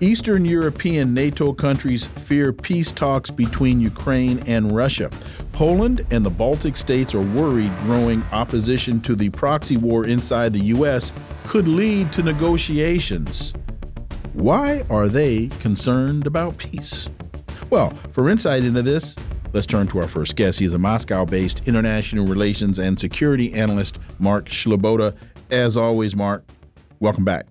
[0.00, 5.10] Eastern European NATO countries fear peace talks between Ukraine and Russia.
[5.52, 10.64] Poland and the Baltic states are worried growing opposition to the proxy war inside the
[10.64, 11.12] U.S.
[11.46, 13.54] could lead to negotiations.
[14.34, 17.08] Why are they concerned about peace?
[17.70, 19.16] Well, for insight into this,
[19.54, 20.58] let's turn to our first guest.
[20.58, 25.16] He's a Moscow based international relations and security analyst, Mark Sleboda.
[25.50, 26.44] As always, Mark,
[27.00, 27.46] welcome back.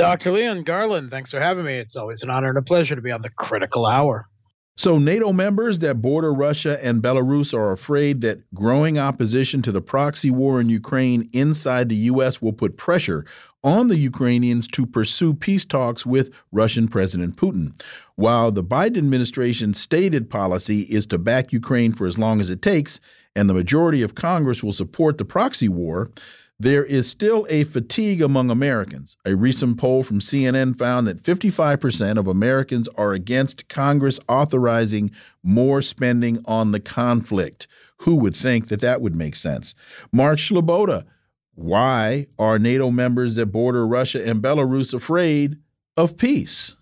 [0.00, 0.32] Dr.
[0.32, 1.74] Leon Garland, thanks for having me.
[1.74, 4.26] It's always an honor and a pleasure to be on the critical hour.
[4.74, 9.82] So, NATO members that border Russia and Belarus are afraid that growing opposition to the
[9.82, 12.40] proxy war in Ukraine inside the U.S.
[12.40, 13.26] will put pressure
[13.62, 17.78] on the Ukrainians to pursue peace talks with Russian President Putin.
[18.14, 22.62] While the Biden administration's stated policy is to back Ukraine for as long as it
[22.62, 23.00] takes,
[23.36, 26.08] and the majority of Congress will support the proxy war,
[26.60, 29.16] there is still a fatigue among Americans.
[29.24, 35.10] A recent poll from CNN found that 55% of Americans are against Congress authorizing
[35.42, 37.66] more spending on the conflict.
[38.00, 39.74] Who would think that that would make sense?
[40.12, 41.06] Mark Sleboda,
[41.54, 45.56] why are NATO members that border Russia and Belarus afraid
[45.96, 46.76] of peace?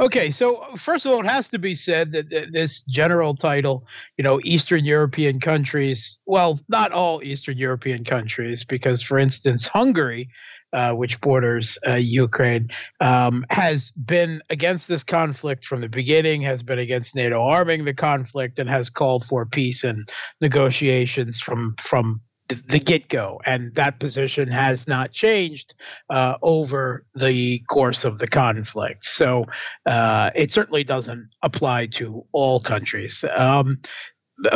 [0.00, 3.86] Okay, so first of all, it has to be said that this general title,
[4.18, 10.28] you know, Eastern European countries, well, not all Eastern European countries, because for instance, Hungary,
[10.72, 16.64] uh, which borders uh, Ukraine, um, has been against this conflict from the beginning, has
[16.64, 20.08] been against NATO arming the conflict, and has called for peace and
[20.40, 25.74] negotiations from from the get go, and that position has not changed
[26.10, 29.04] uh, over the course of the conflict.
[29.04, 29.46] So
[29.86, 33.24] uh, it certainly doesn't apply to all countries.
[33.36, 33.80] Um,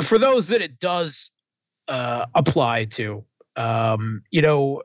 [0.02, 1.30] for those that it does
[1.88, 3.24] uh, apply to,
[3.56, 4.82] um, you know,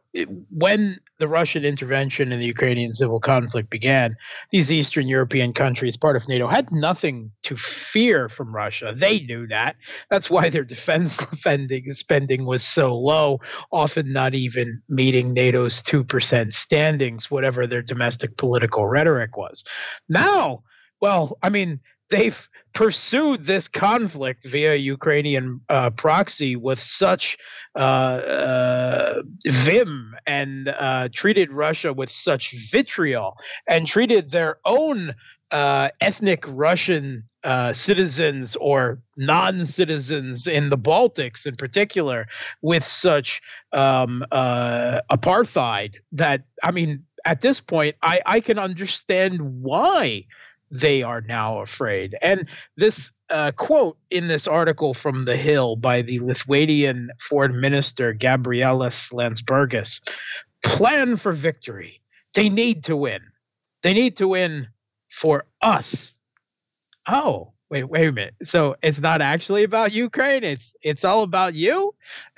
[0.50, 4.16] when the Russian intervention in the Ukrainian civil conflict began,
[4.52, 8.94] these Eastern European countries, part of NATO, had nothing to fear from Russia.
[8.96, 9.76] They knew that.
[10.10, 13.40] That's why their defense spending, spending was so low,
[13.72, 19.64] often not even meeting NATO's 2% standings, whatever their domestic political rhetoric was.
[20.10, 20.64] Now,
[21.00, 27.38] well, I mean, they've pursued this conflict via Ukrainian uh, proxy with such
[27.76, 33.38] uh, uh, vim and uh, treated Russia with such vitriol
[33.68, 35.14] and treated their own
[35.52, 42.28] uh, ethnic Russian uh, citizens or non citizens in the Baltics in particular
[42.64, 43.40] with such
[43.72, 50.26] um, apartheid that, I mean, at this point, I, I can understand why
[50.74, 52.18] they are now afraid.
[52.22, 58.14] And this uh, quote in this article from The Hill by the Lithuanian foreign minister
[58.14, 60.02] Gabrielius Landsbergis
[60.64, 62.02] plan for victory.
[62.34, 63.22] They need to win.
[63.84, 64.68] They need to win
[65.12, 66.14] for us.
[67.08, 68.36] Oh, wait, wait a minute.
[68.44, 70.44] So it's not actually about Ukraine.
[70.44, 71.96] It's it's all about you.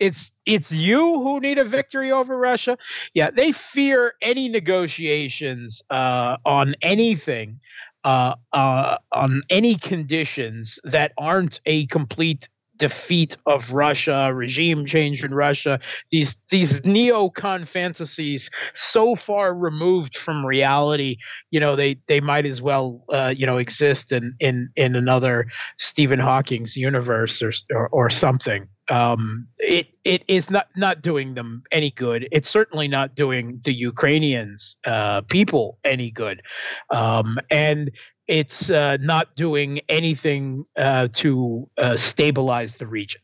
[0.00, 2.76] it's it's you who need a victory over Russia.
[3.14, 7.60] Yeah, they fear any negotiations uh, on anything.
[8.04, 15.34] Uh, uh, on any conditions that aren't a complete defeat of Russia, regime change in
[15.34, 15.80] Russia,
[16.10, 21.16] these these neocon fantasies so far removed from reality,
[21.50, 25.46] you know, they they might as well uh, you know exist in in in another
[25.78, 28.68] Stephen Hawking's universe or or, or something.
[28.90, 32.28] Um, it it is not not doing them any good.
[32.30, 36.42] It's certainly not doing the Ukrainians uh, people any good.
[36.90, 37.90] Um, and
[38.26, 43.20] it's uh, not doing anything uh, to uh, stabilize the region.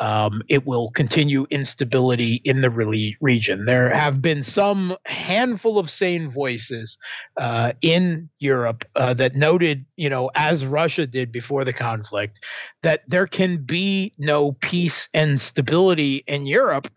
[0.00, 3.64] Um, it will continue instability in the re- region.
[3.66, 6.98] There have been some handful of sane voices
[7.36, 12.40] uh, in Europe uh, that noted, you know, as Russia did before the conflict,
[12.82, 16.88] that there can be no peace and stability in Europe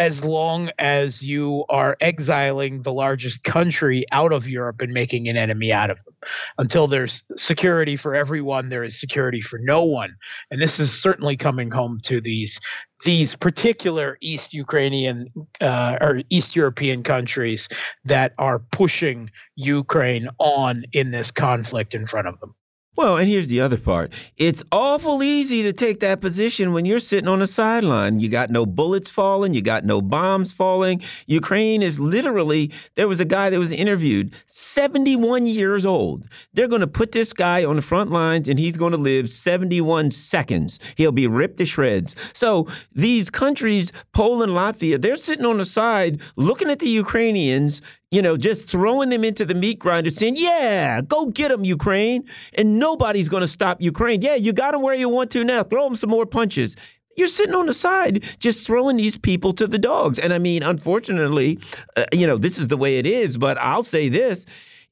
[0.00, 5.36] as long as you are exiling the largest country out of Europe and making an
[5.36, 6.14] enemy out of them.
[6.56, 10.16] Until there's security for everyone, there is security for no one.
[10.50, 12.58] And this is certainly coming home to these
[13.04, 15.26] these particular East Ukrainian
[15.60, 17.68] uh, or East European countries
[18.06, 22.54] that are pushing Ukraine on in this conflict in front of them.
[22.96, 24.12] Well, and here's the other part.
[24.36, 28.18] It's awful easy to take that position when you're sitting on the sideline.
[28.18, 31.00] You got no bullets falling, you got no bombs falling.
[31.28, 36.26] Ukraine is literally, there was a guy that was interviewed, 71 years old.
[36.52, 39.30] They're going to put this guy on the front lines and he's going to live
[39.30, 40.80] 71 seconds.
[40.96, 42.16] He'll be ripped to shreds.
[42.34, 48.20] So these countries, Poland, Latvia, they're sitting on the side looking at the Ukrainians, you
[48.22, 52.24] know, just throwing them into the meat grinder, saying, "Yeah, go get them, Ukraine,"
[52.54, 54.20] and nobody's going to stop Ukraine.
[54.20, 55.62] Yeah, you got them where you want to now.
[55.62, 56.76] Throw them some more punches.
[57.16, 60.18] You're sitting on the side, just throwing these people to the dogs.
[60.18, 61.58] And I mean, unfortunately,
[61.96, 63.38] uh, you know, this is the way it is.
[63.38, 64.44] But I'll say this: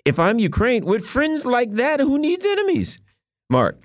[0.04, 3.00] if I'm Ukraine, with friends like that, who needs enemies?
[3.50, 3.82] Mark.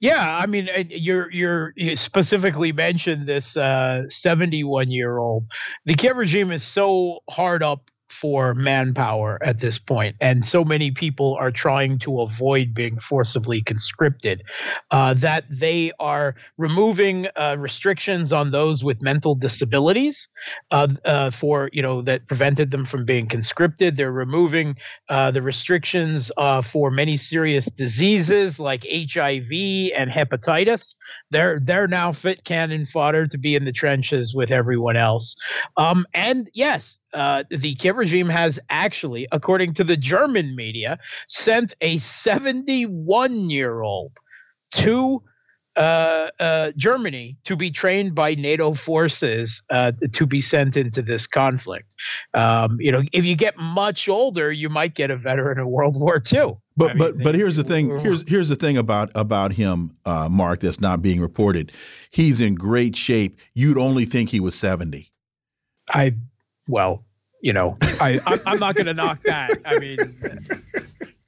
[0.00, 5.44] Yeah, I mean, you're you're you specifically mentioned this 71 uh, year old.
[5.86, 10.90] The Kiev regime is so hard up for manpower at this point, and so many
[10.90, 14.42] people are trying to avoid being forcibly conscripted
[14.90, 20.28] uh, that they are removing uh, restrictions on those with mental disabilities
[20.70, 23.96] uh, uh for you know that prevented them from being conscripted.
[23.96, 24.76] They're removing
[25.08, 30.94] uh, the restrictions uh, for many serious diseases like HIV and hepatitis.
[31.30, 35.34] They're they're now fit cannon fodder to be in the trenches with everyone else.
[35.76, 40.98] Um, and yes, uh, the Kiev regime has actually, according to the German media,
[41.28, 44.12] sent a 71 year old
[44.72, 45.22] to
[45.76, 51.26] uh, uh, Germany to be trained by NATO forces uh, to be sent into this
[51.26, 51.94] conflict.
[52.34, 55.98] Um, you know, if you get much older, you might get a veteran of World
[55.98, 56.56] War II.
[56.76, 57.98] But I mean, but but here's the thing.
[58.00, 60.60] Here's here's the thing about about him, uh, Mark.
[60.60, 61.72] That's not being reported.
[62.10, 63.38] He's in great shape.
[63.54, 65.12] You'd only think he was seventy.
[65.88, 66.14] I
[66.68, 67.04] well,
[67.42, 69.58] you know, I I'm, not going to knock that.
[69.64, 69.98] I mean,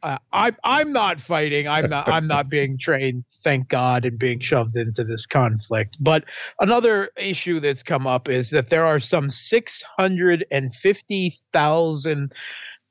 [0.02, 1.66] uh, I I'm not fighting.
[1.66, 3.24] I'm not I'm not being trained.
[3.42, 5.96] Thank God, and being shoved into this conflict.
[5.98, 6.24] But
[6.60, 12.32] another issue that's come up is that there are some six hundred and fifty thousand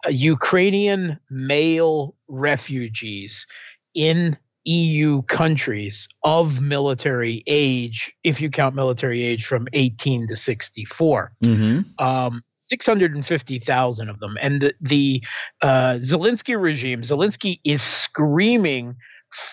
[0.05, 3.47] uh, Ukrainian male refugees
[3.95, 11.33] in EU countries of military age, if you count military age from 18 to 64.
[11.43, 12.03] Mm-hmm.
[12.03, 14.37] Um, 650,000 of them.
[14.41, 15.23] And the, the
[15.61, 18.95] uh, Zelensky regime, Zelensky is screaming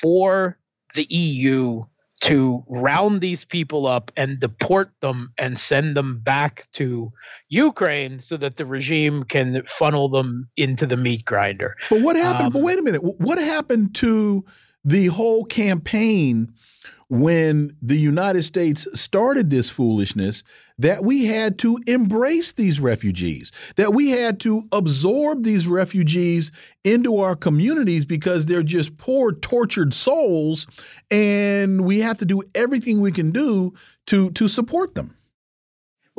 [0.00, 0.58] for
[0.94, 1.84] the EU
[2.20, 7.10] to round these people up and deport them and send them back to
[7.48, 11.76] Ukraine so that the regime can funnel them into the meat grinder.
[11.88, 12.48] But what happened?
[12.48, 13.02] Um, but wait a minute.
[13.02, 14.44] What happened to
[14.84, 16.52] the whole campaign
[17.08, 20.44] when the United States started this foolishness
[20.78, 26.50] that we had to embrace these refugees, that we had to absorb these refugees
[26.84, 30.66] into our communities because they're just poor, tortured souls,
[31.10, 33.74] and we have to do everything we can do
[34.06, 35.14] to to support them.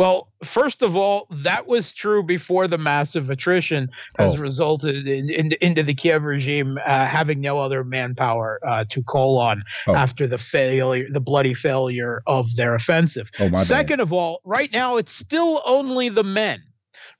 [0.01, 3.88] Well, first of all, that was true before the massive attrition
[4.18, 4.38] has oh.
[4.39, 9.38] resulted in, in, into the Kiev regime uh, having no other manpower uh, to call
[9.38, 9.94] on oh.
[9.94, 13.29] after the failure, the bloody failure of their offensive.
[13.38, 14.00] Oh, Second bad.
[14.00, 16.63] of all, right now it's still only the men,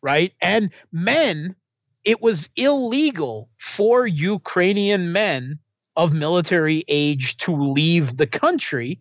[0.02, 0.34] right?
[0.42, 1.56] And men,
[2.04, 5.60] it was illegal for Ukrainian men
[5.96, 9.00] of military age to leave the country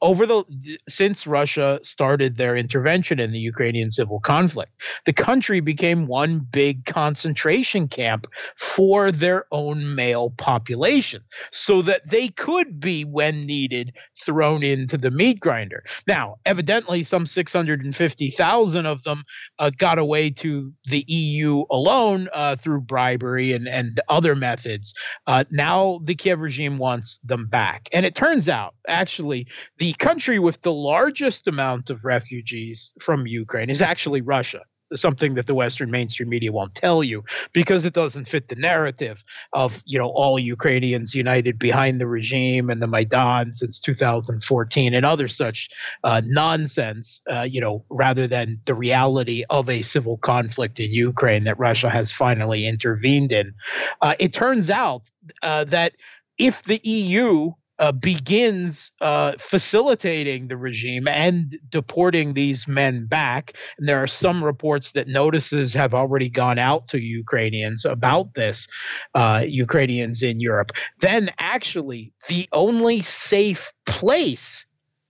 [0.00, 0.44] over the
[0.88, 4.72] since Russia started their intervention in the Ukrainian civil conflict,
[5.06, 8.26] the country became one big concentration camp
[8.56, 13.92] for their own male population, so that they could be, when needed,
[14.24, 15.82] thrown into the meat grinder.
[16.06, 19.24] Now, evidently, some 650,000 of them
[19.58, 24.94] uh, got away to the EU alone uh, through bribery and and other methods.
[25.26, 29.46] Uh, now the Kiev regime wants them back, and it turns out actually
[29.78, 34.60] the the country with the largest amount of refugees from Ukraine is actually Russia.
[34.94, 39.24] Something that the Western mainstream media won't tell you because it doesn't fit the narrative
[39.54, 45.06] of you know all Ukrainians united behind the regime and the Maidan since 2014 and
[45.06, 45.70] other such
[46.04, 47.22] uh, nonsense.
[47.32, 51.88] Uh, you know, rather than the reality of a civil conflict in Ukraine that Russia
[51.88, 53.54] has finally intervened in.
[54.02, 55.04] Uh, it turns out
[55.42, 55.94] uh, that
[56.36, 63.52] if the EU uh, begins uh, facilitating the regime and deporting these men back.
[63.78, 68.66] And there are some reports that notices have already gone out to Ukrainians about this,
[69.14, 70.72] uh, Ukrainians in Europe.
[71.00, 74.66] Then, actually, the only safe place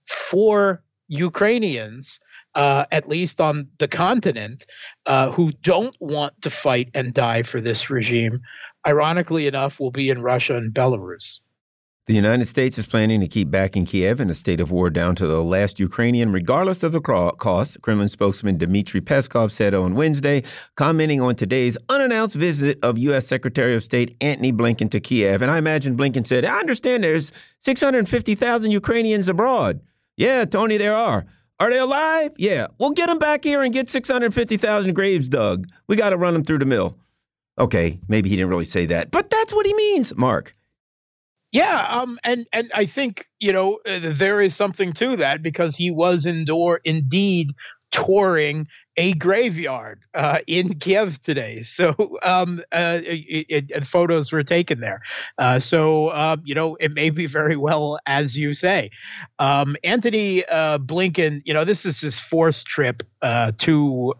[0.07, 2.19] for Ukrainians
[2.55, 4.65] uh, at least on the continent,
[5.05, 8.41] uh, who don't want to fight and die for this regime,
[8.87, 11.39] ironically enough, will be in Russia and Belarus.
[12.09, 15.15] The United States is planning to keep backing Kiev in a state of war down
[15.17, 20.41] to the last Ukrainian, regardless of the cost, Kremlin spokesman Dmitry Peskov said on Wednesday,
[20.75, 23.27] commenting on today's unannounced visit of U.S.
[23.27, 25.43] Secretary of State Antony Blinken to Kiev.
[25.43, 29.79] And I imagine Blinken said, I understand there's 650,000 Ukrainians abroad.
[30.17, 31.27] Yeah, Tony, there are.
[31.59, 32.31] Are they alive?
[32.37, 32.69] Yeah.
[32.79, 35.67] We'll get them back here and get 650,000 graves dug.
[35.85, 36.97] We got to run them through the mill.
[37.59, 40.53] Okay, maybe he didn't really say that, but that's what he means, Mark.
[41.51, 45.75] Yeah, um, and and I think you know uh, there is something to that because
[45.75, 47.51] he was indoor indeed
[47.91, 48.67] touring
[48.99, 51.63] a graveyard uh, in Kiev today.
[51.79, 55.01] So um, uh, it, it, photos were taken there.
[55.37, 58.91] Uh, so uh, you know it may be very well as you say.
[59.39, 64.13] Um, Antony uh, Blinken, you know this is his fourth trip uh, to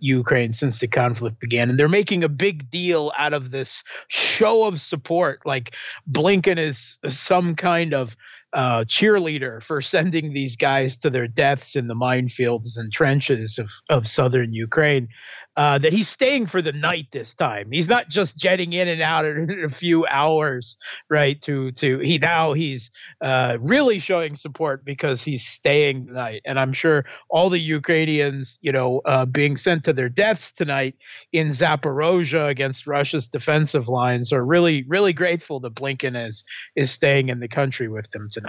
[0.00, 4.66] Ukraine since the conflict began, and they're making a big deal out of this show
[4.66, 5.40] of support.
[5.44, 5.76] Like
[6.10, 8.16] Blinken is some kind of
[8.54, 13.68] uh, cheerleader for sending these guys to their deaths in the minefields and trenches of,
[13.90, 15.08] of southern Ukraine
[15.56, 17.70] uh, that he's staying for the night this time.
[17.70, 20.76] He's not just jetting in and out in a few hours,
[21.08, 21.40] right?
[21.42, 26.72] To to he now he's uh, really showing support because he's staying tonight, and I'm
[26.72, 30.96] sure all the Ukrainians, you know, uh, being sent to their deaths tonight
[31.32, 36.42] in Zaporozhye against Russia's defensive lines are really really grateful that Blinken is
[36.74, 38.43] is staying in the country with them tonight.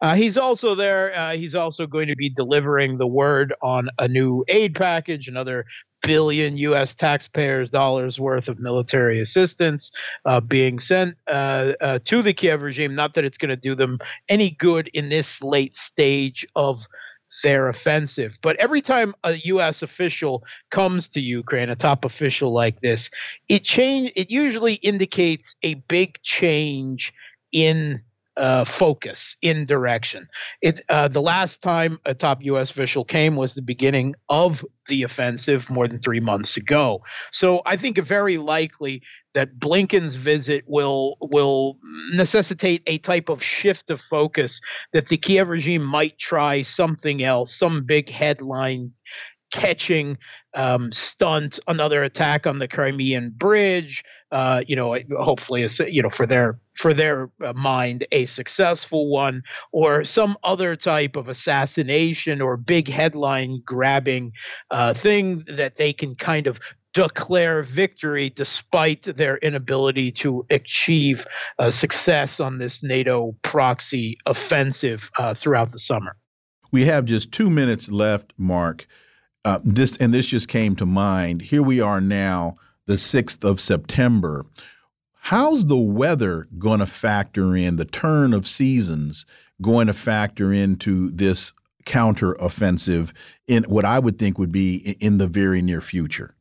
[0.00, 1.16] Uh, he's also there.
[1.16, 5.64] Uh, he's also going to be delivering the word on a new aid package, another
[6.02, 6.94] billion U.S.
[6.94, 9.90] taxpayers' dollars worth of military assistance
[10.24, 12.94] uh, being sent uh, uh, to the Kiev regime.
[12.94, 16.84] Not that it's going to do them any good in this late stage of
[17.42, 18.36] their offensive.
[18.42, 19.82] But every time a U.S.
[19.82, 23.08] official comes to Ukraine, a top official like this,
[23.48, 24.12] it change.
[24.16, 27.12] It usually indicates a big change
[27.52, 28.02] in
[28.36, 30.28] uh, focus in direction.
[30.62, 32.70] It uh, the last time a top U.S.
[32.70, 37.02] official came was the beginning of the offensive more than three months ago.
[37.30, 39.02] So I think very likely
[39.34, 41.78] that Blinken's visit will will
[42.12, 44.60] necessitate a type of shift of focus
[44.92, 48.92] that the Kiev regime might try something else, some big headline
[49.52, 50.18] catching
[50.54, 54.02] um, stunt, another attack on the Crimean Bridge.
[54.32, 59.08] Uh, you know, hopefully, a, you know, for their for their uh, mind, a successful
[59.08, 64.32] one, or some other type of assassination or big headline grabbing
[64.70, 66.58] uh, thing that they can kind of
[66.94, 71.26] declare victory despite their inability to achieve
[71.58, 76.16] uh, success on this NATO proxy offensive uh, throughout the summer.
[76.70, 78.86] We have just two minutes left, Mark.
[79.44, 81.42] Uh, this and this just came to mind.
[81.42, 82.56] Here we are now,
[82.86, 84.46] the sixth of September.
[85.26, 89.24] How's the weather going to factor in the turn of seasons?
[89.60, 91.52] Going to factor into this
[91.84, 93.12] counteroffensive
[93.46, 96.34] in what I would think would be in the very near future.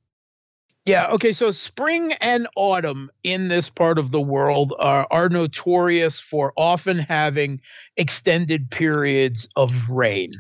[0.85, 1.11] Yeah.
[1.11, 1.31] Okay.
[1.31, 6.97] So spring and autumn in this part of the world are, are notorious for often
[6.97, 7.61] having
[7.97, 10.33] extended periods of rain,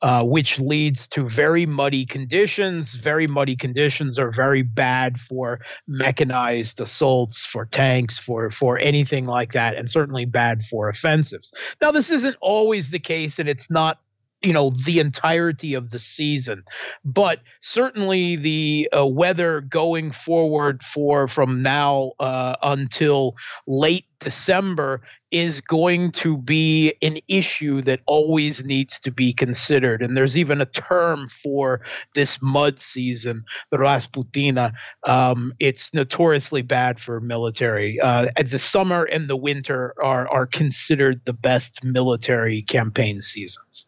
[0.00, 2.94] uh, which leads to very muddy conditions.
[2.94, 9.52] Very muddy conditions are very bad for mechanized assaults, for tanks, for for anything like
[9.54, 11.52] that, and certainly bad for offensives.
[11.82, 13.98] Now, this isn't always the case, and it's not
[14.42, 16.62] you know the entirety of the season.
[17.04, 23.34] But certainly the uh, weather going forward for from now uh, until
[23.66, 30.02] late december is going to be an issue that always needs to be considered.
[30.02, 31.82] And there's even a term for
[32.14, 34.72] this mud season the rasputitsa.
[35.06, 38.00] Um, it's notoriously bad for military.
[38.00, 43.87] Uh, the summer and the winter are are considered the best military campaign seasons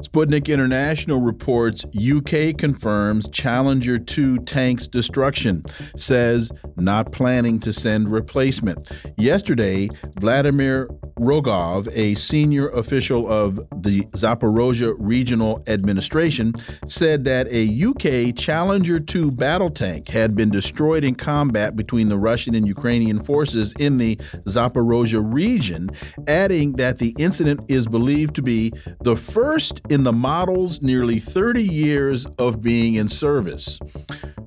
[0.00, 5.64] Sputnik International reports UK confirms Challenger 2 tank's destruction,
[5.96, 8.88] says not planning to send replacement.
[9.16, 9.88] Yesterday,
[10.20, 10.88] Vladimir
[11.18, 16.54] Rogov, a senior official of the Zaporozhye Regional Administration,
[16.86, 22.18] said that a UK Challenger 2 battle tank had been destroyed in combat between the
[22.18, 24.14] Russian and Ukrainian forces in the
[24.46, 25.90] Zaporozhye region,
[26.28, 31.62] adding that the incident is believed to be the first in the model's nearly 30
[31.62, 33.78] years of being in service.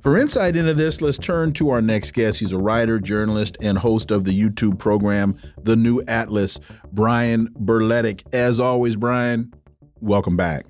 [0.01, 2.39] For insight into this, let's turn to our next guest.
[2.39, 6.59] He's a writer, journalist, and host of the YouTube program, The New Atlas,
[6.91, 8.23] Brian Berletic.
[8.33, 9.53] As always, Brian,
[9.99, 10.65] welcome back.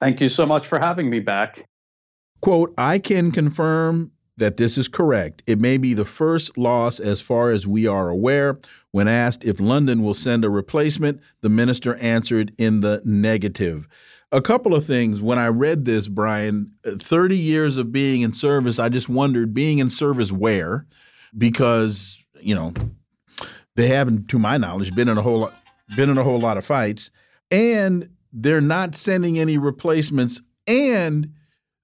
[0.00, 1.66] Thank you so much for having me back.
[2.40, 5.42] Quote, I can confirm that this is correct.
[5.46, 8.58] It may be the first loss as far as we are aware.
[8.92, 13.86] When asked if London will send a replacement, the minister answered in the negative.
[14.32, 15.20] A couple of things.
[15.20, 19.78] When I read this, Brian, 30 years of being in service, I just wondered being
[19.78, 20.86] in service where?
[21.36, 22.72] Because, you know,
[23.76, 25.54] they haven't, to my knowledge, been in a whole lot,
[25.96, 27.10] been in a whole lot of fights.
[27.50, 30.40] And they're not sending any replacements.
[30.66, 31.34] And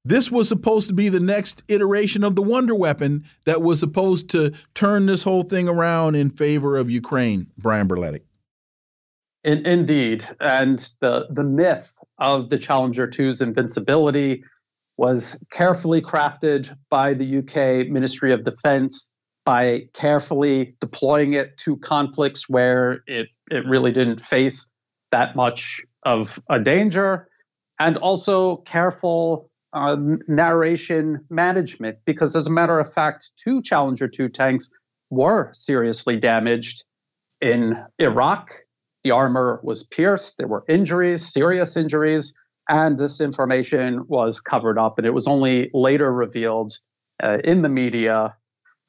[0.07, 4.31] this was supposed to be the next iteration of the Wonder Weapon that was supposed
[4.31, 7.49] to turn this whole thing around in favor of Ukraine.
[7.59, 8.23] Brian Berletic.
[9.43, 14.45] In, indeed, and the the myth of the Challenger 2's invincibility
[14.97, 19.11] was carefully crafted by the UK Ministry of Defense
[19.45, 24.69] by carefully deploying it to conflicts where it, it really didn't face
[25.13, 27.29] that much of a danger,
[27.79, 34.31] and also careful uh, narration management because, as a matter of fact, two Challenger 2
[34.31, 34.71] tanks
[35.11, 36.85] were seriously damaged
[37.43, 38.53] in Iraq.
[39.05, 42.35] The armor was pierced, there were injuries, serious injuries,
[42.69, 44.97] and this information was covered up.
[44.99, 46.73] And it was only later revealed
[47.23, 48.35] uh, in the media.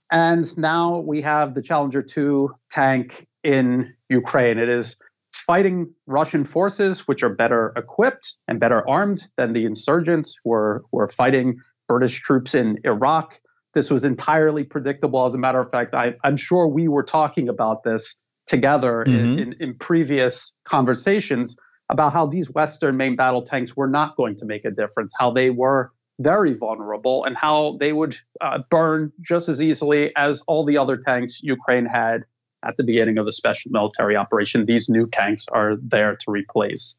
[0.09, 4.57] And now we have the Challenger 2 tank in Ukraine.
[4.57, 4.99] It is
[5.37, 10.83] fighting Russian forces, which are better equipped and better armed than the insurgents who were,
[10.91, 13.39] were fighting British troops in Iraq.
[13.73, 15.25] This was entirely predictable.
[15.25, 19.15] As a matter of fact, I, am sure we were talking about this together mm-hmm.
[19.15, 21.57] in, in, in previous conversations
[21.89, 25.31] about how these Western main battle tanks were not going to make a difference, how
[25.31, 30.65] they were very vulnerable, and how they would uh, burn just as easily as all
[30.65, 32.23] the other tanks Ukraine had
[32.67, 34.65] at the beginning of the special military operation.
[34.65, 36.97] These new tanks are there to replace.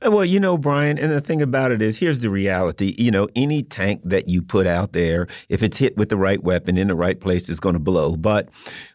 [0.00, 2.94] Well, you know, Brian, and the thing about it is here's the reality.
[2.98, 6.40] You know, any tank that you put out there, if it's hit with the right
[6.40, 8.14] weapon in the right place, is going to blow.
[8.14, 8.48] But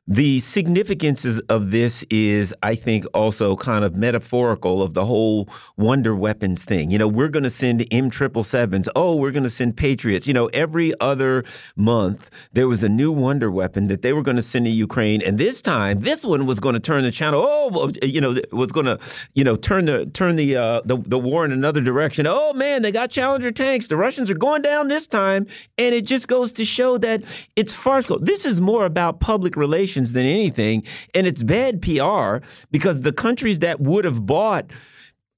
[0.07, 6.13] the significance of this is, I think, also kind of metaphorical of the whole wonder
[6.15, 6.91] weapons thing.
[6.91, 8.89] You know, we're going to send M triple sevens.
[8.95, 10.27] Oh, we're going to send Patriots.
[10.27, 11.43] You know, every other
[11.75, 15.21] month there was a new wonder weapon that they were going to send to Ukraine,
[15.21, 17.45] and this time, this one was going to turn the channel.
[17.45, 18.99] Oh, you know, was going to,
[19.35, 22.27] you know, turn the turn the, uh, the the war in another direction.
[22.27, 23.87] Oh man, they got Challenger tanks.
[23.87, 27.23] The Russians are going down this time, and it just goes to show that
[27.55, 28.19] it's farcical.
[28.19, 30.83] This is more about public relations than anything.
[31.13, 34.65] And it's bad PR because the countries that would have bought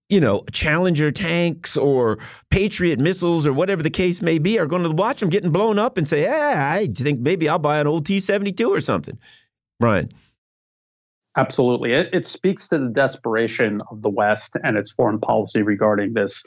[0.09, 2.19] you know, Challenger tanks or
[2.51, 5.79] Patriot missiles or whatever the case may be are going to watch them getting blown
[5.79, 9.17] up and say, "Yeah, I think maybe I'll buy an old T-72 or something."
[9.79, 10.11] Brian.
[11.37, 11.91] Absolutely.
[11.91, 16.43] It, it speaks to the desperation of the West and its foreign policy regarding this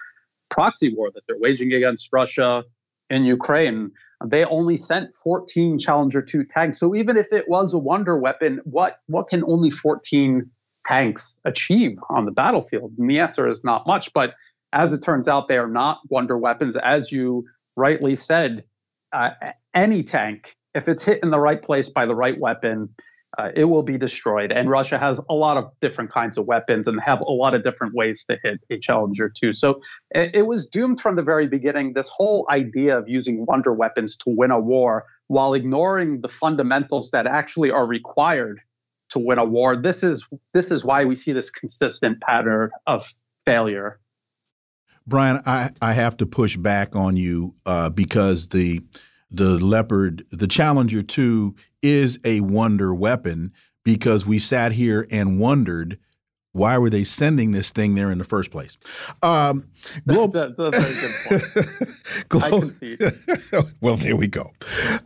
[0.50, 2.64] proxy war that they're waging against Russia
[3.10, 3.90] in Ukraine.
[4.24, 6.80] They only sent 14 Challenger 2 tanks.
[6.80, 10.50] So even if it was a wonder weapon, what what can only 14
[10.86, 12.94] tanks achieve on the battlefield?
[12.98, 14.12] And the answer is not much.
[14.12, 14.34] But
[14.72, 16.76] as it turns out, they are not wonder weapons.
[16.76, 17.44] As you
[17.76, 18.64] rightly said,
[19.12, 19.30] uh,
[19.74, 22.94] any tank, if it's hit in the right place by the right weapon,
[23.38, 24.50] uh, it will be destroyed.
[24.50, 27.62] And Russia has a lot of different kinds of weapons and have a lot of
[27.62, 29.52] different ways to hit a Challenger 2.
[29.52, 31.92] So it, it, was doomed from the very beginning.
[31.92, 37.12] This whole idea of using wonder weapons to win a war while ignoring the fundamentals
[37.12, 38.60] that actually are required
[39.10, 39.76] to win a war.
[39.76, 43.08] This is this is why we see this consistent pattern of
[43.46, 44.00] failure.
[45.06, 48.82] Brian, I, I have to push back on you uh, because the
[49.30, 53.52] the Leopard, the Challenger 2 is a wonder weapon
[53.84, 55.98] because we sat here and wondered
[56.52, 58.78] why were they sending this thing there in the first place?
[59.22, 59.68] Um,
[60.04, 61.42] that's, a, that's, a, very good
[62.30, 62.44] point.
[62.44, 63.00] I concede.
[63.80, 64.52] well, there we go.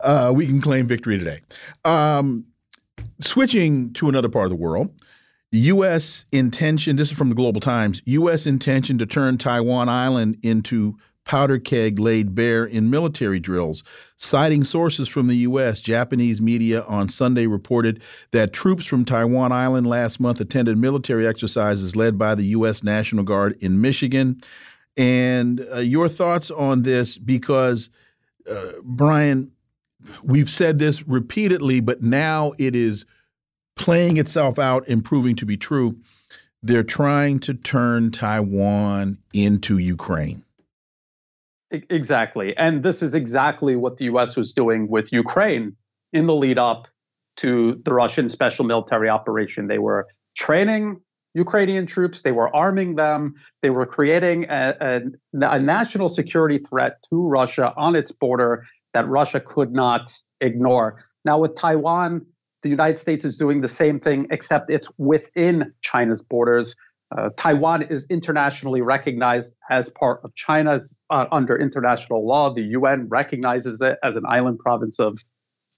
[0.01, 1.41] Uh, we can claim victory today.
[1.85, 2.45] Um,
[3.21, 4.91] switching to another part of the world,
[5.51, 6.25] U.S.
[6.31, 6.95] intention.
[6.95, 8.01] This is from the Global Times.
[8.05, 8.47] U.S.
[8.47, 13.83] intention to turn Taiwan Island into powder keg laid bare in military drills.
[14.17, 19.87] Citing sources from the U.S., Japanese media on Sunday reported that troops from Taiwan Island
[19.87, 22.83] last month attended military exercises led by the U.S.
[22.83, 24.41] National Guard in Michigan.
[24.95, 27.89] And uh, your thoughts on this, because,
[28.49, 29.51] uh, Brian,
[30.23, 33.05] we've said this repeatedly, but now it is
[33.75, 35.97] playing itself out and proving to be true.
[36.61, 40.43] They're trying to turn Taiwan into Ukraine.
[41.73, 42.55] Exactly.
[42.55, 45.75] And this is exactly what the US was doing with Ukraine
[46.11, 46.87] in the lead up
[47.37, 49.67] to the Russian special military operation.
[49.67, 50.07] They were
[50.37, 51.01] training
[51.33, 53.33] Ukrainian troops, they were arming them,
[53.63, 59.07] they were creating a, a, a, national security threat to Russia on its border that
[59.07, 61.03] Russia could not ignore.
[61.25, 62.27] Now, with Taiwan,
[62.61, 66.75] the United States is doing the same thing, except it's within China's borders.
[67.15, 72.53] Uh, Taiwan is internationally recognized as part of China's uh, under international law.
[72.53, 75.19] The UN recognizes it as an island province of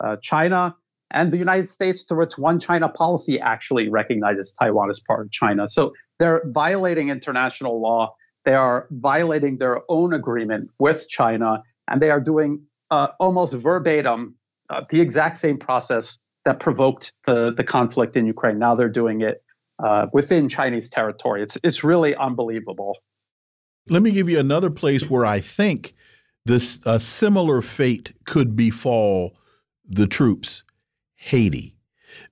[0.03, 0.75] uh, China.
[1.11, 5.31] And the United States, through its one China policy, actually recognizes Taiwan as part of
[5.31, 5.67] China.
[5.67, 8.15] So they're violating international law.
[8.45, 11.63] They are violating their own agreement with China.
[11.87, 14.35] And they are doing uh, almost verbatim
[14.69, 18.59] uh, the exact same process that provoked the, the conflict in Ukraine.
[18.59, 19.43] Now they're doing it
[19.83, 21.43] uh, within Chinese territory.
[21.43, 22.97] It's it's really unbelievable.
[23.89, 25.93] Let me give you another place where I think
[26.45, 29.37] this a similar fate could befall
[29.85, 30.63] the troops.
[31.15, 31.75] Haiti.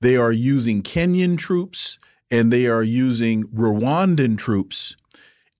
[0.01, 1.97] They are using Kenyan troops
[2.29, 4.95] and they are using Rwandan troops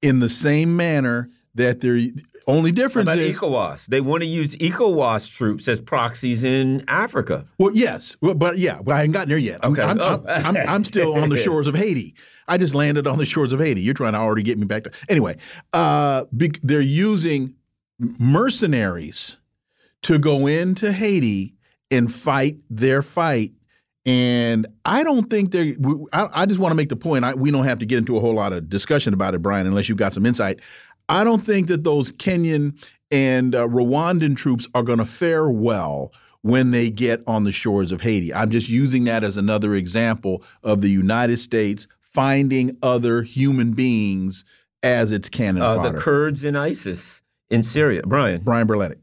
[0.01, 1.99] in the same manner that they're
[2.47, 3.87] only difference about is ECOWAS.
[3.87, 7.45] They want to use ECOWAS troops as proxies in Africa.
[7.57, 9.59] Well, yes, well, but yeah, but I haven't gotten there yet.
[9.63, 9.81] I'm, okay.
[9.81, 10.23] I'm, oh.
[10.27, 12.15] I'm, I'm, I'm, still on the shores of Haiti.
[12.47, 13.81] I just landed on the shores of Haiti.
[13.81, 15.37] You're trying to already get me back to anyway.
[15.71, 17.55] Uh, they're using
[17.99, 19.37] mercenaries
[20.03, 21.55] to go into Haiti
[21.89, 23.53] and fight their fight.
[24.05, 25.77] And I don't think they.
[26.11, 27.23] I, I just want to make the point.
[27.23, 29.65] I, we don't have to get into a whole lot of discussion about it, Brian,
[29.65, 30.59] unless you've got some insight.
[31.13, 36.11] I don't think that those Kenyan and uh, Rwandan troops are going to fare well
[36.41, 38.33] when they get on the shores of Haiti.
[38.33, 44.43] I'm just using that as another example of the United States finding other human beings
[44.81, 45.89] as its cannon uh, fodder.
[45.91, 48.01] The Kurds in ISIS in Syria.
[48.05, 48.41] Brian.
[48.41, 48.97] Brian Berletic.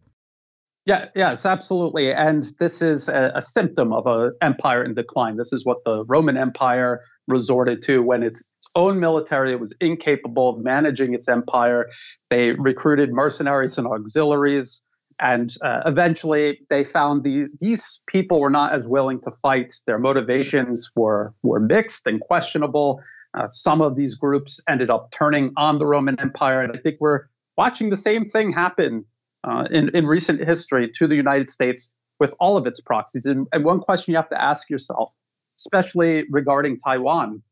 [0.87, 2.13] Yeah, yes, absolutely.
[2.13, 5.37] And this is a, a symptom of an empire in decline.
[5.37, 8.43] This is what the Roman Empire resorted to when its
[8.75, 11.91] own military It was incapable of managing its empire.
[12.31, 14.83] They recruited mercenaries and auxiliaries.
[15.21, 19.75] And uh, eventually, they found these these people were not as willing to fight.
[19.87, 23.03] Their motivations were were mixed and questionable.
[23.35, 26.97] Uh, some of these groups ended up turning on the Roman Empire, and I think
[27.01, 27.25] we're
[27.59, 29.05] watching the same thing happen
[29.45, 33.27] uh, in in recent history to the United States with all of its proxies.
[33.27, 35.13] And, and one question you have to ask yourself,
[35.59, 37.43] especially regarding Taiwan,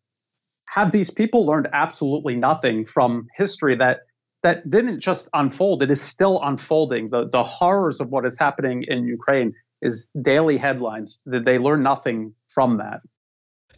[0.71, 4.01] have these people learned absolutely nothing from history that
[4.43, 5.83] that didn't just unfold.
[5.83, 7.09] It is still unfolding.
[7.11, 11.21] The the horrors of what is happening in ukraine is daily headlines.
[11.27, 13.01] That they learn nothing from that.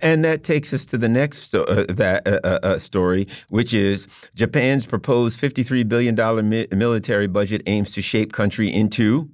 [0.03, 4.09] And that takes us to the next uh, that uh, uh, uh, story, which is
[4.35, 9.31] Japan's proposed $53 billion mi military budget aims to shape country into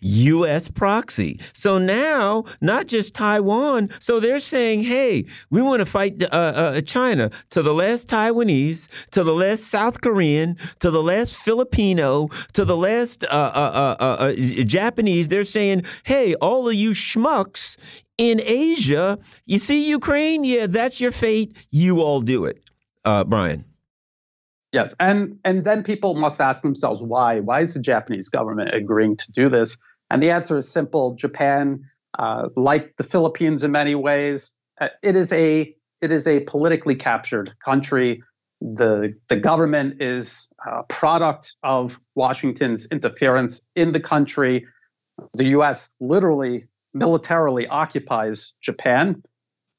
[0.00, 0.68] U.S.
[0.68, 1.40] proxy.
[1.52, 3.90] So now, not just Taiwan.
[3.98, 8.88] So they're saying, hey, we want to fight uh, uh, China to the last Taiwanese,
[9.10, 14.04] to the last South Korean, to the last Filipino, to the last uh, uh, uh,
[14.04, 14.32] uh
[14.64, 15.28] Japanese.
[15.28, 17.76] They're saying, hey, all of you schmucks
[18.18, 20.44] in Asia, you see Ukraine?
[20.44, 21.54] Yeah, that's your fate.
[21.70, 22.62] You all do it.
[23.04, 23.64] Brian.
[24.72, 27.40] Yes, and and then people must ask themselves why.
[27.40, 29.78] Why is the Japanese government agreeing to do this?
[30.10, 31.14] And the answer is simple.
[31.14, 31.84] Japan,
[32.18, 36.94] uh, like the Philippines in many ways, uh, it is a it is a politically
[36.94, 38.22] captured country.
[38.60, 44.66] The the government is a product of Washington's interference in the country.
[45.34, 45.94] The U.S.
[46.00, 49.22] literally militarily occupies Japan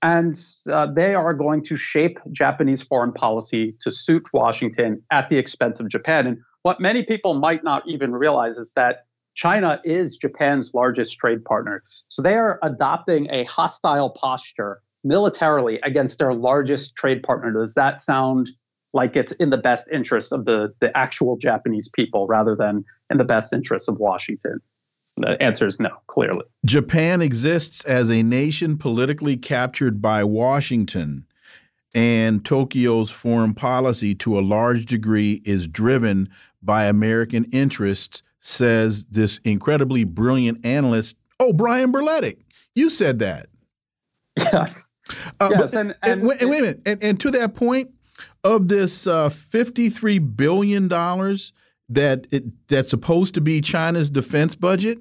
[0.02, 0.40] and
[0.72, 5.80] uh, they are going to shape Japanese foreign policy to suit Washington at the expense
[5.80, 6.28] of Japan.
[6.28, 9.06] And what many people might not even realize is that
[9.36, 11.84] China is Japan's largest trade partner.
[12.10, 17.52] So they are adopting a hostile posture militarily against their largest trade partner.
[17.52, 18.50] Does that sound
[18.94, 23.18] like it's in the best interest of the, the actual Japanese people rather than in
[23.18, 24.60] the best interest of Washington?
[25.18, 26.46] The answer is no, clearly.
[26.66, 31.26] Japan exists as a nation politically captured by Washington,
[31.94, 36.30] and Tokyo's foreign policy, to a large degree, is driven
[36.62, 41.18] by American interests, says this incredibly brilliant analyst.
[41.40, 42.42] Oh, Brian Berletic,
[42.76, 43.48] you said that.
[44.38, 44.92] Yes.
[45.40, 46.82] Uh, yes, but, and, and, and, wait, wait, a minute.
[46.86, 47.92] And, and, to that point,
[48.44, 51.54] of this uh, fifty-three billion dollars
[51.90, 55.00] that it, that's supposed to be China's defense budget,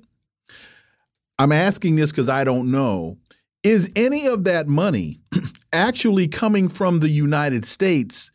[1.38, 3.18] I'm asking this because I don't know.
[3.62, 5.20] Is any of that money
[5.72, 8.30] actually coming from the United States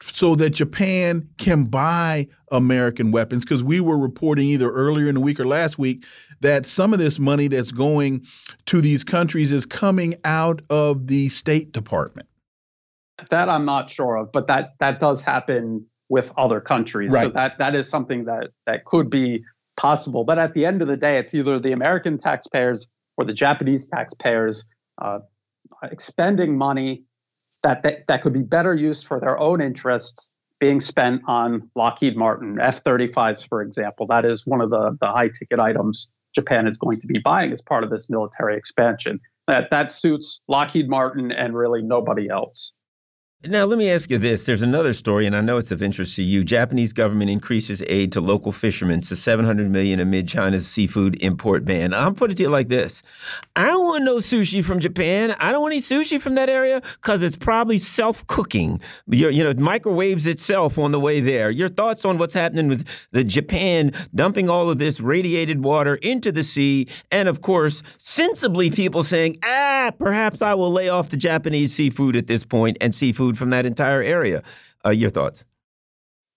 [0.00, 3.44] so that Japan can buy American weapons?
[3.44, 6.04] Because we were reporting either earlier in the week or last week
[6.40, 8.26] that some of this money that's going
[8.66, 12.28] to these countries is coming out of the State Department.
[13.30, 17.10] That I'm not sure of, but that that does happen with other countries.
[17.10, 17.26] Right.
[17.26, 19.44] So that that is something that that could be
[19.82, 20.22] possible.
[20.22, 23.88] But at the end of the day, it's either the American taxpayers or the Japanese
[23.88, 24.70] taxpayers
[25.02, 25.18] uh,
[25.82, 27.04] expending money
[27.64, 32.16] that, that that could be better used for their own interests being spent on Lockheed
[32.16, 34.06] Martin F-35s, for example.
[34.06, 37.52] That is one of the the high ticket items Japan is going to be buying
[37.52, 39.20] as part of this military expansion.
[39.48, 42.72] That that suits Lockheed Martin and really nobody else.
[43.44, 44.44] Now, let me ask you this.
[44.46, 46.44] There's another story, and I know it's of interest to you.
[46.44, 51.92] Japanese government increases aid to local fishermen to 700 million amid China's seafood import ban.
[51.92, 53.02] I'll put it to you like this.
[53.56, 55.34] I don't want no sushi from Japan.
[55.40, 58.80] I don't want any sushi from that area because it's probably self-cooking.
[59.08, 61.50] You know, microwaves itself on the way there.
[61.50, 66.30] Your thoughts on what's happening with the Japan dumping all of this radiated water into
[66.30, 71.16] the sea, and of course, sensibly people saying, ah, perhaps I will lay off the
[71.16, 74.42] Japanese seafood at this point and seafood food from that entire area.
[74.84, 75.44] Uh, your thoughts?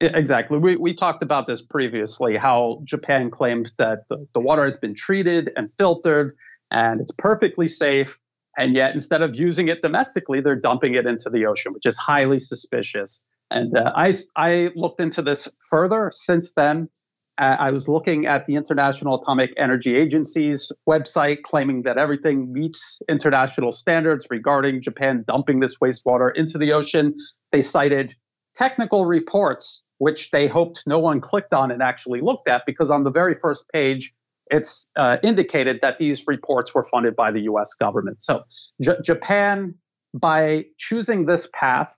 [0.02, 0.58] Exactly.
[0.58, 4.94] We, we talked about this previously how Japan claimed that the, the water has been
[4.94, 6.36] treated and filtered
[6.70, 8.20] and it's perfectly safe.
[8.58, 11.98] And yet, instead of using it domestically, they're dumping it into the ocean, which is
[11.98, 13.22] highly suspicious.
[13.52, 16.90] And uh, I, I looked into this further since then.
[17.38, 23.00] Uh, I was looking at the International Atomic Energy Agency's website claiming that everything meets
[23.10, 27.14] international standards regarding Japan dumping this wastewater into the ocean.
[27.52, 28.14] They cited
[28.56, 33.04] technical reports, which they hoped no one clicked on and actually looked at, because on
[33.04, 34.14] the very first page,
[34.50, 38.24] it's uh, indicated that these reports were funded by the US government.
[38.24, 38.44] So
[38.82, 39.76] J- Japan,
[40.14, 41.98] by choosing this path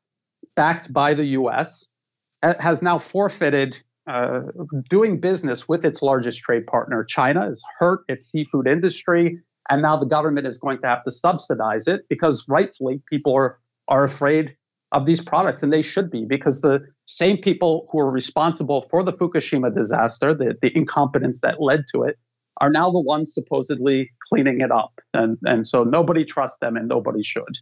[0.56, 1.90] backed by the US,
[2.42, 4.42] has now forfeited uh,
[4.90, 9.40] doing business with its largest trade partner, China, has hurt its seafood industry.
[9.70, 13.60] And now the government is going to have to subsidize it because rightfully people are,
[13.88, 14.56] are afraid
[14.94, 19.04] of these products, and they should be because the same people who are responsible for
[19.04, 22.18] the Fukushima disaster, the, the incompetence that led to it,
[22.62, 24.94] are now the ones supposedly cleaning it up.
[25.14, 27.58] And, and so nobody trusts them and nobody should.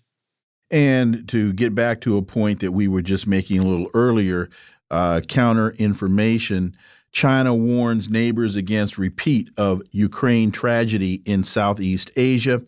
[0.71, 4.49] And to get back to a point that we were just making a little earlier,
[4.95, 6.73] uh, counter information.
[7.11, 12.61] China warns neighbors against repeat of Ukraine tragedy in Southeast Asia.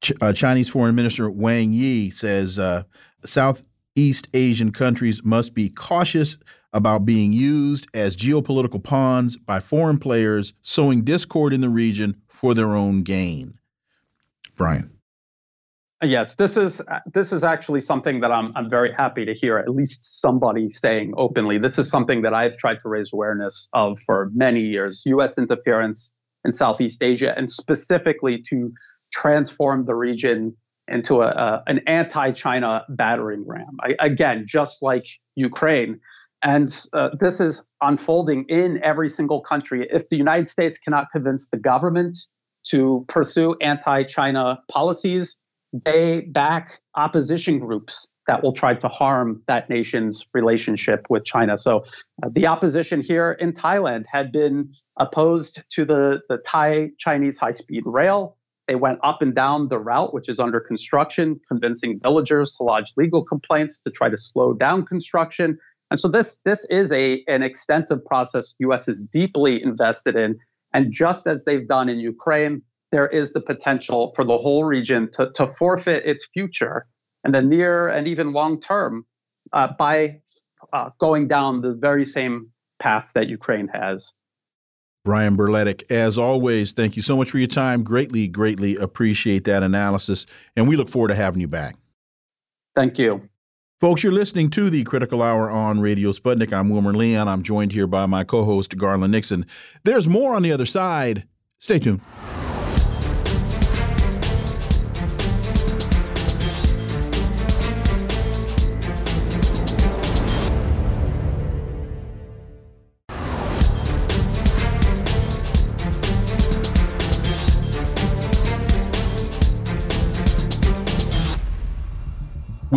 [0.00, 2.84] Ch uh, Chinese Foreign Minister Wang Yi says uh,
[3.24, 6.38] Southeast Asian countries must be cautious
[6.72, 12.54] about being used as geopolitical pawns by foreign players sowing discord in the region for
[12.54, 13.54] their own gain.
[14.54, 14.97] Brian.
[16.02, 16.80] Yes, this is
[17.12, 21.14] this is actually something that I'm I'm very happy to hear at least somebody saying
[21.16, 21.58] openly.
[21.58, 25.02] This is something that I've tried to raise awareness of for many years.
[25.06, 28.72] US interference in Southeast Asia and specifically to
[29.12, 30.56] transform the region
[30.86, 33.76] into a, a an anti-China battering ram.
[33.82, 36.00] I, again, just like Ukraine.
[36.44, 39.88] And uh, this is unfolding in every single country.
[39.90, 42.16] If the United States cannot convince the government
[42.68, 45.38] to pursue anti China policies,
[45.72, 51.56] they back opposition groups that will try to harm that nation's relationship with China.
[51.56, 51.84] So
[52.22, 57.52] uh, the opposition here in Thailand had been opposed to the, the Thai Chinese high
[57.52, 58.36] speed rail.
[58.66, 62.92] They went up and down the route, which is under construction, convincing villagers to lodge
[62.98, 65.58] legal complaints to try to slow down construction.
[65.90, 68.88] And so this, this is a, an extensive process U.S.
[68.88, 70.38] is deeply invested in.
[70.74, 75.10] And just as they've done in Ukraine, there is the potential for the whole region
[75.12, 76.86] to, to forfeit its future
[77.24, 79.04] in the near and even long term
[79.52, 80.20] uh, by
[80.72, 84.14] uh, going down the very same path that Ukraine has.
[85.04, 87.82] Brian Berletic, as always, thank you so much for your time.
[87.82, 90.26] Greatly, greatly appreciate that analysis.
[90.56, 91.76] And we look forward to having you back.
[92.74, 93.28] Thank you.
[93.80, 96.52] Folks, you're listening to the Critical Hour on Radio Sputnik.
[96.52, 97.28] I'm Wilmer Leon.
[97.28, 99.46] I'm joined here by my co host, Garland Nixon.
[99.84, 101.26] There's more on the other side.
[101.58, 102.00] Stay tuned.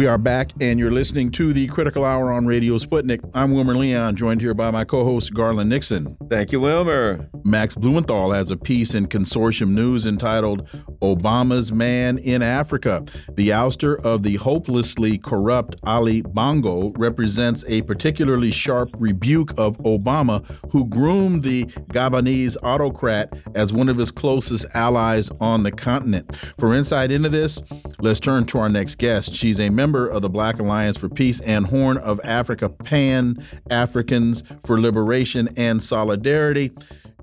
[0.01, 3.21] We are back, and you're listening to the Critical Hour on Radio Sputnik.
[3.35, 6.17] I'm Wilmer Leon, joined here by my co host, Garland Nixon.
[6.27, 7.29] Thank you, Wilmer.
[7.43, 10.67] Max Blumenthal has a piece in Consortium News entitled
[11.03, 13.03] Obama's Man in Africa.
[13.35, 20.43] The ouster of the hopelessly corrupt Ali Bongo represents a particularly sharp rebuke of Obama,
[20.71, 26.35] who groomed the Gabonese autocrat as one of his closest allies on the continent.
[26.57, 27.61] For insight into this,
[27.99, 29.35] let's turn to our next guest.
[29.35, 34.43] She's a member of the Black Alliance for Peace and Horn of Africa Pan Africans
[34.65, 36.71] for Liberation and Solidarity.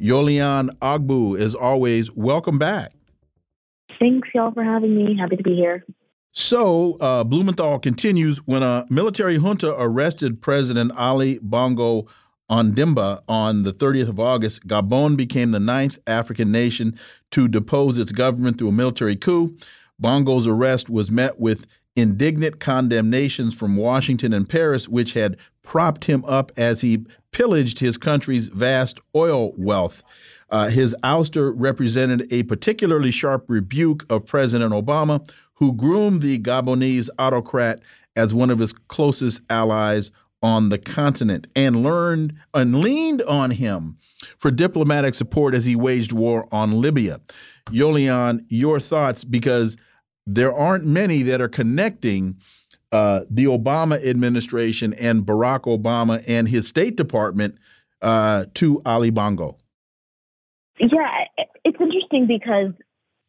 [0.01, 2.93] Yolian Ogbu, as always, welcome back.
[3.99, 5.17] Thanks, y'all, for having me.
[5.17, 5.85] Happy to be here.
[6.33, 12.07] So, uh, Blumenthal continues when a military junta arrested President Ali Bongo
[12.51, 16.99] Ondimba on the 30th of August, Gabon became the ninth African nation
[17.33, 19.57] to depose its government through a military coup.
[19.99, 21.67] Bongo's arrest was met with
[21.99, 27.97] indignant condemnations from Washington and Paris, which had propped him up as he pillaged his
[27.97, 30.03] country's vast oil wealth.
[30.51, 37.11] Uh, his ouster represented a particularly sharp rebuke of President Obama, who groomed the Gabonese
[37.19, 37.81] autocrat
[38.17, 40.11] as one of his closest allies
[40.43, 43.99] on the continent and learned and leaned on him
[44.39, 47.21] for diplomatic support as he waged war on Libya.
[47.71, 49.77] Yolian, your thoughts because
[50.29, 52.37] there aren't many that are connecting
[52.93, 57.57] uh, the Obama administration and Barack Obama and his State Department
[58.03, 59.57] uh, to Ali Bongo.
[60.79, 61.25] Yeah,
[61.65, 62.73] it's interesting because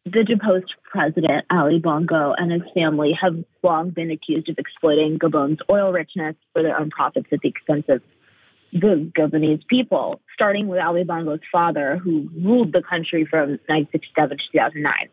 [0.05, 5.59] the deposed president, Ali Bongo, and his family have long been accused of exploiting Gabon's
[5.69, 8.01] oil richness for their own profits at the expense of
[8.73, 14.43] the Gabonese people, starting with Ali Bongo's father, who ruled the country from 1967 to
[14.51, 15.09] 2009.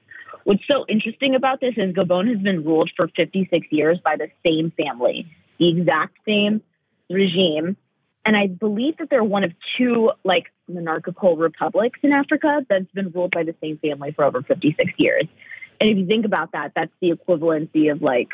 [0.46, 4.30] What's so interesting about this is Gabon has been ruled for 56 years by the
[4.46, 5.26] same family,
[5.58, 6.62] the exact same
[7.10, 7.76] regime.
[8.24, 13.10] And I believe that they're one of two like monarchical republics in Africa that's been
[13.10, 15.24] ruled by the same family for over 56 years.
[15.80, 18.30] And if you think about that, that's the equivalency of like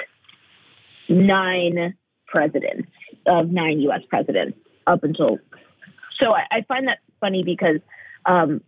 [1.09, 1.97] nine
[2.27, 2.89] presidents,
[3.25, 5.39] of nine US presidents up until.
[6.21, 7.79] So I, I find that funny because
[8.27, 8.61] um,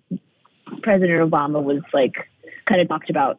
[0.81, 2.31] President Obama was like
[2.66, 3.38] kind of talked about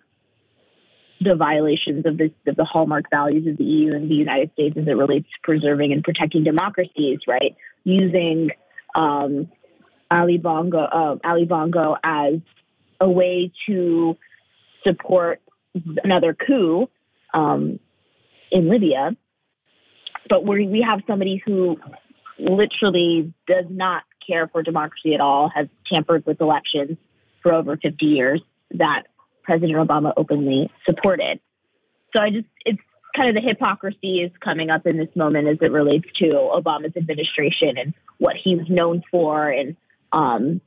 [1.22, 4.78] the violations of, this, of the hallmark values of the EU and the United States
[4.78, 7.56] as it relates to preserving and protecting democracies, right?
[7.84, 8.52] Using
[8.96, 9.50] um,
[10.12, 12.36] Ali Bongo, uh, Ali Bongo as
[13.00, 14.18] a way to
[14.84, 15.42] support
[16.04, 16.90] another coup
[17.34, 17.80] um,
[18.52, 19.16] in Libya.
[20.28, 21.80] But we we have somebody who
[22.40, 26.98] literally does not care for democracy at all, has tampered with elections
[27.44, 29.04] for over 50 years, that
[29.46, 31.40] President Obama openly supported.
[32.14, 32.82] So I just, it's
[33.16, 36.96] kind of the hypocrisy is coming up in this moment as it relates to Obama's
[36.98, 39.76] administration and what he was known for and
[40.12, 40.62] um,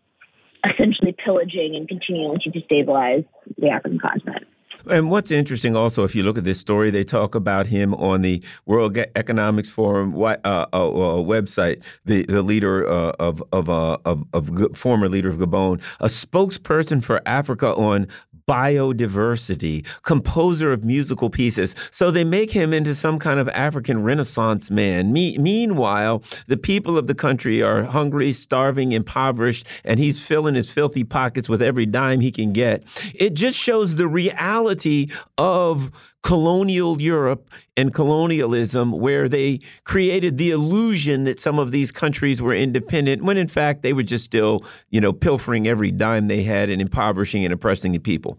[0.64, 4.46] essentially pillaging and continuing to destabilize the African continent.
[4.86, 8.22] And what's interesting also, if you look at this story, they talk about him on
[8.22, 11.82] the World Economics Forum uh, uh, uh, website.
[12.04, 17.02] The the leader uh, of of, uh, of of former leader of Gabon, a spokesperson
[17.02, 18.06] for Africa on
[18.48, 21.74] biodiversity, composer of musical pieces.
[21.90, 25.12] So they make him into some kind of African Renaissance man.
[25.12, 30.70] Me meanwhile, the people of the country are hungry, starving, impoverished, and he's filling his
[30.70, 32.84] filthy pockets with every dime he can get.
[33.14, 35.90] It just shows the reality of
[36.22, 42.54] colonial Europe and colonialism, where they created the illusion that some of these countries were
[42.54, 46.70] independent, when in fact they were just still, you know, pilfering every dime they had
[46.70, 48.38] and impoverishing and oppressing the people.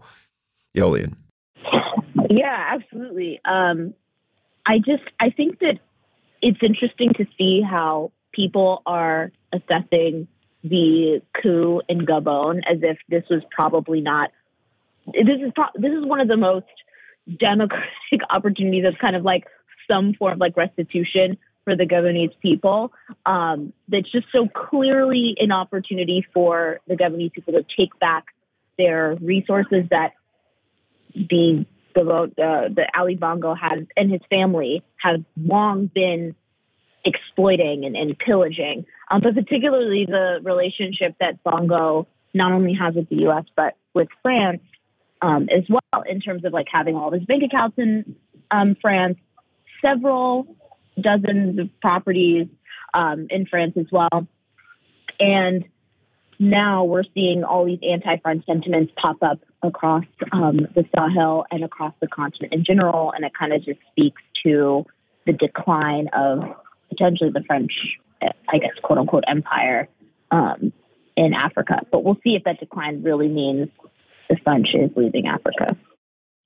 [0.76, 1.14] Yolian.
[2.28, 3.40] Yeah, absolutely.
[3.44, 3.94] Um,
[4.66, 5.78] I just I think that
[6.42, 10.28] it's interesting to see how people are assessing
[10.62, 14.30] the coup in Gabon as if this was probably not.
[15.06, 16.66] This is pro- this is one of the most
[17.36, 19.46] democratic opportunities of kind of like
[19.88, 22.92] some form of like restitution for the Gabonese people.
[23.26, 28.26] Um, that's just so clearly an opportunity for the Gabonese people to take back
[28.78, 30.12] their resources that
[31.14, 36.34] the the uh, the Ali Bongo has and his family have long been
[37.04, 38.86] exploiting and, and pillaging.
[39.10, 43.44] Um, but particularly the relationship that Bongo not only has with the U.S.
[43.56, 44.62] but with France
[45.22, 48.16] um, as well, in terms of like having all of his bank accounts in
[48.50, 49.18] um, France,
[49.82, 50.56] several
[51.00, 52.46] dozens of properties
[52.94, 54.26] um, in France as well,
[55.18, 55.64] and
[56.38, 61.92] now we're seeing all these anti-French sentiments pop up across um, the Sahel and across
[62.00, 64.86] the continent in general, and it kind of just speaks to
[65.26, 66.42] the decline of
[66.88, 67.98] potentially the French,
[68.48, 69.88] I guess, quote unquote, empire
[70.30, 70.72] um,
[71.14, 71.82] in Africa.
[71.90, 73.68] But we'll see if that decline really means
[74.30, 75.76] the French is leaving Africa.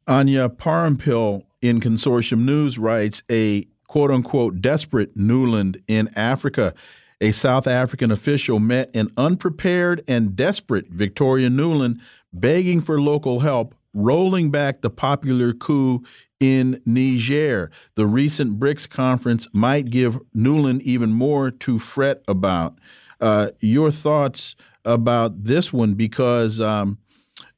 [0.09, 6.74] Anya Parampil in Consortium News writes a quote unquote desperate Nuland in Africa.
[7.20, 12.01] A South African official met an unprepared and desperate Victoria Nuland
[12.32, 16.03] begging for local help, rolling back the popular coup
[16.41, 17.70] in Niger.
[17.95, 22.78] The recent BRICS conference might give Nuland even more to fret about.
[23.20, 25.95] Uh, your thoughts about this one?
[25.95, 26.99] Because um,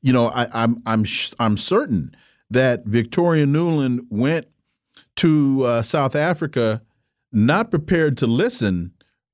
[0.06, 1.04] you know, I, I'm I'm
[1.40, 2.14] I'm certain
[2.48, 4.46] that Victoria Nuland went
[5.16, 6.80] to uh, South Africa
[7.32, 8.92] not prepared to listen,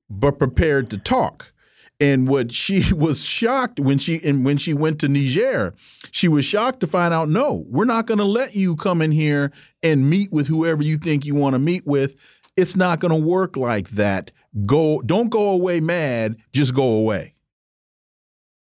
[0.09, 1.53] but prepared to talk.
[1.99, 5.75] And what she was shocked when she and when she went to Niger,
[6.09, 9.11] she was shocked to find out, no, we're not going to let you come in
[9.11, 9.51] here
[9.83, 12.15] and meet with whoever you think you want to meet with.
[12.57, 14.31] It's not going to work like that.
[14.65, 16.37] Go, don't go away mad.
[16.51, 17.35] Just go away.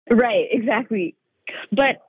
[0.09, 1.15] Right, exactly.
[1.71, 2.01] But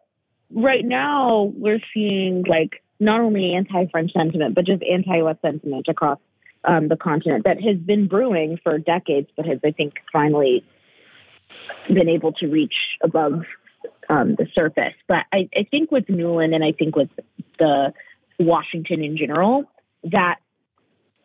[0.50, 5.36] right now we're seeing like not only anti-French sentiment, but just anti-U.S.
[5.42, 6.18] sentiment across
[6.64, 10.64] um, the continent that has been brewing for decades, but has, I think, finally
[11.88, 13.42] been able to reach above
[14.08, 14.94] um, the surface.
[15.08, 17.10] But I, I think with Nuland and I think with
[17.58, 17.92] the
[18.38, 19.64] Washington in general,
[20.04, 20.38] that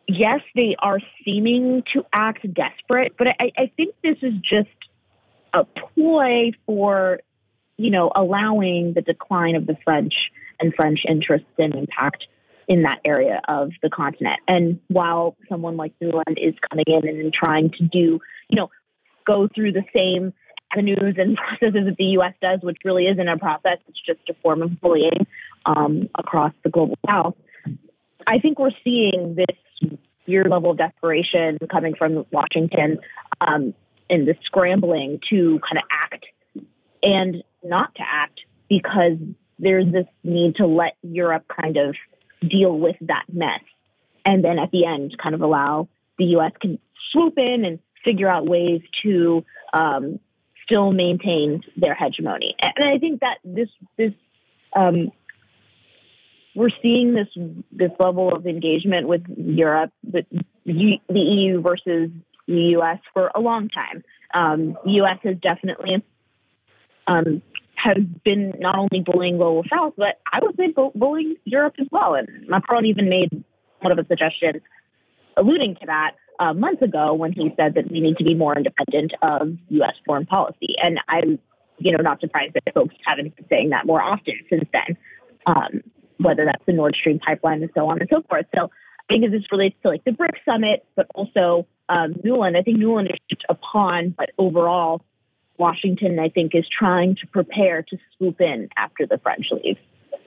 [0.08, 4.68] yes, they are seeming to act desperate, but I, I think this is just
[5.52, 7.20] a ploy for,
[7.78, 12.26] you know, allowing the decline of the French and French interests and impact
[12.66, 14.40] in that area of the continent.
[14.46, 18.70] And while someone like Nuland is coming in and trying to do, you know,
[19.26, 20.34] go through the same
[20.72, 22.34] avenues and processes that the U.S.
[22.42, 25.26] does, which really isn't a process, it's just a form of bullying
[25.64, 27.36] um, across the global south.
[28.26, 32.98] I think we're seeing this weird level of desperation coming from Washington
[33.40, 33.72] um,
[34.10, 36.26] and the scrambling to kind of act
[37.02, 39.16] and not to act because
[39.58, 41.96] there's this need to let Europe kind of
[42.46, 43.60] deal with that mess.
[44.24, 45.88] And then at the end, kind of allow
[46.18, 46.78] the US can
[47.10, 50.20] swoop in and figure out ways to um,
[50.64, 52.54] still maintain their hegemony.
[52.58, 54.12] And I think that this this
[54.76, 55.10] um,
[56.54, 57.28] we're seeing this
[57.72, 60.26] this level of engagement with Europe, with
[60.64, 62.10] the EU versus
[62.46, 62.98] the U.S.
[63.14, 64.04] for a long time.
[64.34, 65.18] Um, the U.S.
[65.22, 66.02] has definitely
[67.08, 67.42] um,
[67.74, 72.14] has been not only bullying global south, but I would say bullying Europe as well.
[72.14, 73.44] And Macron even made
[73.80, 74.62] one of the suggestions
[75.36, 78.56] alluding to that uh, months ago when he said that we need to be more
[78.56, 79.94] independent of U.S.
[80.04, 80.74] foreign policy.
[80.82, 81.38] And I'm,
[81.78, 84.96] you know, not surprised that folks haven't been saying that more often since then,
[85.46, 85.82] um,
[86.18, 88.46] whether that's the Nord Stream pipeline and so on and so forth.
[88.54, 88.70] So
[89.08, 92.78] I think this relates to like the BRICS summit, but also um, Nuland, I think
[92.78, 95.00] Nuland is a pawn, but overall,
[95.58, 99.78] Washington, I think, is trying to prepare to swoop in after the French leave,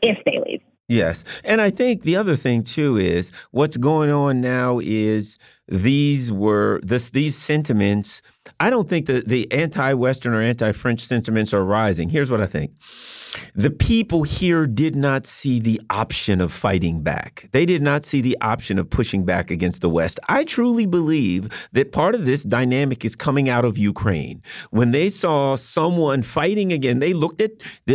[0.01, 0.61] if they leave.
[0.87, 1.23] Yes.
[1.45, 5.37] And I think the other thing too is what's going on now is
[5.69, 8.21] these were this these sentiments
[8.59, 12.09] I don't think that the anti-Western or anti-French sentiments are rising.
[12.09, 12.71] Here's what I think.
[13.55, 17.47] The people here did not see the option of fighting back.
[17.53, 20.19] They did not see the option of pushing back against the West.
[20.27, 24.41] I truly believe that part of this dynamic is coming out of Ukraine.
[24.71, 27.51] When they saw someone fighting again, they looked at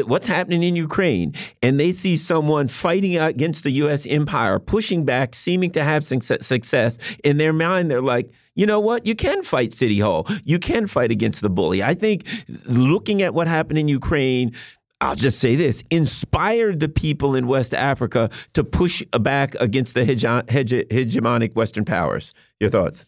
[0.07, 4.07] what's happening in Ukraine and they see someone fighting against the U.S.
[4.07, 6.99] empire, pushing back, seeming to have success.
[7.25, 9.07] In their mind, they're like, you know what?
[9.07, 10.27] You can fight City Hall.
[10.45, 11.83] You can fight against the bully.
[11.83, 12.27] I think
[12.67, 14.53] looking at what happened in Ukraine,
[15.01, 20.01] I'll just say this inspired the people in West Africa to push back against the
[20.01, 22.33] hege hege hegemonic Western powers.
[22.59, 23.05] Your thoughts?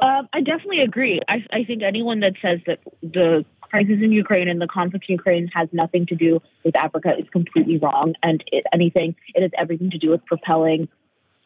[0.00, 1.20] Uh, I definitely agree.
[1.28, 5.14] I, I think anyone that says that the crisis in Ukraine and the conflict in
[5.14, 8.14] Ukraine has nothing to do with Africa is completely wrong.
[8.22, 10.88] And anything, it has everything to do with propelling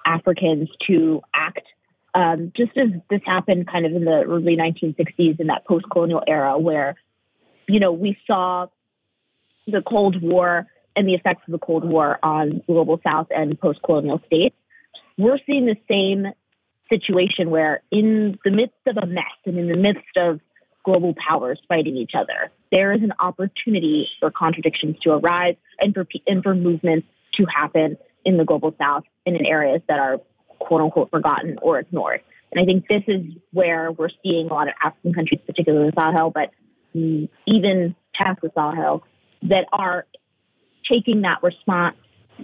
[0.05, 1.67] Africans to act
[2.15, 6.59] um, just as this happened kind of in the early 1960s in that post-colonial era
[6.59, 6.97] where,
[7.67, 8.67] you know, we saw
[9.67, 14.21] the Cold War and the effects of the Cold War on global South and post-colonial
[14.27, 14.57] states.
[15.17, 16.33] We're seeing the same
[16.91, 20.41] situation where in the midst of a mess and in the midst of
[20.85, 26.07] global powers fighting each other, there is an opportunity for contradictions to arise and for,
[26.27, 30.21] and for movements to happen in the global South and in areas that are
[30.67, 32.23] quote unquote forgotten or ignored.
[32.51, 35.97] And I think this is where we're seeing a lot of African countries, particularly the
[35.97, 36.51] Sahel, but
[37.47, 39.05] even past the Sahel,
[39.45, 40.07] that are
[40.85, 41.97] taking that response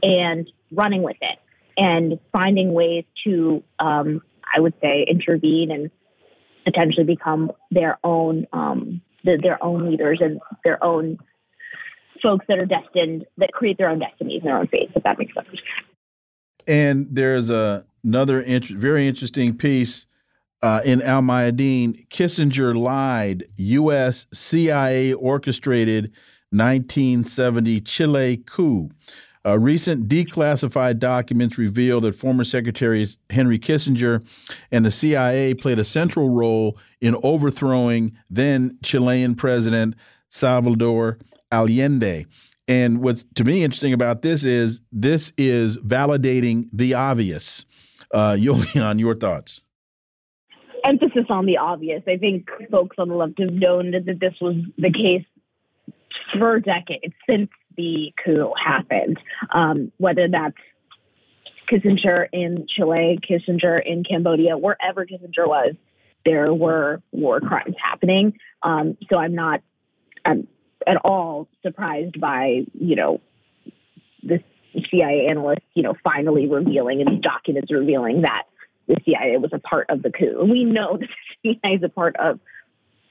[0.02, 1.38] and running with it
[1.76, 4.22] and finding ways to, um,
[4.54, 5.90] I would say, intervene and
[6.64, 11.18] potentially become their own um, the, their own leaders and their own
[12.22, 14.92] folks that are destined that create their own destinies and their own fates.
[14.94, 15.48] If that makes sense.
[16.66, 20.07] And there's a another int very interesting piece
[20.62, 22.07] uh, in Al Mayadeen.
[22.09, 23.44] Kissinger lied.
[23.57, 24.26] U.S.
[24.32, 26.12] CIA orchestrated
[26.51, 28.88] 1970 Chile coup.
[29.46, 34.26] Uh, recent declassified documents reveal that former Secretary Henry Kissinger
[34.70, 39.94] and the CIA played a central role in overthrowing then Chilean President
[40.28, 41.18] Salvador
[41.53, 42.26] Allende.
[42.66, 47.64] And what's to me interesting about this is this is validating the obvious.
[48.12, 48.36] Uh,
[48.98, 49.61] your thoughts?
[50.84, 52.02] Emphasis on the obvious.
[52.06, 55.24] I think folks on the left have known that this was the case
[56.38, 59.18] for decades since the coup happened.
[59.50, 60.56] Um, whether that's
[61.70, 65.74] Kissinger in Chile, Kissinger in Cambodia, wherever Kissinger was,
[66.24, 68.38] there were war crimes happening.
[68.62, 69.62] Um, so I'm not
[70.24, 70.48] I'm
[70.86, 73.20] at all surprised by you know
[74.22, 74.42] this
[74.90, 78.44] CIA analyst, you know, finally revealing and these documents revealing that
[78.86, 80.44] the CIA was a part of the coup.
[80.44, 81.08] We know that
[81.42, 82.40] the CIA is a part of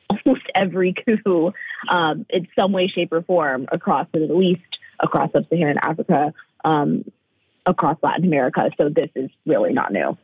[0.10, 1.54] almost every coup
[1.90, 6.34] um, in some way, shape, or form across the Middle East, across sub-Saharan Africa,
[6.64, 7.04] um,
[7.66, 8.72] across Latin America.
[8.78, 10.18] So this is really not new.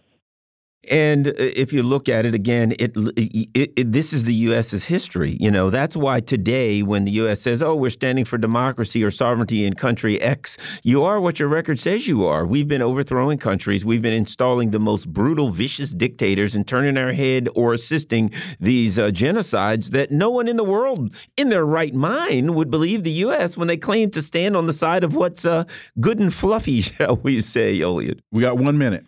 [0.89, 4.83] And uh, if you look at it again, it, it, it, this is the U.S.'s
[4.83, 5.37] history.
[5.39, 7.41] You know that's why today, when the U.S.
[7.41, 11.47] says, "Oh, we're standing for democracy or sovereignty in country X," you are what your
[11.47, 12.45] record says you are.
[12.45, 13.85] We've been overthrowing countries.
[13.85, 18.99] We've been installing the most brutal, vicious dictators and turning our head or assisting these
[18.99, 23.11] uh, genocides that no one in the world, in their right mind, would believe the
[23.11, 23.55] U.S.
[23.55, 25.63] when they claim to stand on the side of what's uh,
[25.99, 28.19] good and fluffy, shall we say, Elliot?
[28.31, 29.05] We got one minute.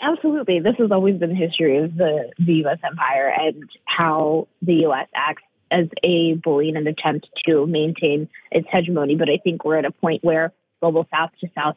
[0.00, 0.60] Absolutely.
[0.60, 2.78] This has always been the history of the, the U.S.
[2.84, 5.08] empire and how the U.S.
[5.14, 9.16] acts as a bully in an attempt to maintain its hegemony.
[9.16, 11.76] But I think we're at a point where global South to South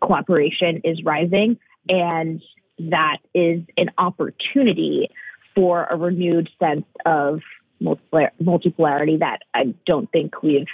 [0.00, 2.40] cooperation is rising, and
[2.78, 5.10] that is an opportunity
[5.54, 7.40] for a renewed sense of
[7.82, 10.66] multipolarity that I don't think we've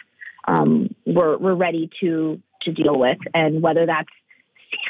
[0.49, 4.09] um, we're, we're ready to to deal with, and whether that's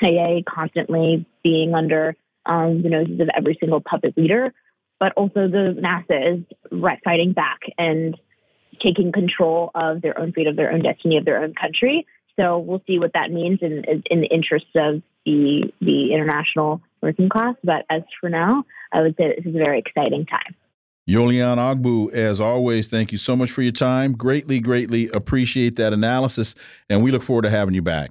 [0.01, 4.53] CIA constantly being under um, the noses of every single puppet leader,
[4.99, 6.45] but also the masses
[7.05, 8.17] fighting back and
[8.81, 12.07] taking control of their own fate, of their own destiny, of their own country.
[12.39, 17.29] So we'll see what that means in, in the interests of the the international working
[17.29, 17.57] class.
[17.65, 20.55] But as for now, I would say this is a very exciting time.
[21.09, 24.13] Yolian Ogbu, as always, thank you so much for your time.
[24.13, 26.55] Greatly, greatly appreciate that analysis,
[26.91, 28.11] and we look forward to having you back.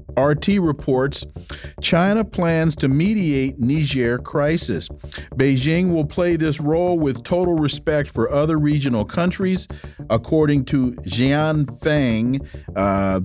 [0.17, 1.25] RT reports
[1.81, 4.89] China plans to mediate Niger crisis.
[5.35, 9.67] Beijing will play this role with total respect for other regional countries,
[10.09, 12.41] according to Jiang Feng,
[12.75, 13.21] uh,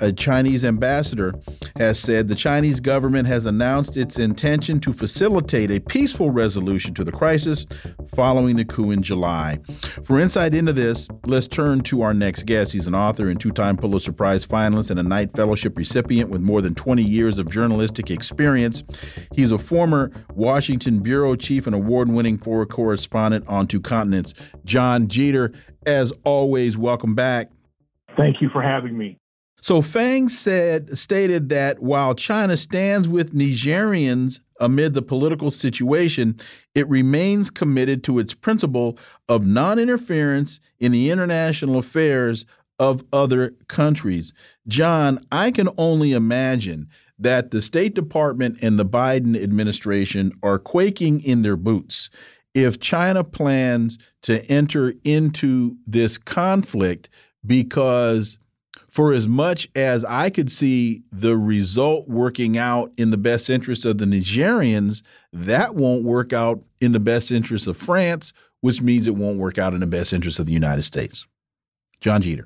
[0.00, 1.34] a Chinese ambassador,
[1.76, 7.04] has said the Chinese government has announced its intention to facilitate a peaceful resolution to
[7.04, 7.66] the crisis
[8.14, 9.58] following the coup in July.
[10.04, 12.72] For insight into this, let's turn to our next guest.
[12.72, 16.40] He's an author and two time Pulitzer Prize finalist and a Knight Fellowship recipient with
[16.40, 18.82] more than 20 years of journalistic experience.
[19.34, 24.34] He's a former Washington bureau chief and award winning foreign correspondent on two continents.
[24.64, 25.52] Jon Jeter,
[25.86, 27.50] as always, welcome back.
[28.16, 29.18] Thank you for having me.
[29.62, 36.38] So Fang said stated that while China stands with Nigerians amid the political situation,
[36.74, 38.98] it remains committed to its principle
[39.28, 42.44] of non-interference in the international affairs
[42.82, 44.32] of other countries.
[44.66, 51.22] Jon, I can only imagine that the State Department and the Biden administration are quaking
[51.22, 52.10] in their boots
[52.54, 57.08] if China plans to enter into this conflict
[57.46, 58.38] because
[58.88, 63.84] for as much as I could see the result working out in the best interest
[63.84, 65.02] of the Nigerians,
[65.32, 69.56] that won't work out in the best interest of France, which means it won't work
[69.56, 71.26] out in the best interest of the United States.
[72.02, 72.44] Jon Jeter.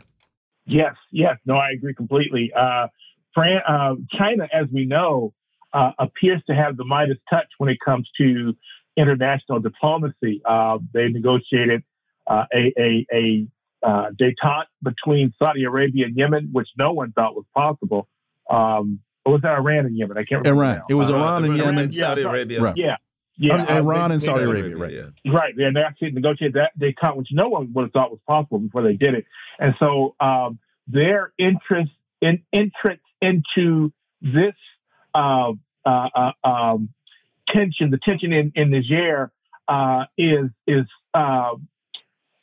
[0.67, 2.53] Yes, yes, no, I agree completely.
[2.53, 2.89] Uh,
[3.35, 5.33] Fran uh, China, as we know,
[5.73, 8.57] uh, appears to have the Midas touch when it comes to
[8.97, 10.43] international diplomacy.
[10.45, 11.83] Uh, they negotiated
[12.27, 13.47] uh, a, a, a
[13.87, 18.09] uh, detente between Saudi Arabia and Yemen, which no one thought was possible.
[18.51, 20.17] Um, or was that Iran and Yemen?
[20.17, 20.62] I can't remember.
[20.62, 20.77] Iran.
[20.79, 20.87] Now.
[20.89, 21.79] It was uh, Iran and Yemen.
[21.79, 22.62] Iran, Saudi yeah, Arabia.
[22.62, 22.77] Right.
[22.77, 22.97] Yeah.
[23.39, 24.93] Yeah, uh, Iran and Saudi Arabia, right?
[24.93, 25.32] Yeah.
[25.32, 28.59] Right, and they actually negotiated that detente, which no one would have thought was possible
[28.59, 29.26] before they did it.
[29.59, 30.59] And so um,
[30.89, 34.55] their interest in entrance into this
[35.14, 35.53] uh,
[35.84, 36.91] uh, uh, um,
[37.49, 39.32] tension, the tension in, in Niger,
[39.68, 40.87] uh, is is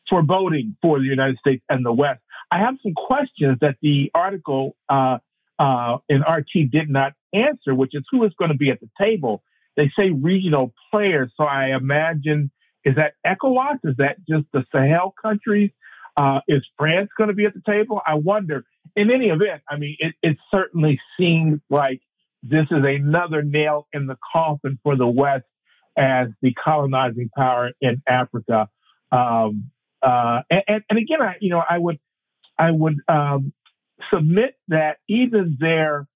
[0.09, 2.21] foreboding for the United States and the West.
[2.51, 5.17] I have some questions that the article uh,
[5.57, 8.89] uh, in RT did not answer, which is who is going to be at the
[8.99, 9.43] table.
[9.75, 12.51] They say regional players, so I imagine
[12.83, 13.79] is that ECOWAS?
[13.83, 15.71] Is that just the Sahel countries?
[16.15, 18.01] Uh, is France going to be at the table?
[18.05, 18.65] I wonder.
[18.95, 22.01] In any event, I mean, it, it certainly seems like
[22.43, 25.45] this is another nail in the coffin for the West
[25.97, 28.67] as the colonizing power in Africa.
[29.11, 29.71] Um,
[30.01, 31.99] uh, and, and, again, I, you know, I would,
[32.59, 33.53] I would um,
[34.11, 36.07] submit that even their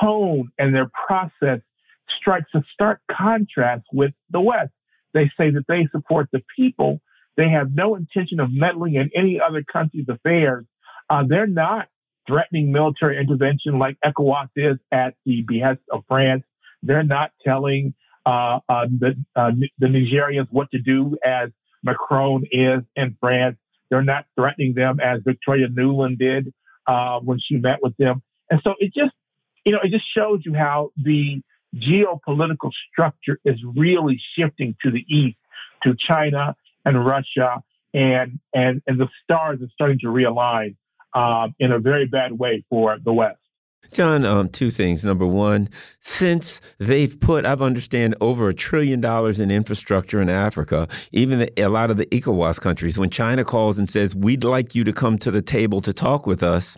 [0.00, 1.60] tone and their process
[2.08, 4.72] strikes a stark contrast with the West.
[5.14, 7.00] They say that they support the people.
[7.36, 10.64] They have no intention of meddling in any other country's affairs.
[11.08, 11.88] Uh, they're not
[12.26, 16.42] threatening military intervention like ECOWAS is at the behest of France.
[16.82, 17.94] They're not telling
[18.24, 21.50] uh, uh, the, uh, the Nigerians what to do as
[21.82, 23.56] Macron is in France.
[23.88, 26.52] They're not threatening them as Victoria Nuland did
[26.86, 28.22] uh, when she met with them.
[28.50, 29.12] And so it just,
[29.64, 31.40] you know, it just shows you how the
[31.74, 35.38] geopolitical structure is really shifting to the east,
[35.82, 36.54] to China
[36.84, 37.62] and Russia,
[37.92, 40.76] and and and the stars are starting to realign
[41.14, 43.38] um, in a very bad way for the West.
[43.92, 45.04] Jon, um, two things.
[45.04, 45.68] Number one,
[46.00, 51.62] since they've put, I've understand, over a trillion dollars in infrastructure in Africa, even the,
[51.62, 54.92] a lot of the ECOWAS countries, when China calls and says, we'd like you to
[54.92, 56.76] come to the table to talk with us,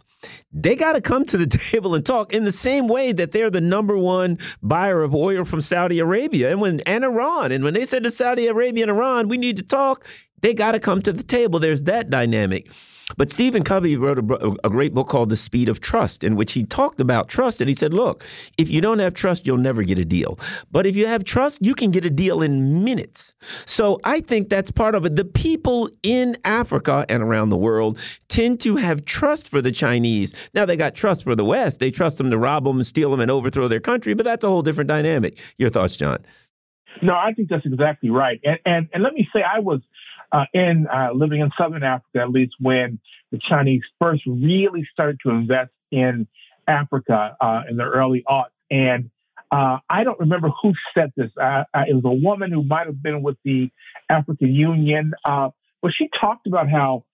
[0.53, 3.51] they got to come to the table and talk in the same way that they're
[3.51, 7.53] the number one buyer of oil from Saudi Arabia and when and Iran.
[7.53, 10.07] And when they said to Saudi Arabia and Iran, we need to talk,
[10.41, 11.59] they got to come to the table.
[11.59, 12.71] There's that dynamic.
[13.17, 16.53] But Stephen Covey wrote a, a, great book called The Speed of Trust, in which
[16.53, 17.61] he talked about trust.
[17.61, 18.25] And he said, look,
[18.59, 20.39] if you don't have trust, you'll never get a deal.
[20.71, 23.33] But if you have trust, you can get a deal in minutes.
[23.65, 25.17] So I think that's part of it.
[25.17, 27.99] The people in Africa and around the world
[28.29, 30.35] tend to have trust for the Chinese.
[30.53, 31.81] Now, they got trust for the West.
[31.81, 34.13] They trust them to rob them, steal them, and overthrow their country.
[34.13, 35.39] But that's a whole different dynamic.
[35.57, 36.19] Your thoughts, Jon?
[37.03, 38.41] No, I think that's exactly right.
[38.45, 39.81] And, and, and let me say, I was
[40.33, 42.99] uh, in uh, living in Southern Africa, at least when
[43.33, 46.26] the Chinese first really started to invest in
[46.66, 48.51] Africa uh, in the early aughts.
[48.70, 49.11] And
[49.51, 51.31] uh, I don't remember who said this.
[51.41, 53.70] Uh, uh, it was a woman who might have been with the
[54.11, 57.05] African Union, but she talked about how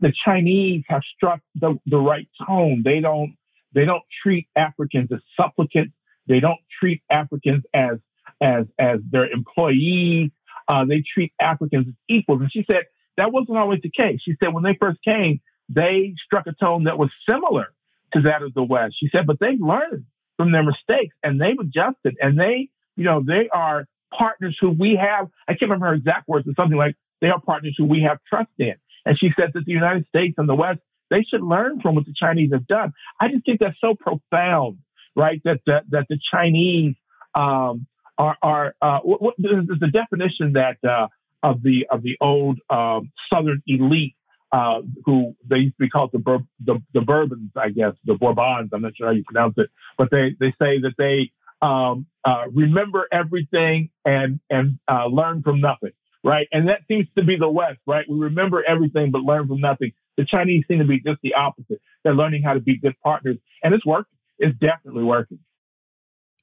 [0.00, 2.82] the Chinese have struck the, the right tone.
[2.84, 3.36] They don't
[3.74, 5.94] they don't treat Africans as supplicants.
[6.26, 7.98] They don't treat Africans as
[8.40, 10.30] as as their employees.
[10.72, 12.40] Uh, they treat Africans as equals.
[12.40, 12.84] And she said
[13.18, 14.22] that wasn't always the case.
[14.22, 17.74] She said when they first came, they struck a tone that was similar
[18.14, 18.96] to that of the West.
[18.98, 20.06] She said, but they've learned
[20.38, 24.96] from their mistakes and they've adjusted and they, you know, they are partners who we
[24.96, 25.28] have.
[25.46, 28.18] I can't remember her exact words, but something like they are partners who we have
[28.26, 28.76] trust in.
[29.04, 32.06] And she said that the United States and the West, they should learn from what
[32.06, 32.94] the Chinese have done.
[33.20, 34.78] I just think that's so profound,
[35.14, 35.42] right?
[35.44, 36.94] That that, that the Chinese
[37.34, 37.86] um,
[38.18, 41.08] are, are uh, what, what, the definition that uh,
[41.42, 44.14] of the of the old um, Southern elite
[44.52, 48.14] uh, who they used to be called the, Bur- the, the Bourbons, I guess, the
[48.14, 48.70] Bourbons.
[48.72, 51.32] I'm not sure how you pronounce it, but they they say that they
[51.62, 55.92] um, uh, remember everything and and uh, learn from nothing,
[56.22, 56.48] right?
[56.52, 58.04] And that seems to be the West, right?
[58.08, 59.92] We remember everything but learn from nothing.
[60.16, 61.80] The Chinese seem to be just the opposite.
[62.04, 64.18] They're learning how to be good partners, and it's working.
[64.38, 65.38] It's definitely working.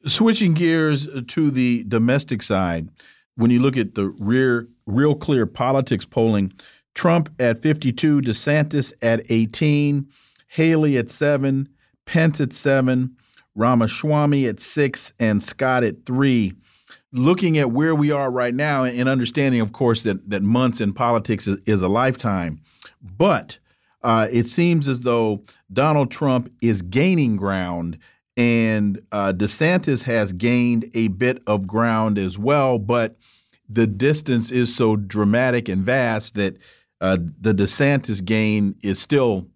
[0.05, 2.89] Switching gears to the domestic side,
[3.35, 6.53] when you look at the rear, real clear politics polling,
[6.93, 10.07] Trump at 52, DeSantis at 18,
[10.47, 11.69] Haley at 7,
[12.05, 13.15] Pence at 7,
[13.55, 16.53] Ramaswamy at 6, and Scott at 3.
[17.11, 20.93] Looking at where we are right now and understanding, of course, that, that months in
[20.93, 22.61] politics is, is a lifetime,
[23.01, 23.59] but
[24.01, 25.41] uh, it seems as though
[25.71, 27.97] Donald Trump is gaining ground
[28.37, 33.17] and uh, DeSantis has gained a bit of ground as well, but
[33.67, 36.57] the distance is so dramatic and vast that
[37.01, 39.47] uh, the DeSantis gain is still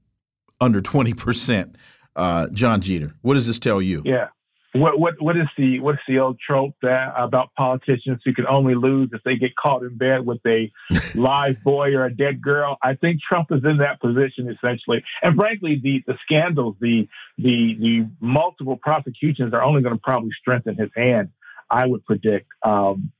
[0.61, 1.75] under 20%.
[2.15, 4.03] Uh, Jon Jeter, what does this tell you?
[4.05, 4.27] Yeah.
[4.73, 8.73] What what what is the what's the old trope that about politicians who can only
[8.73, 10.71] lose if they get caught in bed with a
[11.15, 12.77] live boy or a dead girl?
[12.81, 17.07] I think Trump is in that position essentially, and frankly, the the scandals, the
[17.37, 21.29] the the multiple prosecutions are only going to probably strengthen his hand.
[21.69, 22.47] I would predict.
[22.63, 23.11] Um,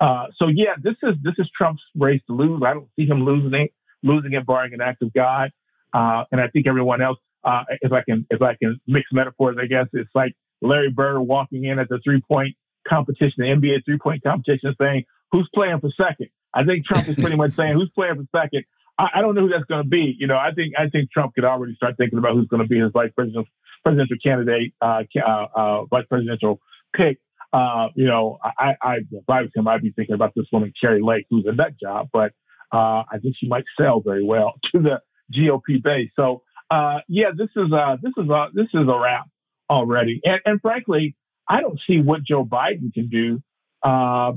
[0.00, 2.62] uh, so yeah, this is this is Trump's race to lose.
[2.64, 5.50] I don't see him losing it, losing it, barring an act of God.
[5.92, 9.56] Uh, and I think everyone else, uh, if I can if I can mix metaphors,
[9.60, 12.56] I guess it's like Larry Bird walking in at the three point
[12.88, 16.28] competition, the NBA three point competition, saying who's playing for second.
[16.54, 18.64] I think Trump is pretty much saying who's playing for second.
[18.98, 20.16] I, I don't know who that's going to be.
[20.18, 22.68] You know, I think I think Trump could already start thinking about who's going to
[22.68, 23.50] be his vice presidential
[23.82, 26.60] presidential candidate, uh, uh, uh, vice presidential
[26.94, 27.18] pick.
[27.52, 30.72] Uh, you know, I, I, if I was him, I'd be thinking about this woman,
[30.80, 32.32] Kari Lake, who's a nut job, but
[32.72, 35.00] uh, I think she might sell very well to the
[35.32, 36.10] GOP base.
[36.16, 39.26] So, uh, yeah, this is a, this is a, this is a wrap
[39.68, 40.20] already.
[40.24, 41.16] And, and frankly,
[41.48, 43.42] I don't see what Joe Biden can do
[43.82, 44.32] uh,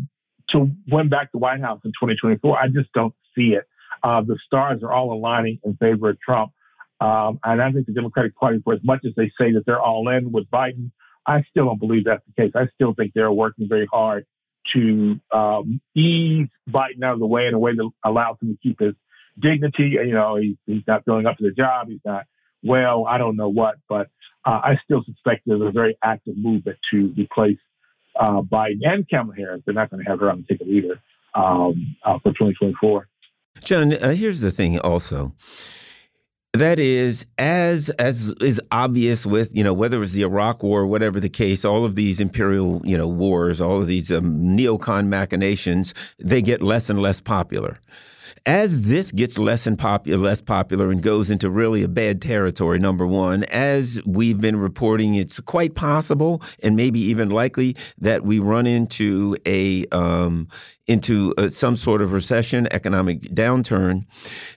[0.50, 2.58] to win back the White House in 2024.
[2.58, 3.68] I just don't see it.
[4.04, 6.52] Uh, the stars are all aligning in favor of Trump.
[7.00, 9.82] Um, and I think the Democratic Party, for as much as they say that they're
[9.82, 10.92] all in with Biden,
[11.26, 12.54] I still don't believe that's the case.
[12.56, 14.26] I still think they're working very hard
[14.74, 18.58] to um, ease Biden out of the way in a way that allows him to
[18.62, 18.94] keep his
[19.40, 19.98] dignity.
[20.06, 21.90] You know, he's, he's not filling up to the job.
[21.90, 22.26] He's not
[22.66, 23.06] well.
[23.08, 24.08] I don't know what, but
[24.46, 27.58] uh, I still suspect there's a very active movement to replace
[28.20, 29.62] uh, Biden and Kamala Harris.
[29.66, 31.00] They're not going to have her on the ticket either
[31.34, 33.08] um, uh, for 2024.
[33.64, 35.34] Jon, uh, here's the thing also
[36.56, 40.88] that is as as is obvious with you know whether it was the Iraq War,
[40.88, 45.08] whatever the case, all of these imperial you know wars, all of these um, neocon
[45.08, 47.80] machinations, they get less and less popular
[48.46, 52.78] as this gets less and popular, less popular, and goes into really a bad territory,
[52.78, 58.40] number one, as we've been reporting, it's quite possible and maybe even likely that we
[58.40, 60.48] run into a um,
[60.88, 64.06] into uh, some sort of recession, economic downturn.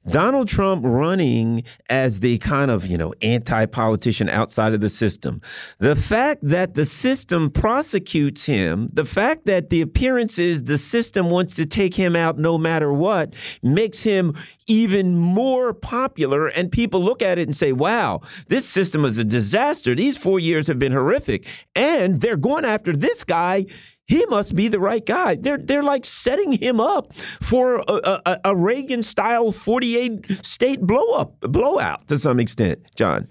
[0.09, 5.41] Donald Trump running as the kind of, you know, anti-politician outside of the system.
[5.79, 11.31] The fact that the system prosecutes him, the fact that the appearance is the system
[11.31, 14.35] wants to take him out no matter what, makes him
[14.67, 19.25] even more popular and people look at it and say, "Wow, this system is a
[19.25, 19.95] disaster.
[19.95, 23.67] These 4 years have been horrific." And they're going after this guy
[24.09, 25.37] he must be the right guy.
[25.37, 31.13] They're they're like setting him up for a, a, a Reagan style 48 state blow
[31.13, 33.29] up blowout to some extent, Jon.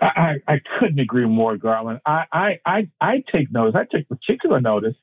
[0.00, 2.00] I, I couldn't agree more, Garland.
[2.04, 3.74] I, I, I, I take notice.
[3.74, 4.94] I take particular notice,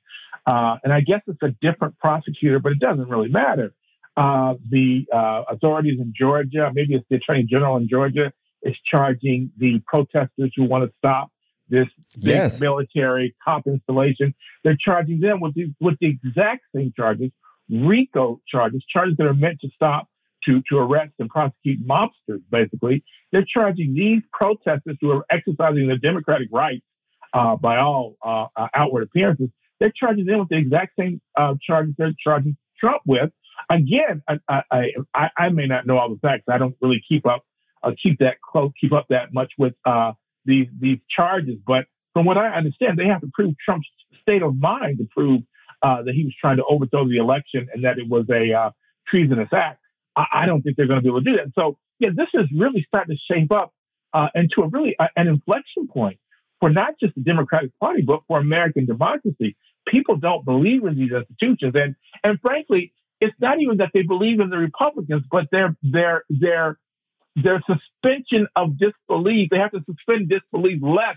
[0.45, 3.73] uh, and I guess it's a different prosecutor, but it doesn't really matter.
[4.15, 8.31] Uh, the uh, authorities in Georgia, maybe it's the attorney general in Georgia,
[8.61, 11.31] is charging the protesters who want to stop
[11.69, 12.59] this big yes.
[12.59, 14.33] military cop installation.
[14.63, 17.31] They're charging them with the, with the exact same charges,
[17.69, 20.07] RICO charges, charges that are meant to stop,
[20.45, 23.03] to, to arrest and prosecute mobsters, basically.
[23.31, 26.85] They're charging these protesters who are exercising their democratic rights
[27.33, 29.49] uh, by all uh, uh outward appearances.
[29.79, 33.31] They're charging them with the exact same uh, charges they're charging Trump with.
[33.69, 36.43] Again, I, I, I, I, may not know all the facts.
[36.49, 37.43] I don't really keep up
[37.83, 40.13] uh, keep that close, keep up that much with uh,
[40.45, 41.57] these these charges.
[41.65, 43.87] But from what I understand, they have to prove Trump's
[44.21, 45.41] state of mind to prove
[45.81, 48.71] uh, that he was trying to overthrow the election and that it was a uh,
[49.07, 49.79] treasonous act.
[50.15, 51.51] I, I, don't think they're going to be able to do that.
[51.55, 53.73] So yeah, this is really starting to shape up
[54.13, 56.19] uh, into a really uh, an inflection point
[56.59, 59.57] for not just the Democratic Party but for American democracy.
[59.85, 64.39] People don't believe in these institutions, and and frankly, it's not even that they believe
[64.39, 66.77] in the Republicans, but their their their
[67.35, 69.49] their suspension of disbelief.
[69.49, 71.15] They have to suspend disbelief less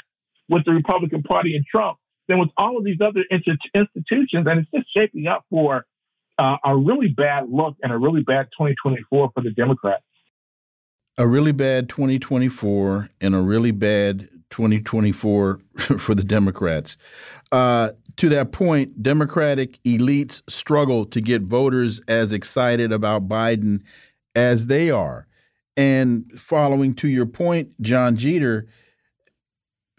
[0.49, 1.99] with the Republican Party and Trump
[2.29, 5.85] than with all of these other institutions, and it's just shaping up for
[6.39, 10.03] uh, a really bad look and a really bad 2024 for the Democrats.
[11.19, 15.61] A really bad 2024 and a really bad 2024
[15.99, 16.97] for the Democrats.
[17.53, 23.83] Uh, to that point, Democratic elites struggle to get voters as excited about Biden
[24.35, 25.27] as they are.
[25.77, 28.67] And following to your point, Jon Jeter,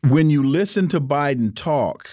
[0.08, 2.10] when you listen to Biden talk,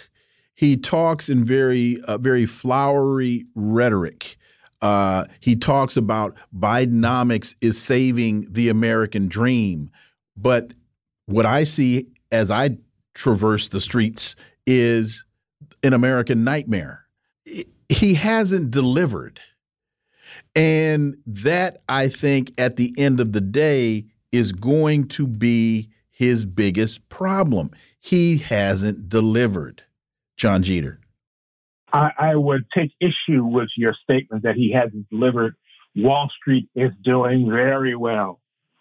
[0.54, 4.36] he talks in very uh, very flowery rhetoric.
[4.82, 9.90] Uh, he talks about Bidenomics is saving the American dream,
[10.36, 10.74] but
[11.26, 12.76] what I see as I
[13.14, 14.36] traverse the streets
[14.66, 15.24] is
[15.82, 17.06] an American nightmare.
[17.88, 19.40] He hasn't delivered.
[20.54, 26.44] And that, I think, at the end of the day, is going to be his
[26.44, 27.70] biggest problem.
[27.98, 29.82] He hasn't delivered.
[30.36, 31.00] Jon Jeter?
[31.92, 35.54] I, I would take issue with your statement that he hasn't delivered.
[35.96, 38.40] Wall Street is doing very well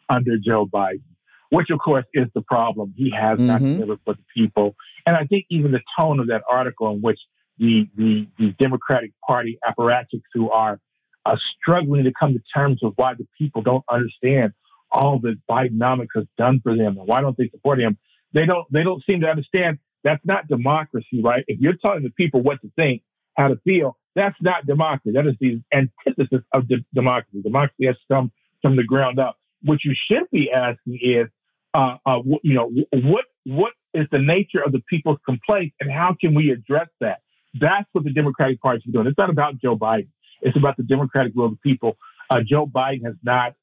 [0.09, 1.01] under Joe Biden,
[1.49, 2.93] which of course is the problem.
[2.97, 3.47] He has mm-hmm.
[3.47, 4.75] not delivered for the people.
[5.05, 7.19] And I think even the tone of that article in which
[7.59, 10.79] the, the, the Democratic Party apparatchiks who are
[11.25, 14.53] uh, struggling to come to terms with why the people don't understand
[14.91, 17.97] all that Bidenomics has done for them and why don't they support him.
[18.33, 21.43] They don't they don't seem to understand that's not democracy, right?
[21.47, 23.03] If you're telling the people what to think,
[23.35, 25.11] how to feel, that's not democracy.
[25.13, 27.41] That is the antithesis of de- democracy.
[27.41, 29.37] Democracy has come from the ground up.
[29.63, 31.27] What you should be asking is,
[31.73, 36.15] uh, uh, you know, what what is the nature of the people's complaints, and how
[36.19, 37.21] can we address that?
[37.53, 39.07] That's what the Democratic Party is doing.
[39.07, 40.07] It's not about Joe Biden.
[40.43, 41.97] It's about the Democratic will of the people.
[42.29, 43.55] Uh, Joe Biden has not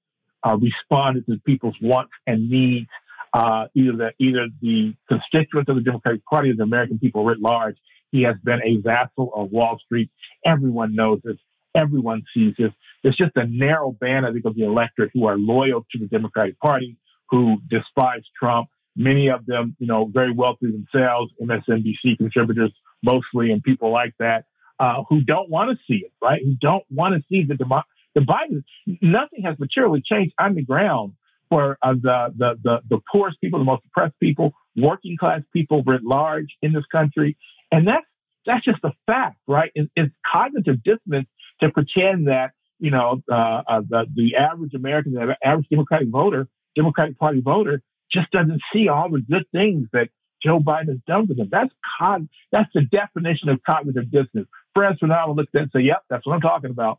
[0.47, 2.89] uh, responded to people's wants and needs
[3.33, 7.41] uh, either the either the constituents of the Democratic Party or the American people writ
[7.41, 7.77] large.
[8.11, 10.11] He has been a vassal of Wall Street.
[10.45, 11.37] Everyone knows this.
[11.75, 12.73] Everyone sees this.
[13.03, 16.07] There's just a narrow band, I think, of the electorate who are loyal to the
[16.07, 16.97] Democratic Party,
[17.29, 18.69] who despise Trump.
[18.97, 22.73] Many of them, you know, very wealthy themselves, MSNBC contributors
[23.05, 24.47] mostly, and people like that,
[24.81, 26.43] uh, who don't want to see it, right?
[26.43, 28.65] Who don't want to see the demo- the Biden.
[29.01, 31.13] Nothing has materially changed on the ground
[31.49, 35.83] for uh, the, the, the, the poorest people, the most oppressed people, working class people
[35.85, 37.37] writ large in this country.
[37.71, 38.07] And that's,
[38.47, 39.71] that's just a fact, right?
[39.75, 41.29] It, it's cognitive dissonance
[41.61, 46.49] to pretend that, you know, uh, uh, the, the average American, the average Democratic voter,
[46.75, 50.09] Democratic Party voter just doesn't see all the good things that
[50.43, 51.49] Joe Biden has done for them.
[51.51, 54.49] That's cog- that's the definition of cognitive dissonance.
[54.75, 56.99] Frantz Fanon will look at that and say, yep, that's what I'm talking about.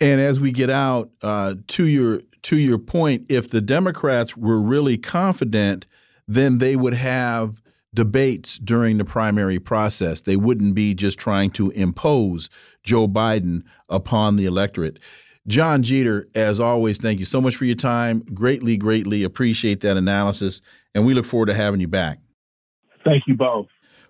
[0.00, 4.60] And as we get out uh, to your to your point, if the Democrats were
[4.60, 5.86] really confident,
[6.26, 7.62] then they would have
[7.94, 10.22] debates during the primary process.
[10.22, 12.48] They wouldn't be just trying to impose
[12.82, 14.98] Joe Biden upon the electorate.
[15.46, 18.20] Jon Jeter, as always, thank you so much for your time.
[18.32, 20.60] Greatly, greatly appreciate that analysis,
[20.94, 22.18] and we look forward to having you back.
[23.04, 23.66] Thank you both.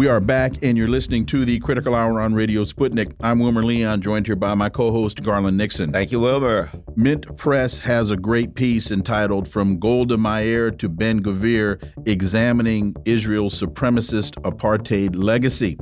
[0.00, 3.12] We are back, and you're listening to the Critical Hour on Radio Sputnik.
[3.20, 5.92] I'm Wilmer Leon, joined here by my co host, Garland Nixon.
[5.92, 6.70] Thank you, Wilmer.
[6.96, 13.60] Mint Press has a great piece entitled From Golda Meir to Ben Gvir Examining Israel's
[13.60, 15.76] Supremacist Apartheid Legacy.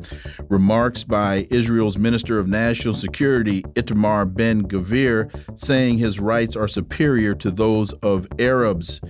[0.49, 7.37] Remarks by Israel's Minister of National Security, Itamar Ben Gvir, saying his rights are superior
[7.37, 9.01] to those of Arabs.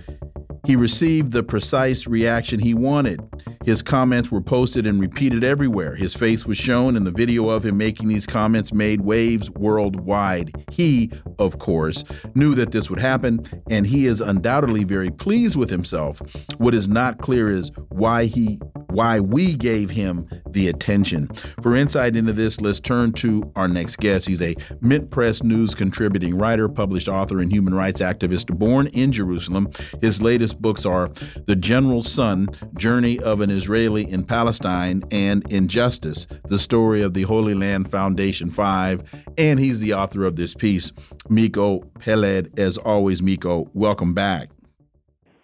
[0.65, 3.21] He received the precise reaction he wanted.
[3.65, 5.95] His comments were posted and repeated everywhere.
[5.95, 10.65] His face was shown, and the video of him making these comments made waves worldwide.
[10.71, 12.03] He, of course,
[12.35, 16.21] knew that this would happen, and he is undoubtedly very pleased with himself.
[16.57, 21.29] What is not clear is why he why we gave him the attention.
[21.61, 24.27] For insight into this, let's turn to our next guest.
[24.27, 29.11] He's a Mint Press News contributing writer, published author, and human rights activist born in
[29.11, 29.69] Jerusalem.
[30.01, 31.09] His latest books are
[31.45, 37.23] The General's Son Journey of an Israeli in Palestine and Injustice, the story of the
[37.23, 39.03] Holy Land Foundation 5.
[39.37, 40.91] And he's the author of this piece,
[41.29, 42.59] Miko Peled.
[42.59, 44.49] As always, Miko, welcome back.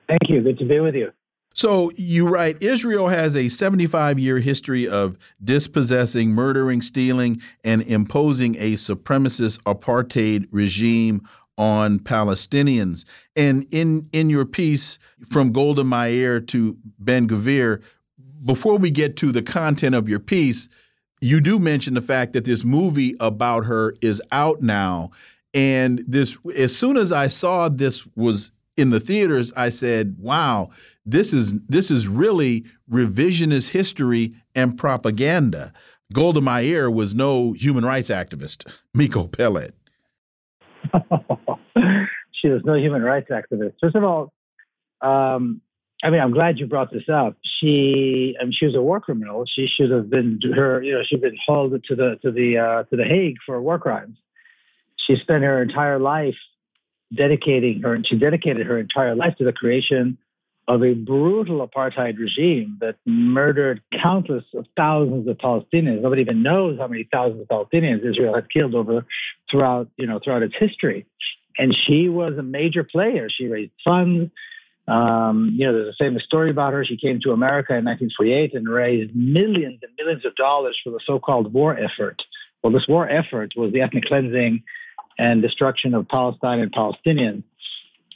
[0.07, 0.41] Thank you.
[0.41, 1.11] Good to be with you.
[1.55, 8.55] So you write Israel has a 75 year history of dispossessing, murdering, stealing, and imposing
[8.55, 11.25] a supremacist apartheid regime
[11.57, 13.05] on Palestinians.
[13.35, 14.99] And in in your piece
[15.29, 17.81] from Golda Meir to Ben Gvir,
[18.43, 20.69] before we get to the content of your piece,
[21.21, 25.11] you do mention the fact that this movie about her is out now.
[25.53, 30.69] And this as soon as I saw this was in the theaters, I said, "Wow,
[31.05, 35.71] this is this is really revisionist history and propaganda."
[36.13, 38.67] Golda Meir was no human rights activist.
[38.93, 39.71] Miko Peled.
[42.31, 43.73] she was no human rights activist.
[43.81, 44.33] First of all,
[45.01, 45.61] um,
[46.03, 47.37] I mean, I'm glad you brought this up.
[47.43, 49.45] She, I mean, she was a war criminal.
[49.45, 52.83] She should have been her, you know, she'd been hauled to the to the uh,
[52.83, 54.17] to the Hague for war crimes.
[54.97, 56.37] She spent her entire life
[57.15, 60.17] dedicating her, and she dedicated her entire life to the creation
[60.67, 66.01] of a brutal apartheid regime that murdered countless of thousands of Palestinians.
[66.01, 69.05] Nobody even knows how many thousands of Palestinians Israel had killed over
[69.49, 71.05] throughout, you know, throughout its history.
[71.57, 73.29] And she was a major player.
[73.29, 74.31] She raised funds.
[74.87, 76.83] Um, you know, there's a famous story about her.
[76.83, 80.99] She came to America in 1948 and raised millions and millions of dollars for the
[81.05, 82.23] so-called war effort.
[82.63, 84.63] Well, this war effort was the ethnic cleansing
[85.17, 87.43] and destruction of Palestine and Palestinians.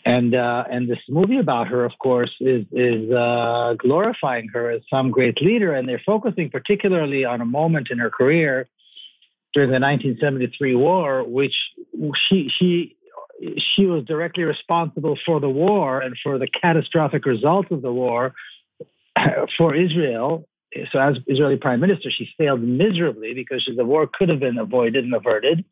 [0.10, 4.82] And uh, and this movie about her, of course, is is uh, glorifying her as
[4.90, 8.68] some great leader, and they're focusing particularly on a moment in her career
[9.54, 11.56] during the 1973 war, which
[12.28, 12.98] she she
[13.76, 18.34] she was directly responsible for the war and for the catastrophic results of the war
[19.58, 20.48] for Israel.
[20.92, 25.04] So, as Israeli prime minister, she failed miserably because the war could have been avoided
[25.04, 25.66] and averted.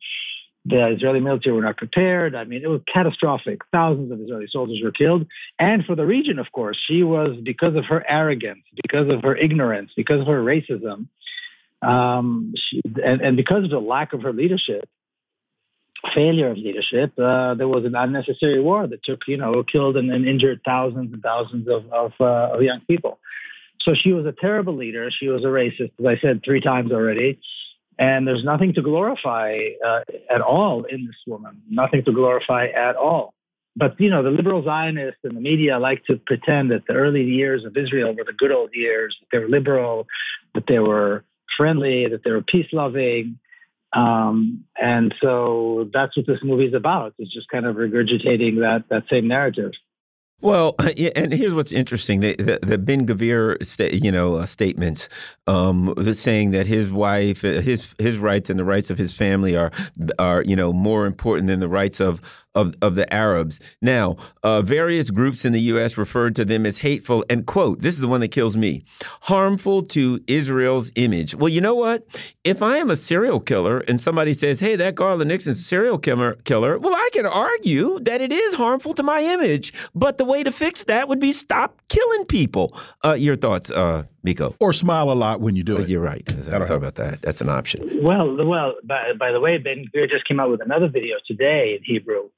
[0.68, 2.34] The Israeli military were not prepared.
[2.34, 3.62] I mean, it was catastrophic.
[3.72, 5.26] Thousands of Israeli soldiers were killed.
[5.58, 9.34] And for the region, of course, she was, because of her arrogance, because of her
[9.36, 11.06] ignorance, because of her racism,
[11.80, 14.88] um, she, and, and because of the lack of her leadership,
[16.14, 20.10] failure of leadership, uh, there was an unnecessary war that took, you know, killed and,
[20.10, 23.18] and injured thousands and thousands of, of, uh, of young people.
[23.80, 25.10] So she was a terrible leader.
[25.10, 27.40] She was a racist, as I said three times already.
[27.98, 32.94] And there's nothing to glorify uh, at all in this woman, nothing to glorify at
[32.94, 33.34] all.
[33.74, 37.24] But, you know, the liberal Zionists and the media like to pretend that the early
[37.24, 40.06] years of Israel were the good old years, that they were liberal,
[40.54, 41.24] that they were
[41.56, 43.38] friendly, that they were peace loving.
[43.92, 47.14] Um, and so that's what this movie is about.
[47.18, 49.72] It's just kind of regurgitating that, that same narrative.
[50.40, 50.76] Well,
[51.16, 55.08] and here's what's interesting: the, the, the Ben Gvir, you know, uh, statements
[55.46, 59.56] um, saying that his wife, uh, his his rights and the rights of his family
[59.56, 59.72] are
[60.18, 62.20] are you know more important than the rights of
[62.54, 63.60] of, of the Arabs.
[63.80, 65.96] Now, uh, various groups in the U.S.
[65.96, 68.84] referred to them as hateful and, quote, this is the one that kills me,
[69.22, 71.34] harmful to Israel's image.
[71.34, 72.04] Well, you know what?
[72.44, 75.98] If I am a serial killer and somebody says, hey, that Garland Nixon's a serial
[75.98, 79.72] killer, killer, well, I can argue that it is harmful to my image.
[79.94, 82.76] But the way to fix that would be stop killing people.
[83.04, 84.54] Uh, your thoughts, uh, Miko?
[84.60, 85.88] Or smile a lot when you do it.
[85.88, 86.22] You're right.
[86.28, 87.22] I thought about that.
[87.22, 88.02] That's an option.
[88.02, 88.74] Well, well.
[88.84, 92.30] By, by the way, Ben Gvir just came out with another video today in Hebrew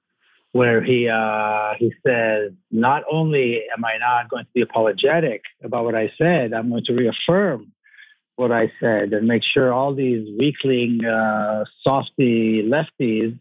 [0.52, 5.84] where he uh, he says, not only am I not going to be apologetic about
[5.84, 7.72] what I said, I'm going to reaffirm
[8.36, 13.38] what I said and make sure all these weakling, uh, softy lefties,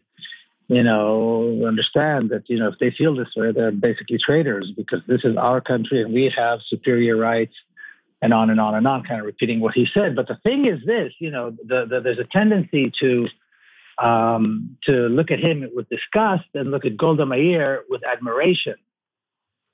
[0.68, 5.00] you know, understand that you know if they feel this way, they're basically traitors because
[5.08, 7.54] this is our country and we have superior rights.
[8.22, 10.14] And on and on and on, kind of repeating what he said.
[10.14, 13.28] But the thing is this, you know, the, the, there's a tendency to
[14.00, 18.76] um, to look at him with disgust and look at Golda Meir with admiration.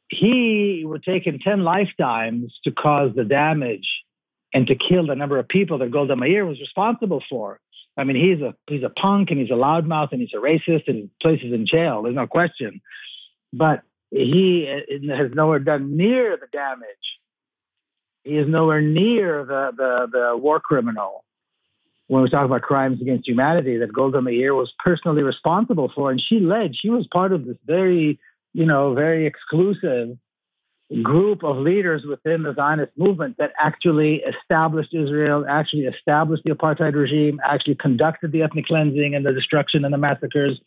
[0.09, 3.88] He would take him 10 lifetimes to cause the damage
[4.53, 7.61] and to kill the number of people that Golda Meir was responsible for.
[7.97, 10.88] I mean, he's a he's a punk and he's a loudmouth and he's a racist
[10.88, 12.03] and places in jail.
[12.03, 12.80] There's no question.
[13.53, 14.66] But he
[15.09, 16.86] has nowhere done near the damage.
[18.26, 21.24] He is nowhere near the the, the war criminal
[22.08, 26.20] when we talk about crimes against humanity that Golda Meir was personally responsible for, and
[26.20, 26.76] she led.
[26.76, 28.18] She was part of this very,
[28.52, 30.16] you know, very exclusive
[31.02, 36.94] group of leaders within the Zionist movement that actually established Israel, actually established the apartheid
[36.94, 40.60] regime, actually conducted the ethnic cleansing and the destruction and the massacres.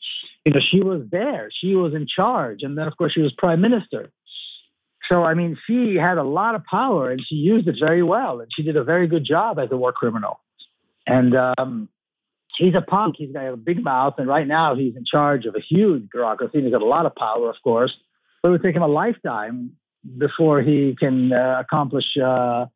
[0.46, 1.50] You know, she was there.
[1.52, 2.64] She was in charge.
[2.64, 4.12] And then, of course, she was prime minister.
[5.10, 8.42] So, I mean, she had a lot of power and she used it very well.
[8.42, 10.40] And she did a very good job as a war criminal.
[11.08, 11.90] And um,
[12.56, 13.16] he's a punk.
[13.18, 14.16] He's got a big mouth.
[14.20, 16.60] And right now, he's in charge of a huge bureaucracy.
[16.60, 17.96] And He's got a lot of power, of course.
[18.44, 19.72] But it would take him a lifetime
[20.18, 22.68] before he can uh, accomplish uh,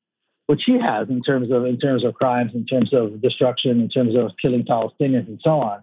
[0.48, 3.90] what she has in terms of in terms of crimes, in terms of destruction, in
[3.90, 5.82] terms of killing Palestinians, and so on.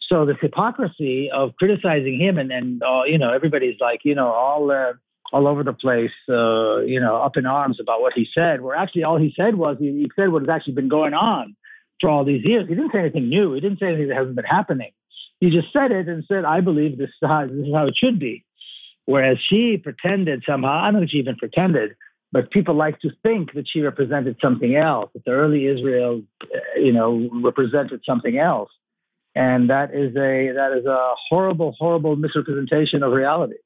[0.00, 4.28] So this hypocrisy of criticizing him and and uh, you know everybody's like you know
[4.28, 4.92] all uh,
[5.32, 8.60] all over the place, uh, you know, up in arms about what he said.
[8.60, 11.56] Where actually all he said was he, he said what has actually been going on
[12.00, 12.68] for all these years.
[12.68, 13.54] He didn't say anything new.
[13.54, 14.92] He didn't say anything that hasn't been happening.
[15.40, 17.96] He just said it and said, "I believe this is how, this is how it
[17.96, 18.44] should be."
[19.04, 21.94] Whereas she pretended somehow, I don't think she even pretended,
[22.32, 26.80] but people like to think that she represented something else, that the early Israel, uh,
[26.80, 28.70] you know, represented something else.
[29.34, 33.56] And that is a that is a horrible, horrible misrepresentation of reality.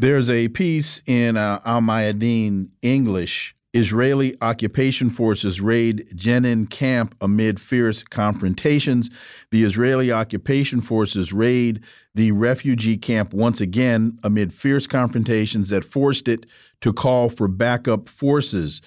[0.00, 7.60] There's a piece in uh, Al Mayadeen English Israeli occupation forces raid Jenin camp amid
[7.60, 9.10] fierce confrontations.
[9.50, 11.82] The Israeli occupation forces raid
[12.14, 16.46] the refugee camp once again amid fierce confrontations that forced it
[16.80, 18.80] to call for backup forces.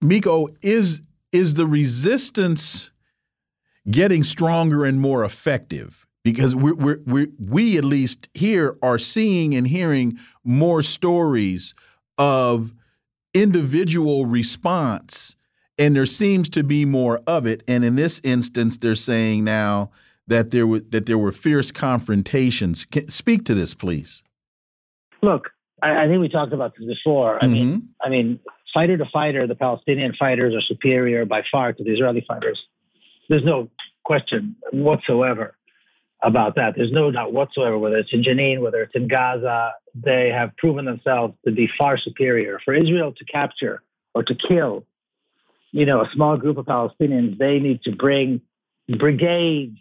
[0.00, 1.02] Miko, is
[1.32, 2.90] is the resistance
[3.90, 6.05] getting stronger and more effective?
[6.26, 11.72] Because we we we we at least here are seeing and hearing more stories
[12.18, 12.74] of
[13.32, 15.36] individual response
[15.78, 17.62] and there seems to be more of it.
[17.68, 19.92] And in this instance they're saying now
[20.26, 22.86] that there were that there were fierce confrontations.
[22.86, 24.24] Can, speak to this please.
[25.22, 25.50] Look
[25.80, 27.38] I, I, think we talked about this before.
[27.40, 27.52] I mm -hmm.
[27.52, 28.06] mean mm-hmm.
[28.06, 28.40] i mean
[28.74, 32.58] fighter to fighter the palestinian fighters are superior by far to the israeli fighters.
[33.28, 33.68] There's no
[34.02, 35.55] question whatsoever
[36.26, 36.74] about that.
[36.76, 40.84] There's no doubt whatsoever, whether it's in Jenin, whether it's in Gaza, they have proven
[40.84, 42.58] themselves to be far superior.
[42.64, 43.80] For Israel to capture
[44.12, 44.84] or to kill,
[45.70, 48.40] you know, a small group of Palestinians, they need to bring
[48.98, 49.78] brigades,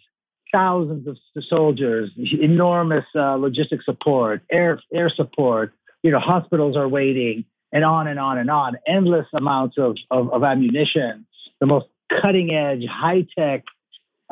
[0.52, 5.74] thousands of soldiers, enormous uh, logistic support, air air support.
[6.04, 8.78] You know, hospitals are waiting, and on and on and on.
[8.88, 11.26] Endless amounts of, of, of ammunition,
[11.60, 11.88] the most
[12.22, 13.64] cutting edge, high tech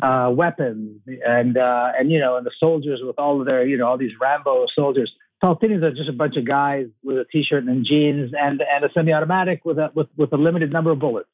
[0.01, 3.77] uh, weapons and uh, and you know and the soldiers with all of their you
[3.77, 5.11] know all these Rambo soldiers.
[5.43, 8.91] Palestinians are just a bunch of guys with a t-shirt and jeans and and a
[8.93, 11.29] semi-automatic with a with with a limited number of bullets.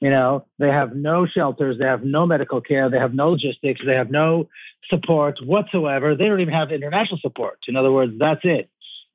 [0.00, 3.82] You know, they have no shelters, they have no medical care, they have no logistics,
[3.86, 4.48] they have no
[4.88, 6.16] support whatsoever.
[6.16, 7.60] They don't even have international support.
[7.68, 8.68] In other words, that's it.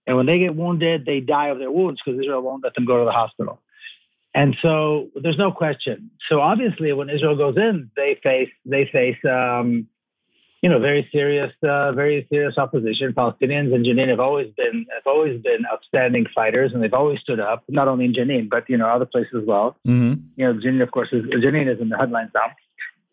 [0.06, 2.86] And when they get wounded, they die of their wounds because Israel won't let them
[2.86, 3.60] go to the hospital.
[4.38, 6.12] And so there's no question.
[6.30, 9.88] So obviously, when Israel goes in, they face they face um,
[10.62, 13.14] you know very serious uh, very serious opposition.
[13.14, 17.40] Palestinians in Jenin have always been have always been outstanding fighters, and they've always stood
[17.40, 17.64] up.
[17.68, 19.76] Not only in Jenin, but you know other places as well.
[19.88, 20.22] Mm-hmm.
[20.36, 22.52] You know, Jenin, of course, is, Jenin is in the headlines now,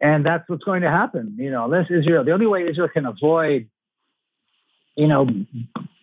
[0.02, 1.38] and that's what's going to happen.
[1.38, 3.70] You know, unless Israel, the only way Israel can avoid,
[4.94, 5.26] you know,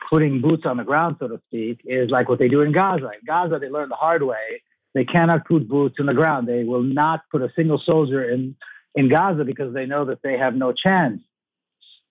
[0.10, 3.06] putting boots on the ground, so to speak, is like what they do in Gaza.
[3.06, 4.64] In Gaza, they learned the hard way
[4.94, 6.48] they cannot put boots on the ground.
[6.48, 8.56] They will not put a single soldier in,
[8.96, 11.22] in Gaza because they know that they have no chance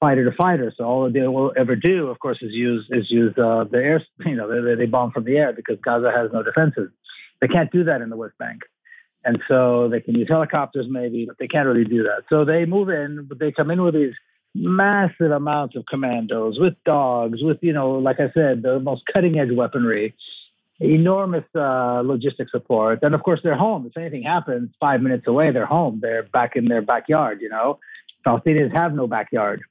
[0.00, 0.72] fighter to fighter.
[0.76, 4.02] So all they will ever do, of course, is use is use uh, the air.
[4.26, 6.90] You know, they, they bomb from the air because Gaza has no defenses.
[7.40, 8.62] They can't do that in the West Bank,
[9.24, 12.24] and so they can use helicopters maybe, but they can't really do that.
[12.28, 14.14] So they move in, but they come in with these
[14.54, 19.38] massive amounts of commandos with dogs, with you know, like I said, the most cutting
[19.38, 20.14] edge weaponry,
[20.80, 23.00] enormous uh, logistic support.
[23.02, 23.86] And of course, they're home.
[23.86, 26.00] If anything happens, five minutes away, they're home.
[26.02, 27.40] They're back in their backyard.
[27.40, 27.78] You know,
[28.26, 29.62] Palestinians have no backyard.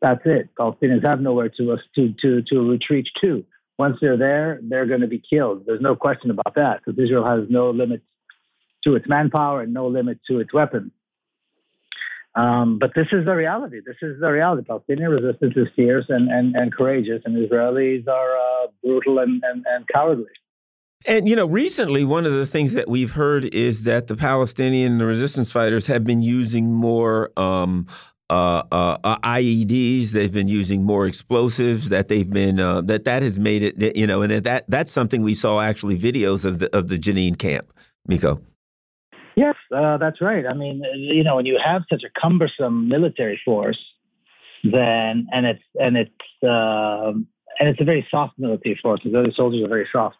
[0.00, 0.50] That's it.
[0.58, 3.44] Palestinians have nowhere to to to to retreat to.
[3.78, 5.64] Once they're there, they're going to be killed.
[5.66, 8.04] There's no question about that because Israel has no limits
[8.84, 10.92] to its manpower and no limit to its weapons.
[12.36, 13.80] Um, but this is the reality.
[13.84, 14.64] This is the reality.
[14.66, 19.64] Palestinian resistance is fierce and, and, and courageous, and Israelis are uh, brutal and, and,
[19.68, 20.26] and cowardly.
[21.06, 24.98] And you know, recently one of the things that we've heard is that the Palestinian
[24.98, 27.86] the resistance fighters have been using more um,
[28.30, 30.10] uh, uh, uh IEDs.
[30.10, 31.90] They've been using more explosives.
[31.90, 33.96] That they've been uh, that that has made it.
[33.96, 37.38] You know, and that that's something we saw actually videos of the of the Jenin
[37.38, 37.66] camp.
[38.06, 38.40] Miko.
[39.36, 40.46] Yes, uh, that's right.
[40.46, 43.78] I mean, you know, when you have such a cumbersome military force,
[44.62, 47.12] then and it's and it's uh,
[47.58, 49.00] and it's a very soft military force.
[49.04, 50.16] The soldiers are very soft,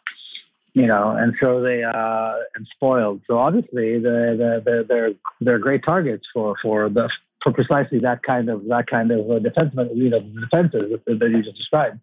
[0.75, 3.21] you know, and so they uh, and spoiled.
[3.27, 7.09] So obviously, they're they're they're they're great targets for for the
[7.41, 11.41] for precisely that kind of that kind of uh, defense, you know, defenses that, you
[11.41, 11.99] just described.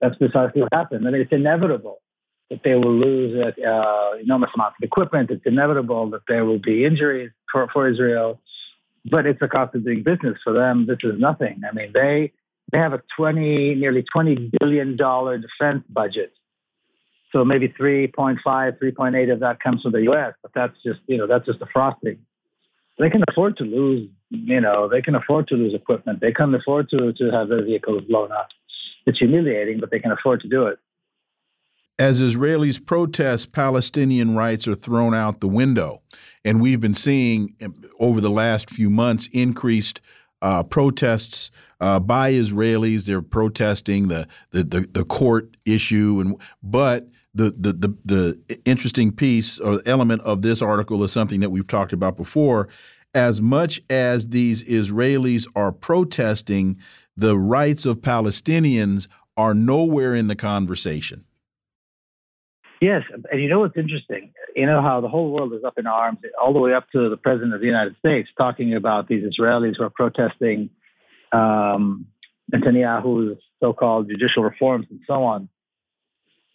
[0.00, 1.04] That's precisely what happened.
[1.04, 2.00] Mean, it's inevitable
[2.48, 5.30] that they will lose uh, enormous amounts of equipment.
[5.30, 8.40] It's inevitable that there will be injuries for, for Israel,
[9.04, 10.86] but it's a cost of doing business for them.
[10.86, 11.60] This is nothing.
[11.68, 12.32] I mean, they
[12.72, 16.32] they have a 20, nearly 20 billion dollar defense budget.
[17.34, 21.26] So maybe 3.5, 3.8 of that comes from the U.S., but that's just you know
[21.26, 22.18] that's just the frosting.
[22.96, 26.20] They can afford to lose, you know, they can afford to lose equipment.
[26.20, 28.50] They can afford to to have their vehicles blown up.
[29.04, 30.78] It's humiliating, but they can afford to do it.
[31.98, 36.02] As Israelis protest, Palestinian rights are thrown out the window.
[36.44, 37.56] And we've been seeing
[37.98, 40.00] over the last few months increased
[40.40, 41.50] uh, protests
[41.80, 43.06] uh, by Israelis.
[43.06, 46.20] They're protesting the, the, the, the court issue.
[46.20, 51.40] and But the, the, the, the interesting piece or element of this article is something
[51.40, 52.68] that we've talked about before.
[53.12, 56.78] As much as these Israelis are protesting,
[57.16, 61.24] the rights of Palestinians are nowhere in the conversation.
[62.80, 64.32] Yes, and you know what's interesting?
[64.54, 67.08] You know how the whole world is up in arms, all the way up to
[67.08, 70.70] the president of the United States, talking about these Israelis who are protesting
[71.32, 72.06] um,
[72.52, 75.48] Netanyahu's so-called judicial reforms and so on.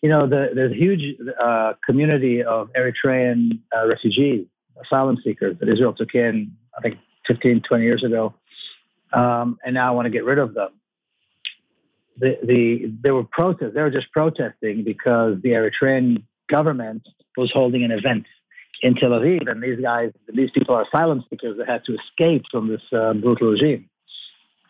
[0.01, 4.45] You know, the, there's a huge uh, community of Eritrean uh, refugees,
[4.81, 6.97] asylum seekers that Israel took in, I think,
[7.27, 8.33] 15, 20 years ago,
[9.13, 10.69] um, and now I want to get rid of them
[12.19, 13.73] the, the there were protests.
[13.73, 17.07] They were just protesting because the Eritrean government
[17.37, 18.25] was holding an event
[18.81, 22.43] in Tel Aviv, and these guys, these people are asylum seekers that had to escape
[22.51, 23.89] from this uh, brutal regime.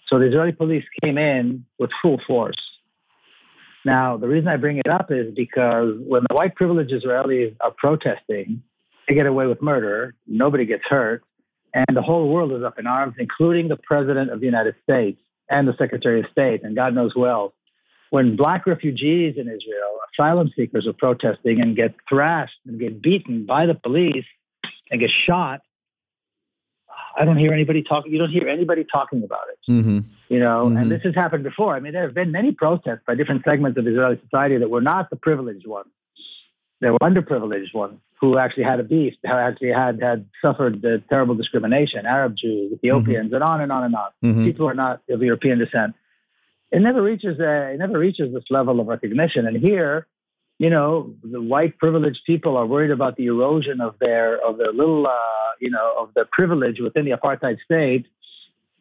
[0.08, 2.58] So the Israeli police came in with full force.
[3.86, 7.72] Now, the reason I bring it up is because when the white privileged Israelis are
[7.72, 8.62] protesting,
[9.08, 11.24] they get away with murder, nobody gets hurt,
[11.74, 15.22] and the whole world is up in arms, including the President of the United States
[15.50, 17.54] and the Secretary of State, and God knows who else.
[18.10, 23.46] When black refugees in Israel, asylum seekers, are protesting and get thrashed and get beaten
[23.46, 24.26] by the police
[24.92, 25.62] and get shot,
[27.18, 28.12] I don't hear anybody talking.
[28.12, 29.72] You don't hear anybody talking about it.
[29.72, 30.00] Mm-hmm.
[30.30, 30.78] You know, mm-hmm.
[30.78, 31.76] and this has happened before.
[31.76, 34.82] I mean, there have been many protests by different segments of Israeli society that were
[34.82, 35.90] not the privileged ones.
[36.82, 41.02] They were underprivileged ones who actually had a beef, who actually had had suffered the
[41.10, 43.36] terrible discrimination, Arab Jews, Ethiopians, mm-hmm.
[43.36, 44.10] and on and on and on.
[44.24, 44.46] Mm-hmm.
[44.46, 45.96] People who are not of European descent.
[46.72, 49.48] It never reaches a, it never reaches this level of recognition.
[49.48, 50.08] And here,
[50.60, 54.74] you know, the white privileged people are worried about the erosion of their of their
[54.74, 58.06] little, uh, you know, of their privilege within the apartheid state,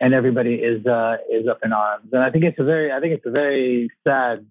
[0.00, 2.09] and everybody is uh, is up in arms.
[2.12, 4.44] And I think it's a very, I think it's a very sad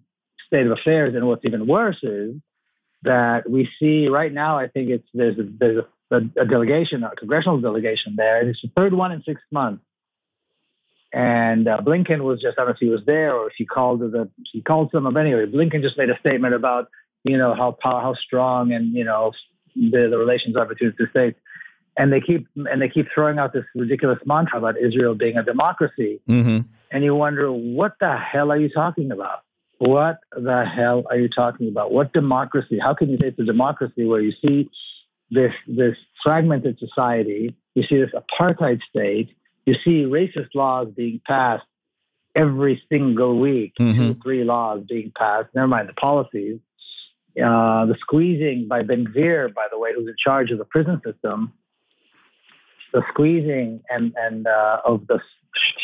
[0.46, 1.14] state of affairs.
[1.14, 2.36] And what's even worse is
[3.02, 4.58] that we see right now.
[4.58, 8.48] I think it's there's a, there's a, a, delegation, a congressional delegation there.
[8.48, 9.84] It's the third one in six months.
[11.12, 13.66] And uh, Blinken was just I don't know if he was there or if he
[13.66, 15.44] called the he called some of anyway.
[15.44, 16.88] Blinken just made a statement about
[17.28, 19.32] you know how how strong and you know
[19.74, 21.38] the, the relations are between the two states.
[21.96, 25.42] And they keep and they keep throwing out this ridiculous mantra about Israel being a
[25.42, 26.20] democracy.
[26.28, 26.60] Mm-hmm.
[26.90, 29.40] And you wonder what the hell are you talking about?
[29.78, 31.92] What the hell are you talking about?
[31.92, 32.78] What democracy?
[32.78, 34.70] How can you say it's a democracy where you see
[35.30, 39.30] this this fragmented society, you see this apartheid state,
[39.66, 41.66] you see racist laws being passed
[42.34, 43.98] every single week, mm-hmm.
[43.98, 45.48] two, three laws being passed.
[45.54, 46.60] Never mind the policies.
[47.40, 51.00] Uh, the squeezing by Ben Gvir, by the way, who's in charge of the prison
[51.04, 51.52] system,
[52.92, 55.20] the squeezing and and uh, of the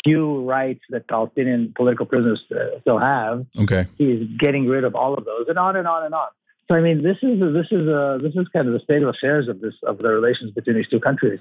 [0.03, 3.45] few rights that Palestinian political prisoners uh, still have.
[3.59, 6.27] Okay, he's getting rid of all of those, and on and on and on.
[6.67, 9.09] So I mean, this is this is uh, this is kind of the state of
[9.09, 11.39] affairs of this of the relations between these two countries.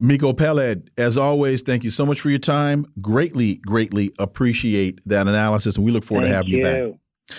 [0.00, 2.86] Miko Peled, as always, thank you so much for your time.
[3.00, 6.58] Greatly, greatly appreciate that analysis, and we look forward thank to having you.
[6.58, 6.92] you
[7.28, 7.38] back.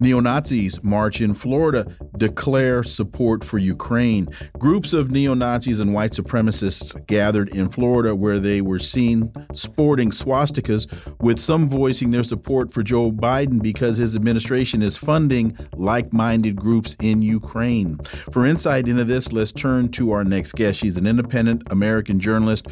[0.00, 4.28] Neo Nazis march in Florida declare support for Ukraine.
[4.58, 10.10] Groups of neo Nazis and white supremacists gathered in Florida where they were seen sporting
[10.10, 10.86] swastikas,
[11.20, 16.56] with some voicing their support for Joe Biden because his administration is funding like minded
[16.56, 17.98] groups in Ukraine.
[18.32, 20.78] For insight into this, let's turn to our next guest.
[20.78, 22.66] She's an independent American journalist.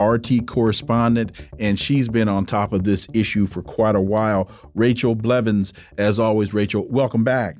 [0.00, 4.50] RT correspondent, and she's been on top of this issue for quite a while.
[4.74, 7.56] Rachel Blevins, as always, Rachel, welcome back.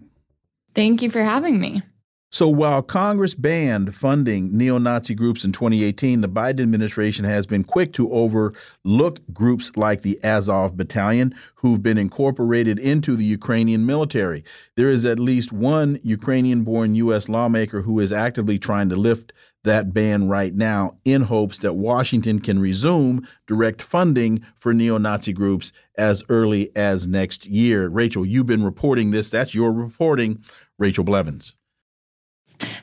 [0.75, 1.83] Thank you for having me.
[2.31, 7.65] So while Congress banned funding neo Nazi groups in 2018, the Biden administration has been
[7.65, 14.45] quick to overlook groups like the Azov Battalion, who've been incorporated into the Ukrainian military.
[14.77, 17.31] There is at least one Ukrainian born U.S.
[17.31, 19.33] lawmaker who is actively trying to lift
[19.65, 25.33] that ban right now in hopes that Washington can resume direct funding for neo Nazi
[25.33, 27.89] groups as early as next year.
[27.89, 29.31] Rachel, you've been reporting this.
[29.31, 30.43] That's your reporting.
[30.79, 31.55] Rachel Blevins.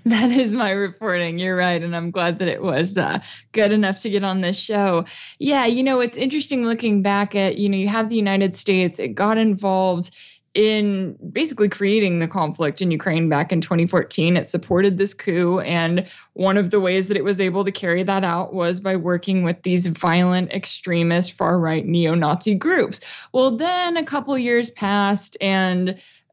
[0.05, 1.39] That is my reporting.
[1.39, 1.81] You're right.
[1.81, 3.17] And I'm glad that it was uh,
[3.51, 5.05] good enough to get on this show.
[5.39, 8.99] Yeah, you know, it's interesting looking back at, you know, you have the United States,
[8.99, 10.15] it got involved
[10.55, 14.37] in basically creating the conflict in Ukraine back in 2014.
[14.37, 15.59] It supported this coup.
[15.59, 18.95] And one of the ways that it was able to carry that out was by
[18.95, 23.01] working with these violent, extremist, far right neo Nazi groups.
[23.33, 25.89] Well, then a couple years passed, and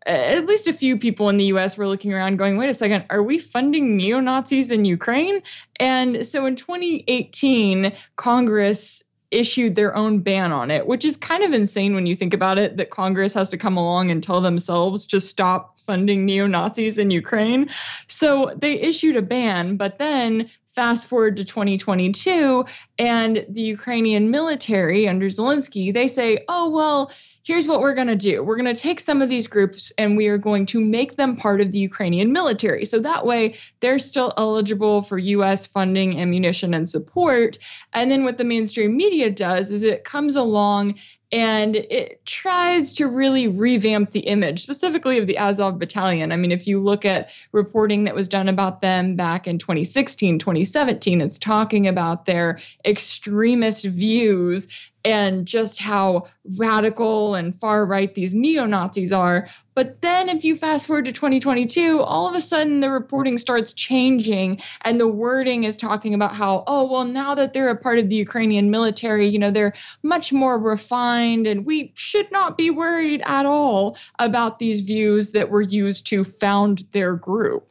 [0.06, 2.74] uh, at least a few people in the US were looking around going, wait a
[2.74, 5.42] second, are we funding neo Nazis in Ukraine?
[5.80, 9.02] And so in 2018, Congress
[9.32, 12.58] issued their own ban on it, which is kind of insane when you think about
[12.58, 16.98] it that Congress has to come along and tell themselves to stop funding neo Nazis
[16.98, 17.70] in Ukraine.
[18.06, 22.64] So they issued a ban, but then fast forward to 2022
[22.98, 27.12] and the Ukrainian military under Zelensky, they say, oh, well,
[27.44, 28.42] here's what we're going to do.
[28.42, 31.36] We're going to take some of these groups and we are going to make them
[31.36, 32.84] part of the Ukrainian military.
[32.84, 37.58] So that way they're still eligible for US funding, ammunition, and support.
[37.92, 40.94] And then what the mainstream media does is it comes along
[41.32, 46.30] and it tries to really revamp the image, specifically of the Azov Battalion.
[46.30, 50.38] I mean, if you look at reporting that was done about them back in 2016,
[50.38, 54.68] 2017, it's talking about their extremist views
[55.04, 56.26] and just how
[56.56, 59.48] radical and far right these neo Nazis are.
[59.74, 63.72] But then, if you fast forward to 2022, all of a sudden the reporting starts
[63.72, 67.98] changing, and the wording is talking about how, oh, well, now that they're a part
[67.98, 69.72] of the Ukrainian military, you know, they're
[70.02, 75.48] much more refined, and we should not be worried at all about these views that
[75.48, 77.68] were used to found their group.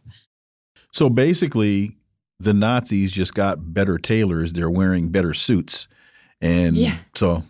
[0.91, 1.97] So basically,
[2.39, 5.87] the Nazis just got better tailors, they're wearing better suits
[6.41, 6.97] and yeah.
[7.13, 7.43] so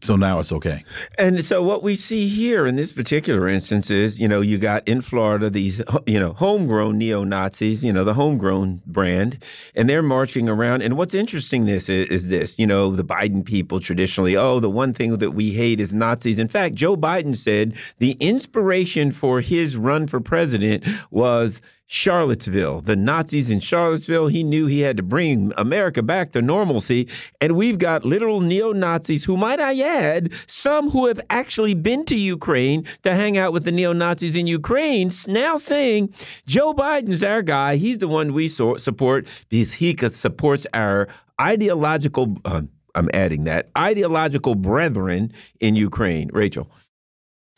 [0.00, 0.84] so now it's okay.
[1.18, 4.86] And so what we see here in this particular instance is, you know, you got
[4.88, 9.42] in Florida these, you know, homegrown neo Nazis, you know, the homegrown brand,
[9.74, 10.82] and they're marching around.
[10.82, 14.70] And what's interesting this is, is this, you know, the Biden people traditionally, oh, the
[14.70, 16.38] one thing that we hate is Nazis.
[16.38, 21.60] In fact, Joe Biden said the inspiration for his run for president was
[21.90, 24.26] Charlottesville, the Nazis in Charlottesville.
[24.26, 27.08] He knew he had to bring America back to normalcy.
[27.40, 32.04] And we've got literal neo Nazis who, might I add, some who have actually been
[32.04, 36.12] to Ukraine to hang out with the neo Nazis in Ukraine, now saying
[36.46, 37.76] Joe Biden's our guy.
[37.76, 41.08] He's the one we so support because he supports our
[41.40, 42.62] ideological, uh,
[42.94, 46.28] I'm adding that, ideological brethren in Ukraine.
[46.34, 46.70] Rachel.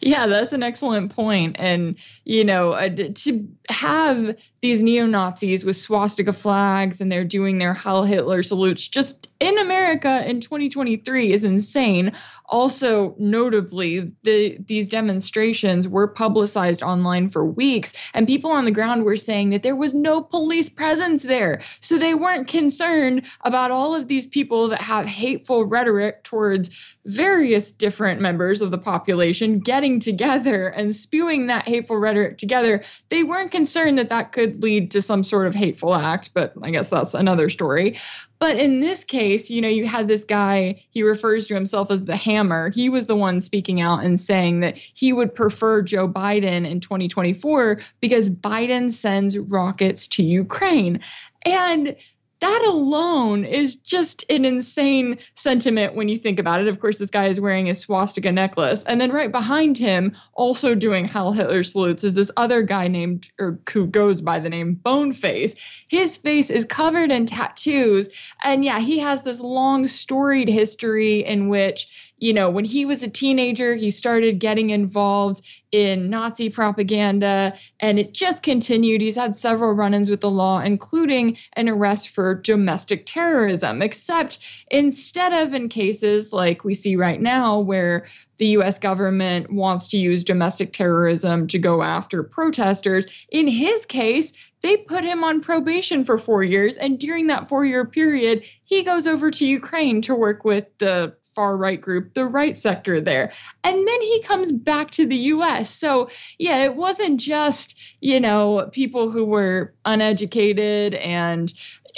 [0.00, 1.56] Yeah, that's an excellent point.
[1.58, 7.58] And, you know, uh, to have these neo Nazis with swastika flags and they're doing
[7.58, 12.12] their Heil Hitler salutes just in America in 2023 is insane.
[12.44, 19.04] Also, notably, the, these demonstrations were publicized online for weeks, and people on the ground
[19.04, 21.60] were saying that there was no police presence there.
[21.80, 26.70] So they weren't concerned about all of these people that have hateful rhetoric towards
[27.06, 32.82] various different members of the population getting together and spewing that hateful rhetoric together.
[33.08, 36.70] They weren't concerned that that could lead to some sort of hateful act, but I
[36.70, 37.98] guess that's another story.
[38.38, 42.06] But in this case, you know, you had this guy, he refers to himself as
[42.06, 42.70] the hammer.
[42.70, 46.80] He was the one speaking out and saying that he would prefer Joe Biden in
[46.80, 51.00] 2024 because Biden sends rockets to Ukraine.
[51.44, 51.96] And
[52.40, 56.68] that alone is just an insane sentiment when you think about it.
[56.68, 58.84] Of course, this guy is wearing a swastika necklace.
[58.84, 63.28] And then right behind him, also doing Heil Hitler salutes, is this other guy named,
[63.38, 65.54] or who goes by the name Boneface.
[65.90, 68.08] His face is covered in tattoos.
[68.42, 73.02] And yeah, he has this long, storied history in which you know, when he was
[73.02, 75.42] a teenager, he started getting involved
[75.72, 79.00] in Nazi propaganda, and it just continued.
[79.00, 84.38] He's had several run ins with the law, including an arrest for domestic terrorism, except
[84.70, 88.06] instead of in cases like we see right now, where
[88.36, 94.32] the US government wants to use domestic terrorism to go after protesters, in his case,
[94.62, 96.76] they put him on probation for four years.
[96.76, 101.14] And during that four year period, he goes over to Ukraine to work with the
[101.40, 103.32] far right group, the right sector there.
[103.64, 105.70] And then he comes back to the US.
[105.70, 111.50] So, yeah, it wasn't just, you know, people who were uneducated and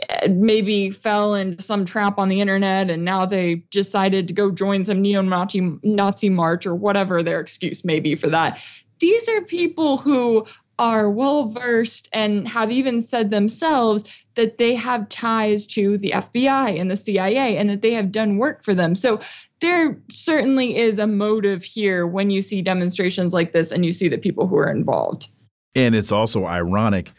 [0.08, 4.52] eh, maybe fell into some trap on the internet and now they decided to go
[4.52, 8.62] join some neo-Nazi Nazi march or whatever their excuse may be for that.
[9.00, 10.46] These are people who
[10.82, 14.02] are well versed and have even said themselves
[14.34, 18.36] that they have ties to the FBI and the CIA and that they have done
[18.36, 18.96] work for them.
[18.96, 19.20] So
[19.60, 24.08] there certainly is a motive here when you see demonstrations like this and you see
[24.08, 25.28] the people who are involved.
[25.76, 27.12] And it's also ironic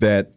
[0.00, 0.32] that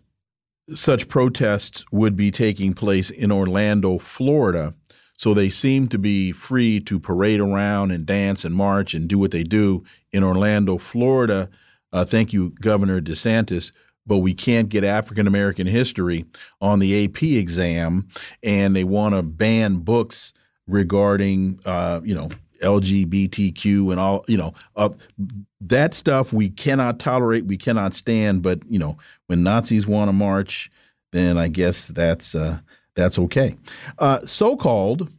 [0.73, 4.73] such protests would be taking place in Orlando, Florida.
[5.17, 9.19] So they seem to be free to parade around and dance and march and do
[9.19, 9.83] what they do
[10.13, 11.49] in Orlando, Florida.
[11.93, 13.71] Uh, thank you, Governor DeSantis
[14.07, 16.25] but we can't get African American history
[16.61, 18.07] on the AP exam,
[18.41, 20.33] and they want to ban books
[20.65, 22.29] regarding, uh, you know,
[22.63, 24.89] LGBTQ and all, you know, uh,
[25.61, 28.41] that stuff we cannot tolerate, we cannot stand.
[28.41, 28.97] But you know,
[29.27, 30.71] when Nazis want to march,
[31.11, 32.59] then I guess that's uh,
[32.95, 33.55] that's okay.
[33.99, 35.09] Uh, so-called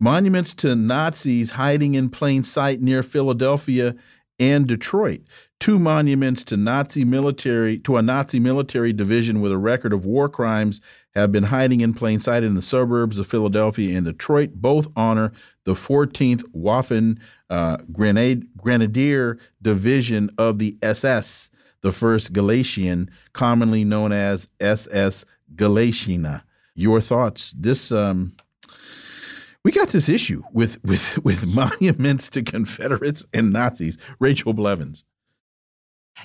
[0.00, 3.96] monuments to Nazis hiding in plain sight near Philadelphia
[4.38, 5.22] and Detroit
[5.60, 10.28] two monuments to Nazi military to a Nazi military division with a record of war
[10.28, 10.80] crimes
[11.14, 14.52] have been hiding in plain sight in the suburbs of Philadelphia and Detroit.
[14.54, 15.32] Both honor
[15.64, 17.18] the 14th Waffen
[17.50, 25.24] uh, Grenadier Division of the SS, the 1st Galician, commonly known as SS
[25.54, 26.42] Galichina.
[26.74, 27.52] Your thoughts?
[27.58, 28.36] This um,
[29.64, 33.98] we got this issue with with with monuments to Confederates and Nazis.
[34.20, 35.04] Rachel Blevins.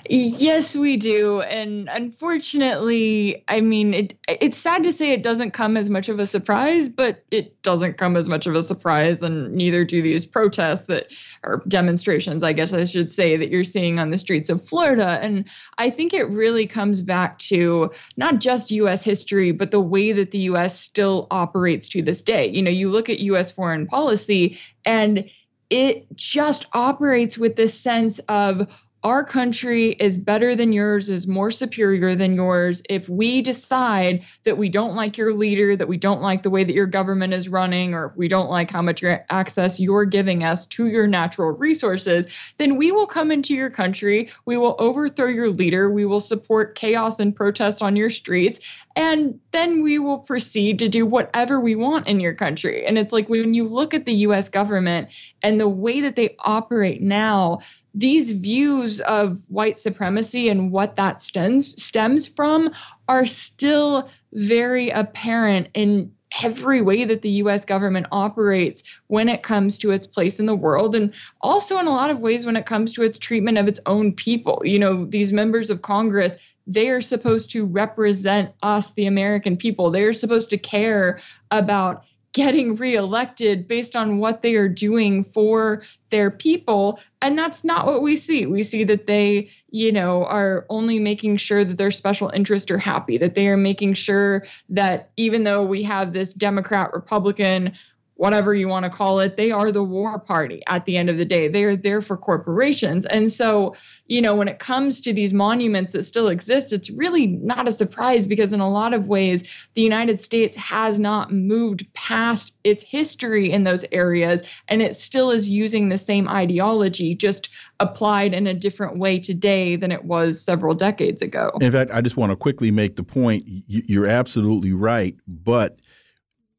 [0.08, 1.40] Yes, we do.
[1.40, 6.18] And unfortunately, I mean, it it's sad to say it doesn't come as much of
[6.18, 10.26] a surprise, but it doesn't come as much of a surprise and neither do these
[10.26, 11.06] protests that
[11.42, 15.18] or demonstrations, I guess I should say that you're seeing on the streets of Florida.
[15.22, 15.48] And
[15.78, 20.32] I think it really comes back to not just US history, but the way that
[20.32, 22.48] the US still operates to this day.
[22.48, 25.30] You know, you look at US foreign policy and
[25.70, 28.68] it just operates with this sense of
[29.04, 32.82] our country is better than yours, is more superior than yours.
[32.88, 36.64] If we decide that we don't like your leader, that we don't like the way
[36.64, 40.64] that your government is running, or we don't like how much access you're giving us
[40.66, 42.26] to your natural resources,
[42.56, 44.30] then we will come into your country.
[44.46, 45.90] We will overthrow your leader.
[45.90, 48.58] We will support chaos and protest on your streets.
[48.96, 52.86] And then we will proceed to do whatever we want in your country.
[52.86, 55.10] And it's like when you look at the US government
[55.42, 57.58] and the way that they operate now,
[57.94, 62.72] these views of white supremacy and what that stems stems from
[63.08, 66.12] are still very apparent in
[66.42, 70.56] every way that the US government operates when it comes to its place in the
[70.56, 73.68] world and also in a lot of ways when it comes to its treatment of
[73.68, 74.60] its own people.
[74.64, 79.90] You know, these members of Congress they are supposed to represent us, the American people.
[79.90, 82.04] They are supposed to care about
[82.34, 87.00] getting reelected based on what they are doing for their people.
[87.22, 88.44] And that's not what we see.
[88.44, 92.78] We see that they you know are only making sure that their special interests are
[92.78, 97.72] happy that they are making sure that even though we have this democrat republican
[98.16, 101.16] whatever you want to call it, they are the war party at the end of
[101.16, 101.48] the day.
[101.48, 103.06] They are there for corporations.
[103.06, 103.74] And so,
[104.06, 107.72] you know, when it comes to these monuments that still exist, it's really not a
[107.72, 109.42] surprise because, in a lot of ways,
[109.74, 114.42] the United States has not moved past its history in those areas.
[114.68, 117.48] And it still is using the same ideology, just
[117.80, 121.50] applied in a different way today than it was several decades ago.
[121.60, 125.16] In fact, I just want to quickly make the point you're absolutely right.
[125.26, 125.80] But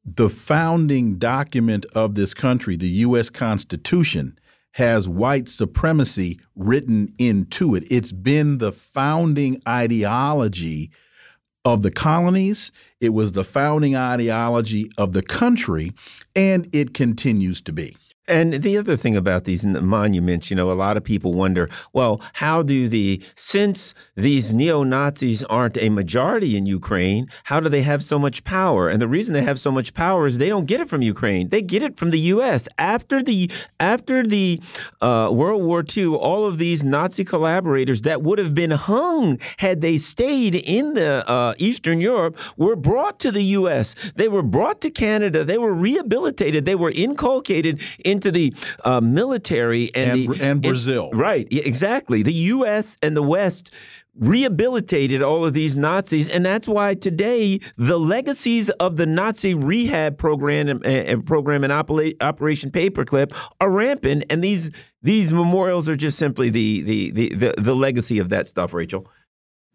[0.06, 3.30] the founding document of this country, the U.S.
[3.30, 4.38] Constitution,
[4.74, 7.86] has white supremacy written into it.
[7.90, 10.92] It's been the founding ideology
[11.64, 12.72] of the colonies.
[13.02, 15.94] It was the founding ideology of the country,
[16.36, 17.96] and it continues to be.
[18.28, 22.22] And the other thing about these monuments, you know, a lot of people wonder, well,
[22.34, 27.84] how do the, since these neo Nazis aren't a majority in Ukraine, how do they
[27.84, 28.90] have so much power?
[28.90, 31.50] And the reason they have so much power is they don't get it from Ukraine;
[31.50, 32.68] they get it from the U.S.
[32.78, 34.60] After the after the
[35.02, 39.82] uh, World War II, all of these Nazi collaborators that would have been hung had
[39.82, 43.96] they stayed in the uh, Eastern Europe were brought to the U.S.
[44.16, 45.44] They were brought to Canada.
[45.44, 46.66] They were rehabilitated.
[46.66, 51.10] They were inculcated in into the uh, military and and, the, and Brazil.
[51.12, 52.24] It, right, exactly.
[52.24, 52.98] The U.S.
[53.02, 53.72] and the West
[54.18, 60.18] rehabilitated all of these Nazis, and that's why today the legacies of the Nazi rehab
[60.18, 64.72] program and, and program and Operation Paperclip are rampant, and these
[65.02, 69.08] these memorials are just simply the the the the, the legacy of that stuff, Rachel.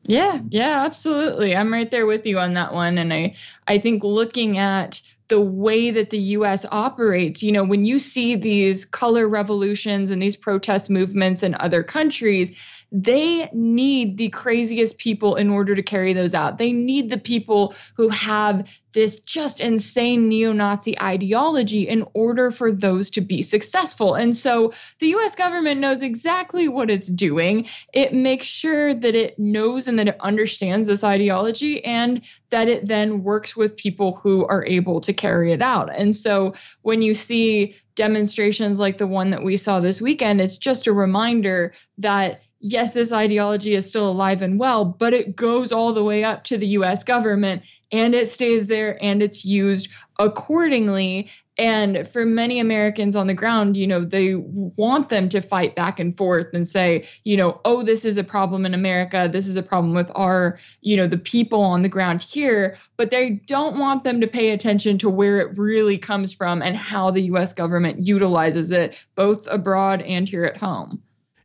[0.05, 1.55] Yeah, yeah, absolutely.
[1.55, 3.35] I'm right there with you on that one, and I
[3.67, 7.43] I think looking at the way that the US operates.
[7.43, 12.53] You know, when you see these color revolutions and these protest movements in other countries,
[12.93, 16.59] they need the craziest people in order to carry those out.
[16.59, 22.73] They need the people who have this just insane neo Nazi ideology in order for
[22.73, 24.15] those to be successful.
[24.15, 27.69] And so the US government knows exactly what it's doing.
[27.93, 32.87] It makes sure that it knows and that it understands this ideology and that it
[32.87, 35.91] then works with people who are able to carry it out.
[35.95, 40.57] And so when you see demonstrations like the one that we saw this weekend, it's
[40.57, 45.73] just a reminder that yes, this ideology is still alive and well, but it goes
[45.73, 49.89] all the way up to the US government and it stays there and it's used
[50.19, 51.31] accordingly.
[51.57, 55.99] And for many Americans on the ground, you know, they want them to fight back
[55.99, 59.29] and forth and say, you know, oh, this is a problem in America.
[59.31, 62.77] This is a problem with our, you know, the people on the ground here.
[62.97, 66.77] But they don't want them to pay attention to where it really comes from and
[66.77, 71.03] how the US government utilizes it, both abroad and here at home.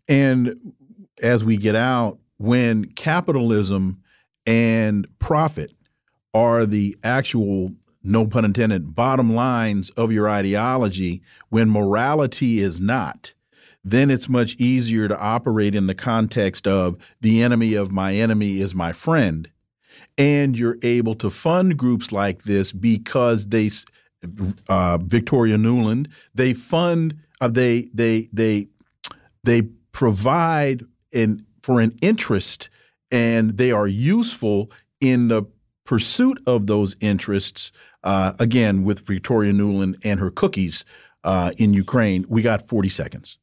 [0.07, 0.73] And
[1.21, 4.01] as we get out when capitalism
[4.45, 5.71] and profit
[6.33, 7.71] are the actual
[8.03, 13.33] no pun intended bottom lines of your ideology when morality is not
[13.85, 18.59] then it's much easier to operate in the context of the enemy of my enemy
[18.59, 19.47] is my friend.
[20.17, 23.69] And you're able to fund groups like this because they
[24.67, 28.67] uh, Victoria Nuland they fund uh, they they they
[29.43, 29.61] they
[29.91, 30.83] provide
[31.61, 32.69] for an interest
[33.11, 35.43] and they are useful in the
[35.85, 37.71] pursuit of those interests.
[38.03, 40.85] Uh, again, with Victoria Nuland and her cookies
[41.23, 43.37] uh, in Ukraine, we got 40 seconds.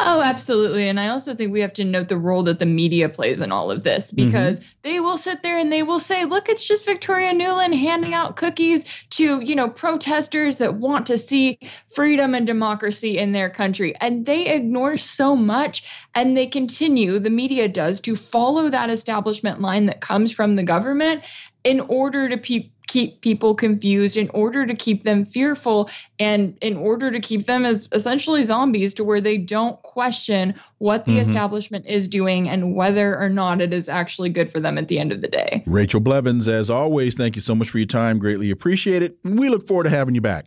[0.00, 0.88] Oh, absolutely.
[0.88, 3.52] And I also think we have to note the role that the media plays in
[3.52, 4.26] all of this mm-hmm.
[4.26, 4.68] because mm-hmm.
[4.82, 8.34] they will sit there and they will say, look, it's just Victoria Nuland handing out
[8.34, 13.94] cookies to, you know, protesters that want to see freedom and democracy in their country.
[14.00, 19.60] And they ignore so much and they continue, the media does, to follow that establishment
[19.60, 21.22] line that comes from the government
[21.62, 25.90] in order to pe- keep people confused, in order to keep them fearful,
[26.20, 31.04] and in order to keep them as essentially zombies to where they don't question what
[31.04, 31.20] the mm-hmm.
[31.20, 35.00] establishment is doing and whether or not it is actually good for them at the
[35.00, 35.64] end of the day.
[35.66, 38.20] Rachel Blevins, as always, thank you so much for your time.
[38.20, 39.18] Greatly appreciate it.
[39.24, 40.46] And we look forward to having you back.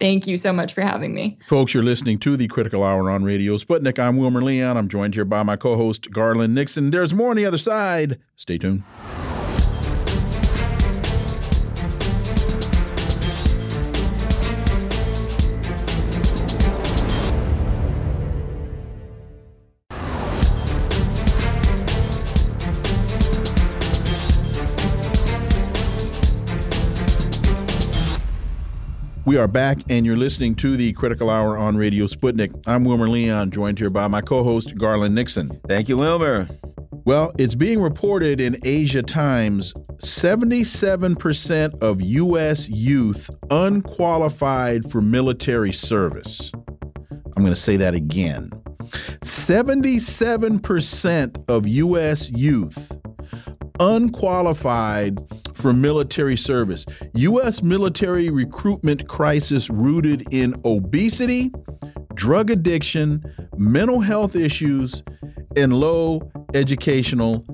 [0.00, 1.38] Thank you so much for having me.
[1.46, 4.00] Folks, you're listening to the Critical Hour on Radio Sputnik.
[4.00, 4.76] I'm Wilmer Leon.
[4.76, 6.90] I'm joined here by my co host, Garland Nixon.
[6.90, 8.18] There's more on the other side.
[8.34, 8.82] Stay tuned.
[29.36, 32.58] We are back, and you're listening to the Critical Hour on Radio Sputnik.
[32.66, 35.50] I'm Wilmer Leon, joined here by my co host, Garland Nixon.
[35.68, 36.48] Thank you, Wilmer.
[37.04, 42.66] Well, it's being reported in Asia Times 77% of U.S.
[42.70, 46.50] youth unqualified for military service.
[46.54, 48.48] I'm going to say that again
[49.22, 52.30] 77% of U.S.
[52.30, 52.95] youth
[53.80, 55.18] unqualified
[55.54, 56.86] for military service.
[57.14, 57.62] U.S.
[57.62, 61.50] military recruitment crisis rooted in obesity,
[62.14, 63.24] drug addiction,
[63.56, 65.02] mental health issues,
[65.56, 66.20] and low
[66.54, 67.44] educational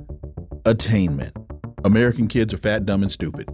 [0.65, 1.37] attainment.
[1.85, 3.49] American kids are fat, dumb, and stupid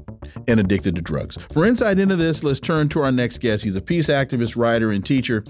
[0.46, 1.38] and addicted to drugs.
[1.52, 3.64] For insight into this, let's turn to our next guest.
[3.64, 5.42] He's a peace activist, writer, and teacher,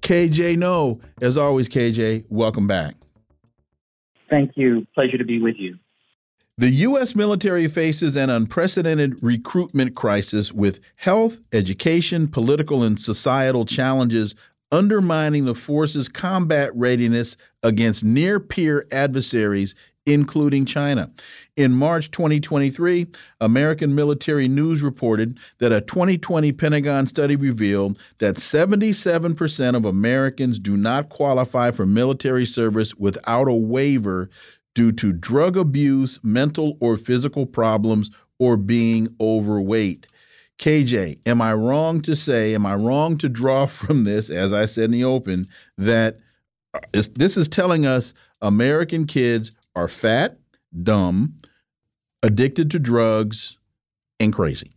[0.00, 1.00] KJ Noh.
[1.20, 2.96] As always, KJ, welcome back.
[4.28, 4.86] Thank you.
[4.94, 5.78] Pleasure to be with you.
[6.60, 7.16] The U.S.
[7.16, 14.34] military faces an unprecedented recruitment crisis with health, education, political, and societal challenges
[14.70, 19.74] undermining the force's combat readiness against near peer adversaries,
[20.04, 21.10] including China.
[21.56, 23.06] In March 2023,
[23.40, 30.76] American Military News reported that a 2020 Pentagon study revealed that 77% of Americans do
[30.76, 34.28] not qualify for military service without a waiver
[34.74, 40.06] due to drug abuse, mental or physical problems, or being overweight.
[40.58, 44.66] KJ, am I wrong to say, am I wrong to draw from this, as I
[44.66, 45.46] said in the open,
[45.78, 46.18] that
[46.74, 46.80] uh,
[47.14, 50.38] this is telling us American kids are fat,
[50.82, 51.34] dumb,
[52.22, 53.56] addicted to drugs,
[54.18, 54.70] and crazy?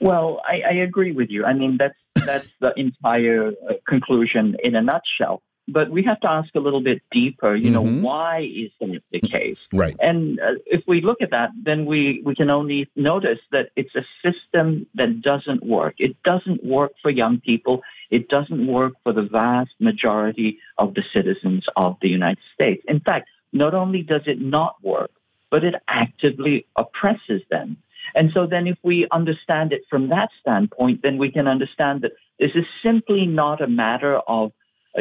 [0.00, 1.44] Well, I, I agree with you.
[1.44, 5.42] I mean, that's that's the entire uh, conclusion in a nutshell.
[5.68, 8.00] But we have to ask a little bit deeper, you know, Mhm.
[8.00, 9.58] why is that the case?
[9.72, 9.94] Right.
[10.00, 13.94] And uh, if we look at that, then we, we can only notice that it's
[13.94, 15.94] a system that doesn't work.
[15.98, 17.82] It doesn't work for young people.
[18.10, 22.82] It doesn't work for the vast majority of the citizens of the United States.
[22.88, 25.10] In fact, not only does it not work,
[25.50, 27.76] but it actively oppresses them.
[28.14, 32.12] And so then if we understand it from that standpoint, then we can understand that
[32.38, 34.52] this is simply not a matter of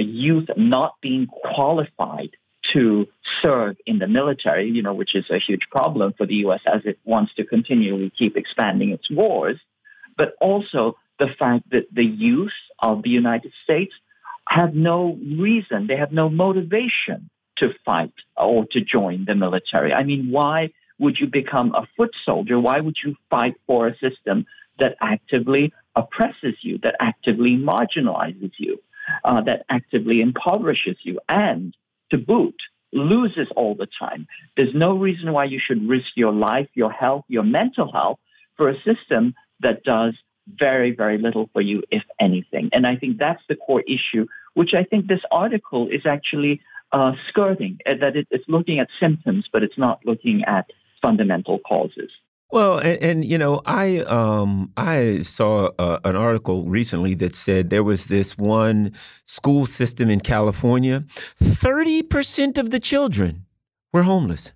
[0.04, 2.32] youth not being qualified
[2.74, 3.08] to
[3.42, 6.62] serve in the military, you know, which is a huge problem for the U.S.
[6.66, 9.58] as it wants to continually keep expanding its wars,
[10.18, 13.94] but also the fact that the youth of the United States
[14.50, 19.94] have no reason, they have no motivation to fight or to join the military.
[19.94, 22.60] I mean, why would you become a foot soldier?
[22.60, 24.46] Why would you fight for a system
[24.80, 28.80] that actively oppresses you, that actively marginalizes you?
[29.24, 31.76] Uh, that actively impoverishes you and
[32.12, 32.56] to boot
[32.94, 34.28] loses all the time.
[34.56, 38.20] There's no reason why you should risk your life, your health, your mental health
[38.56, 40.14] for a system that does
[40.48, 42.70] very, very little for you, if anything.
[42.72, 46.62] And I think that's the core issue, which I think this article is actually
[46.92, 50.70] uh, skirting, uh, that it, it's looking at symptoms, but it's not looking at
[51.02, 52.12] fundamental causes.
[52.50, 57.70] Well, and, and you know, I um I saw uh, an article recently that said
[57.70, 58.94] there was this one
[59.26, 61.06] school system in California,
[61.42, 63.46] thirty percent of the children
[63.92, 64.54] were homeless.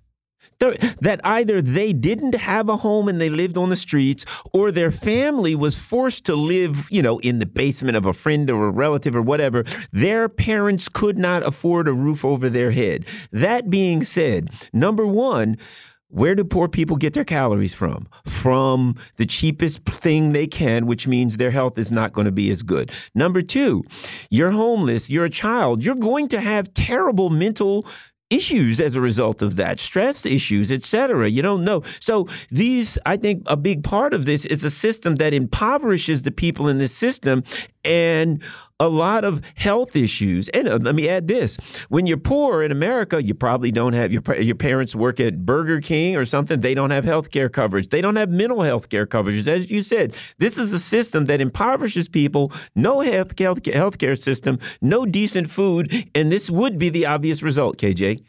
[1.00, 4.92] That either they didn't have a home and they lived on the streets, or their
[4.92, 8.70] family was forced to live, you know, in the basement of a friend or a
[8.70, 9.64] relative or whatever.
[9.90, 13.06] Their parents could not afford a roof over their head.
[13.32, 15.58] That being said, number one.
[16.12, 18.06] Where do poor people get their calories from?
[18.26, 22.50] From the cheapest thing they can, which means their health is not going to be
[22.50, 22.92] as good.
[23.14, 23.82] Number two,
[24.28, 27.86] you're homeless, you're a child, you're going to have terrible mental
[28.28, 33.14] issues as a result of that stress issues etc you don't know so these i
[33.14, 36.96] think a big part of this is a system that impoverishes the people in this
[36.96, 37.42] system
[37.84, 38.42] and
[38.80, 40.48] a lot of health issues.
[40.48, 41.56] And uh, let me add this.
[41.88, 45.80] When you're poor in america you probably don't have your, your parents work at burger
[45.80, 46.60] king or something.
[46.60, 47.88] They don't have health care coverage.
[47.88, 51.40] They don't have mental health care coverage as you said this is a system that
[51.40, 52.52] impoverishes people.
[52.74, 57.78] No health health care system no decent food and this would be the obvious result
[57.78, 58.22] kj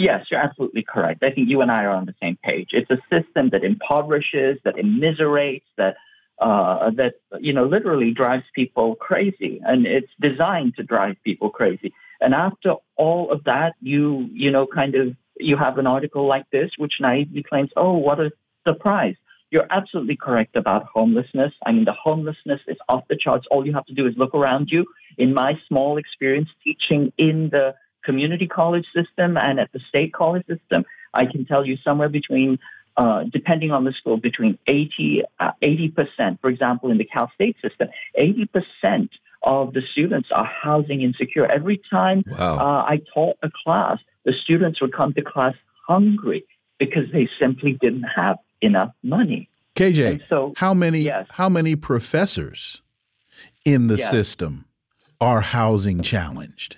[0.00, 1.22] Yes, you're absolutely correct.
[1.22, 2.70] I think you and I are on the same page.
[2.72, 5.96] It's a system that impoverishes, that immiserates, that
[6.40, 11.92] uh, that you know literally drives people crazy, and it's designed to drive people crazy.
[12.20, 16.48] And after all of that, you you know kind of you have an article like
[16.50, 18.32] this which naively claims, "Oh, what a
[18.66, 19.16] surprise!"
[19.50, 21.52] You're absolutely correct about homelessness.
[21.66, 23.48] I mean, the homelessness is off the charts.
[23.50, 24.86] All you have to do is look around you.
[25.18, 30.46] In my small experience teaching in the community college system and at the state college
[30.46, 32.58] system, I can tell you somewhere between,
[33.00, 37.56] uh, depending on the school, between 80, uh, 80%, for example, in the Cal State
[37.64, 39.08] system, 80%
[39.42, 41.46] of the students are housing insecure.
[41.58, 42.56] Every time Wow.
[42.58, 45.54] uh, I taught a class, the students would come to class
[45.88, 46.44] hungry
[46.78, 49.48] because they simply didn't have enough money.
[49.76, 51.26] KJ, And so, how many yes.
[51.40, 52.82] how many professors
[53.64, 54.10] in the Yes.
[54.10, 54.52] system
[55.20, 56.76] are housing challenged?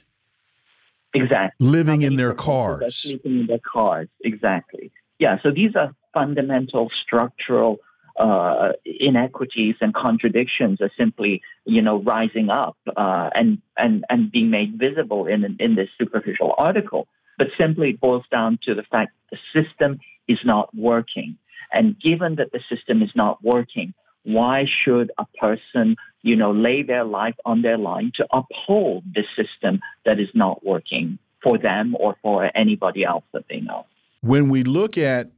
[1.15, 1.67] Exactly.
[1.67, 2.97] Living in their cars.
[2.97, 4.09] Sleeping in their cars.
[4.25, 4.93] Exactly.
[5.19, 5.39] Yeah.
[5.43, 7.79] So these are fundamental structural
[8.19, 14.51] uh, inequities and contradictions are simply, you know, rising up uh, and and and being
[14.51, 17.09] made visible in in this superficial article.
[17.39, 19.99] But simply it boils down to the fact the system
[20.29, 21.39] is not working.
[21.73, 23.95] And given that the system is not working,
[24.25, 29.27] why should a person, you know, lay their life on their line to uphold this
[29.35, 33.87] system that is not working for them or for anybody else that they know?
[34.23, 35.29] when we look at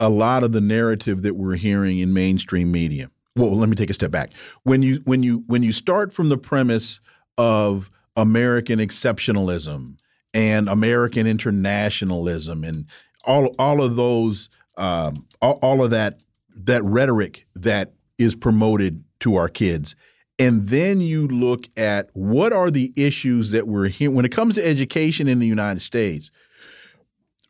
[0.00, 3.90] a lot of the narrative that we're hearing in mainstream media, well, let me take
[3.90, 4.30] a step back.
[4.62, 7.00] When you when you when you start from the premise
[7.38, 9.96] of American exceptionalism
[10.32, 12.86] and American internationalism and
[13.24, 16.18] all all of those um, all, all of that
[16.56, 19.96] that rhetoric that is promoted to our kids
[20.38, 24.56] and then you look at what are the issues that we're hearing when it comes
[24.56, 26.30] to education in the United States.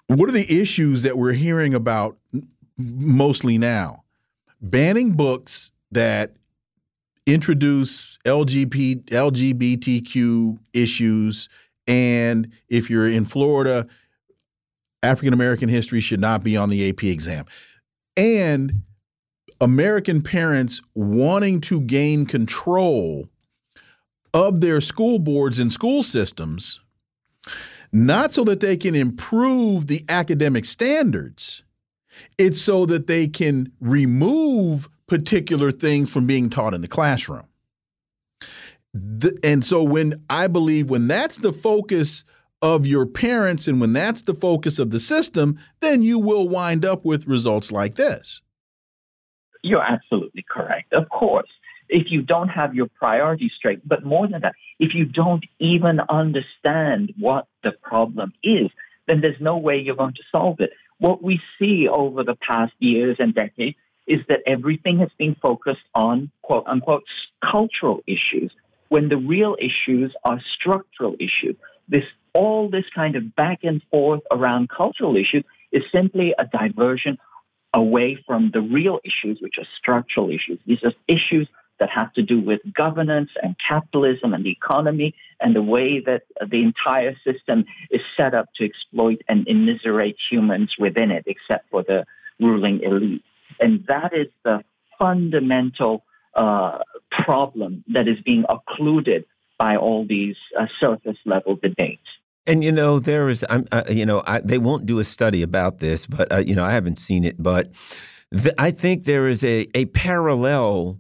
[0.06, 2.18] What are the issues that we're hearing about
[2.76, 4.04] mostly now?
[4.60, 6.32] Banning books that
[7.26, 11.48] introduce LGBT, LGBTQ issues,
[11.86, 13.86] and if you're in Florida,
[15.02, 17.44] African American history should not be on the AP exam.
[18.16, 18.82] And
[19.60, 23.28] American parents wanting to gain control
[24.32, 26.80] of their school boards and school systems,
[27.92, 31.62] not so that they can improve the academic standards,
[32.38, 37.46] it's so that they can remove particular things from being taught in the classroom.
[38.92, 42.24] The, and so, when I believe when that's the focus
[42.62, 46.84] of your parents and when that's the focus of the system, then you will wind
[46.84, 48.40] up with results like this.
[49.62, 50.92] You're absolutely correct.
[50.92, 51.50] Of course,
[51.88, 56.00] if you don't have your priorities straight, but more than that, if you don't even
[56.08, 58.70] understand what the problem is,
[59.06, 60.70] then there's no way you're going to solve it.
[60.98, 63.76] What we see over the past years and decades
[64.06, 67.04] is that everything has been focused on quote unquote
[67.42, 68.52] cultural issues
[68.88, 71.56] when the real issues are structural issues.
[71.88, 77.18] This all this kind of back and forth around cultural issues is simply a diversion
[77.72, 80.58] away from the real issues, which are structural issues.
[80.66, 81.48] These are issues
[81.80, 86.22] that have to do with governance and capitalism and the economy and the way that
[86.50, 91.82] the entire system is set up to exploit and immiserate humans within it, except for
[91.82, 92.04] the
[92.40, 93.24] ruling elite.
[93.60, 94.64] And that is the
[94.98, 96.78] fundamental uh,
[97.10, 99.24] problem that is being occluded
[99.58, 102.06] by all these uh, surface level debates.
[102.46, 105.42] And you know there is, I'm, uh, you know, I, they won't do a study
[105.42, 107.70] about this, but uh, you know I haven't seen it, but
[108.58, 110.98] I think there is a a parallel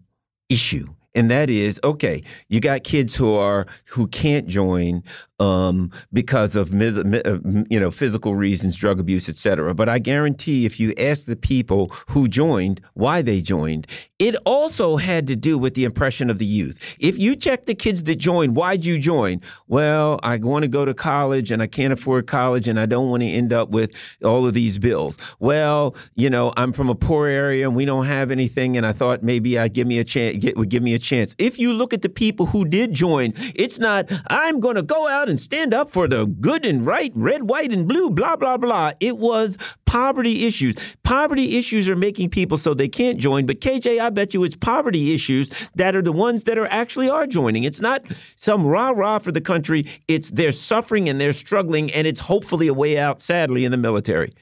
[0.48, 5.02] issue and that is okay you got kids who are who can't join
[5.40, 7.38] um, because of uh,
[7.68, 9.74] you know physical reasons, drug abuse, etc.
[9.74, 13.86] But I guarantee, if you ask the people who joined why they joined,
[14.18, 16.96] it also had to do with the impression of the youth.
[16.98, 19.40] If you check the kids that joined, why'd you join?
[19.66, 23.10] Well, I want to go to college and I can't afford college and I don't
[23.10, 23.90] want to end up with
[24.24, 25.18] all of these bills.
[25.40, 28.92] Well, you know, I'm from a poor area and we don't have anything, and I
[28.92, 30.44] thought maybe I'd give me a chance.
[30.54, 31.34] Would give me a chance.
[31.38, 35.08] If you look at the people who did join, it's not I'm going to go
[35.08, 38.56] out and stand up for the good and right, red, white, and blue, blah, blah,
[38.56, 38.92] blah.
[39.00, 39.56] It was
[39.86, 40.76] poverty issues.
[41.02, 43.46] Poverty issues are making people so they can't join.
[43.46, 47.08] But KJ, I bet you it's poverty issues that are the ones that are actually
[47.08, 47.64] are joining.
[47.64, 48.02] It's not
[48.36, 49.86] some rah rah for the country.
[50.08, 53.78] It's they're suffering and they're struggling, and it's hopefully a way out, sadly, in the
[53.78, 54.34] military.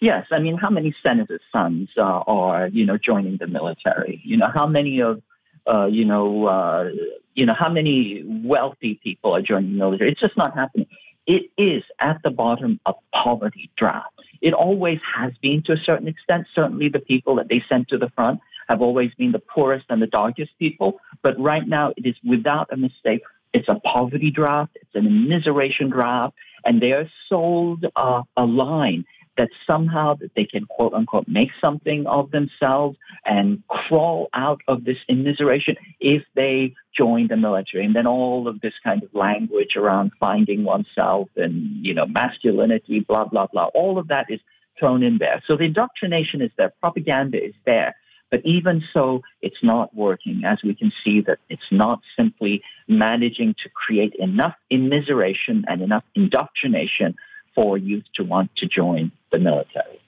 [0.00, 4.20] Yes, I mean, how many senators' sons uh, are you know joining the military?
[4.24, 5.22] You know, how many of
[5.68, 6.90] uh, you know, uh,
[7.38, 10.10] you know, how many wealthy people are joining the military?
[10.10, 10.88] It's just not happening.
[11.24, 14.12] It is at the bottom a poverty draft.
[14.40, 16.48] It always has been to a certain extent.
[16.52, 20.02] Certainly, the people that they sent to the front have always been the poorest and
[20.02, 21.00] the darkest people.
[21.22, 23.22] But right now, it is without a mistake.
[23.52, 24.72] It's a poverty draft.
[24.74, 26.34] It's an immiseration draft,
[26.64, 29.04] and they are sold uh, a line
[29.38, 34.84] that somehow that they can quote unquote make something of themselves and crawl out of
[34.84, 37.86] this immiseration if they join the military.
[37.86, 43.00] And then all of this kind of language around finding oneself and, you know, masculinity,
[43.00, 44.40] blah, blah, blah, all of that is
[44.78, 45.42] thrown in there.
[45.46, 47.94] So the indoctrination is there, propaganda is there.
[48.30, 53.54] But even so, it's not working, as we can see that it's not simply managing
[53.62, 57.14] to create enough immiseration and enough indoctrination
[57.54, 60.00] for youth to want to join the military.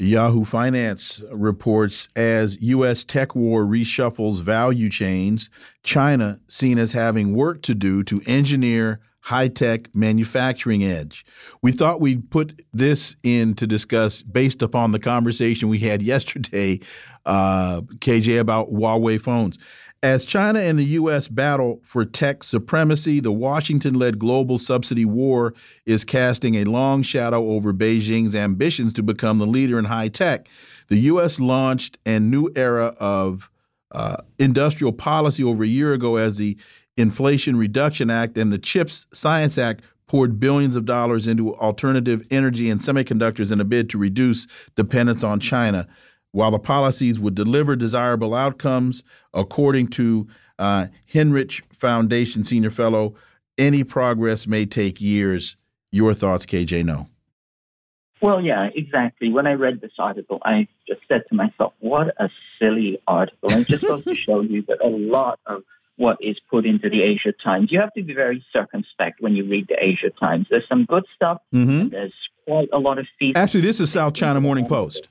[0.00, 3.04] Yahoo Finance reports as U.S.
[3.04, 5.50] tech war reshuffles value chains,
[5.82, 11.26] China seen as having work to do to engineer high tech manufacturing edge.
[11.60, 16.80] We thought we'd put this in to discuss based upon the conversation we had yesterday,
[17.26, 19.58] uh, KJ, about Huawei phones.
[20.00, 21.26] As China and the U.S.
[21.26, 25.54] battle for tech supremacy, the Washington led global subsidy war
[25.86, 30.46] is casting a long shadow over Beijing's ambitions to become the leader in high tech.
[30.86, 31.40] The U.S.
[31.40, 33.50] launched a new era of
[33.90, 36.56] uh, industrial policy over a year ago as the
[36.96, 42.70] Inflation Reduction Act and the CHIPS Science Act poured billions of dollars into alternative energy
[42.70, 44.46] and semiconductors in a bid to reduce
[44.76, 45.88] dependence on China.
[46.32, 49.02] While the policies would deliver desirable outcomes,
[49.32, 50.28] according to
[50.58, 53.14] uh, Hinrich Foundation senior fellow,
[53.56, 55.56] any progress may take years.
[55.90, 56.84] Your thoughts, KJ?
[56.84, 57.08] No.
[58.20, 59.30] Well, yeah, exactly.
[59.30, 62.28] When I read this article, I just said to myself, what a
[62.58, 63.50] silly article.
[63.50, 65.62] And it just goes to show you that a lot of
[65.96, 69.44] what is put into the Asia Times, you have to be very circumspect when you
[69.44, 70.46] read the Asia Times.
[70.48, 71.40] There's some good stuff.
[71.52, 71.90] Mm -hmm.
[71.90, 72.14] There's
[72.46, 73.42] quite a lot of feedback.
[73.42, 75.08] Actually, this is South China Morning Post.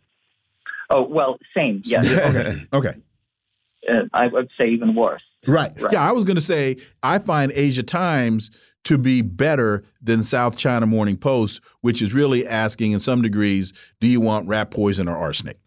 [0.90, 1.82] Oh, well, same.
[1.86, 2.02] Yeah.
[2.02, 2.68] okay.
[2.74, 2.96] okay.
[3.90, 5.24] Uh, I would say even worse.
[5.46, 5.80] Right.
[5.82, 5.94] right.
[5.94, 8.52] Yeah, I was going to say, I find Asia Times
[8.84, 13.74] to be better than South China Morning Post, which is really asking in some degrees,
[14.00, 15.60] do you want rat poison or arsenic?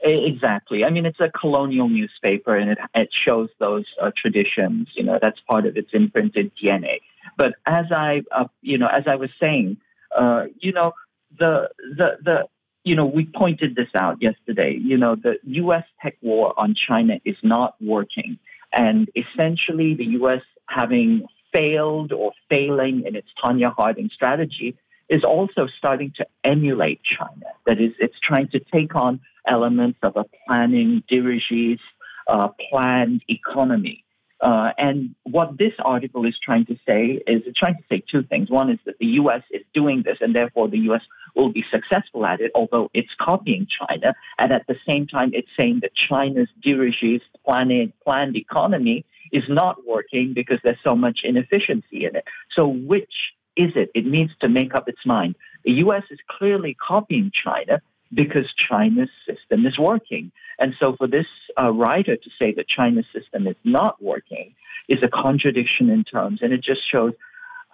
[0.00, 0.84] Exactly.
[0.84, 4.88] I mean, it's a colonial newspaper, and it it shows those uh, traditions.
[4.94, 7.02] You know, that's part of its imprinted DNA.
[7.36, 9.76] But as I, uh, you know, as I was saying,
[10.16, 10.92] uh, you know,
[11.38, 12.48] the the the
[12.84, 14.76] you know, we pointed this out yesterday.
[14.80, 15.84] You know, the U.S.
[16.02, 18.38] tech war on China is not working,
[18.72, 20.42] and essentially, the U.S.
[20.66, 24.76] having failed or failing in its Tonya Harding strategy
[25.08, 27.46] is also starting to emulate China.
[27.66, 31.80] That is, it's trying to take on elements of a planning, dirigiste,
[32.28, 34.04] uh, planned economy.
[34.42, 38.24] Uh, and what this article is trying to say is it's trying to say two
[38.24, 38.50] things.
[38.50, 39.42] One is that the U.S.
[39.52, 41.02] is doing this, and therefore the U.S.
[41.36, 44.14] will be successful at it, although it's copying China.
[44.38, 49.86] And at the same time, it's saying that China's dirigiste, planned, planned economy is not
[49.86, 52.24] working because there's so much inefficiency in it.
[52.50, 53.14] So which
[53.56, 53.90] is it?
[53.94, 55.36] It needs to make up its mind.
[55.64, 56.02] The U.S.
[56.10, 57.80] is clearly copying China
[58.14, 60.32] because China's system is working.
[60.58, 61.26] And so for this
[61.60, 64.54] uh, writer to say that China's system is not working
[64.88, 66.40] is a contradiction in terms.
[66.42, 67.14] And it just shows,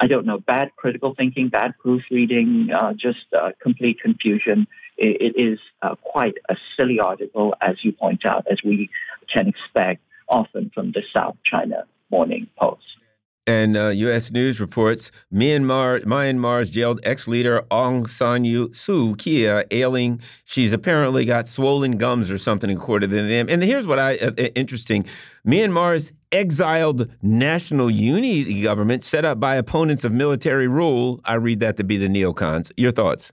[0.01, 4.67] I don't know, bad critical thinking, bad proofreading, uh, just uh, complete confusion.
[4.97, 8.91] it, it is uh, quite a silly article, as you point out, as we
[9.33, 12.85] can expect often from the South China Morning Post.
[13.49, 14.31] And uh, U.S.
[14.31, 20.21] News reports Myanmar, Myanmar's jailed ex-leader Aung San Suu Kyi ailing.
[20.45, 23.47] She's apparently got swollen gums or something, according to them.
[23.49, 25.07] And here's what I uh, interesting:
[25.47, 31.23] Myanmar's exiled national unity government set up by opponents of military rule.
[31.25, 32.71] I read that to be the neocons.
[32.77, 33.33] Your thoughts?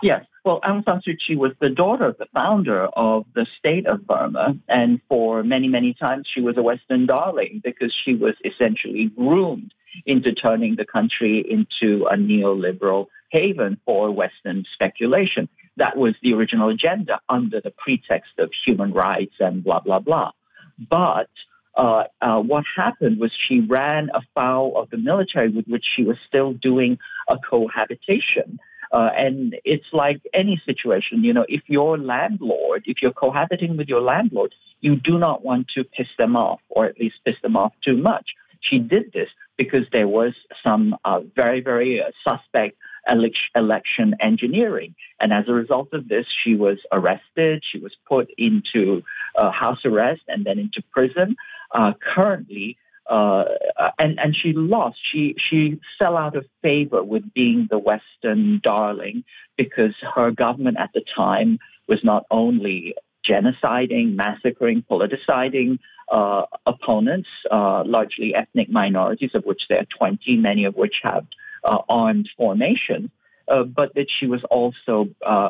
[0.00, 0.24] Yes.
[0.44, 4.06] Well, Aung San Suu Kyi was the daughter of the founder of the state of
[4.06, 9.06] Burma, and for many, many times she was a Western darling because she was essentially
[9.06, 9.74] groomed
[10.06, 15.48] into turning the country into a neoliberal haven for Western speculation.
[15.76, 20.32] That was the original agenda under the pretext of human rights and blah, blah, blah.
[20.78, 21.28] But
[21.76, 26.16] uh, uh, what happened was she ran afoul of the military with which she was
[26.26, 26.98] still doing
[27.28, 28.58] a cohabitation.
[28.92, 33.88] Uh, and it's like any situation, you know, if your landlord, if you're cohabiting with
[33.88, 37.56] your landlord, you do not want to piss them off, or at least piss them
[37.56, 38.34] off too much.
[38.60, 42.76] She did this because there was some uh, very, very uh, suspect
[43.54, 44.94] election engineering.
[45.20, 47.64] And as a result of this, she was arrested.
[47.66, 49.02] She was put into
[49.36, 51.36] uh, house arrest and then into prison.
[51.72, 52.76] Uh, currently,
[53.10, 53.44] uh,
[53.98, 54.98] and and she lost.
[55.02, 59.24] She she fell out of favor with being the Western darling
[59.56, 61.58] because her government at the time
[61.88, 62.94] was not only
[63.28, 65.80] genociding, massacring, politicizing
[66.10, 71.26] uh, opponents, uh, largely ethnic minorities, of which there are 20, many of which have
[71.64, 73.10] uh, armed formations,
[73.48, 75.48] uh, but that she was also uh,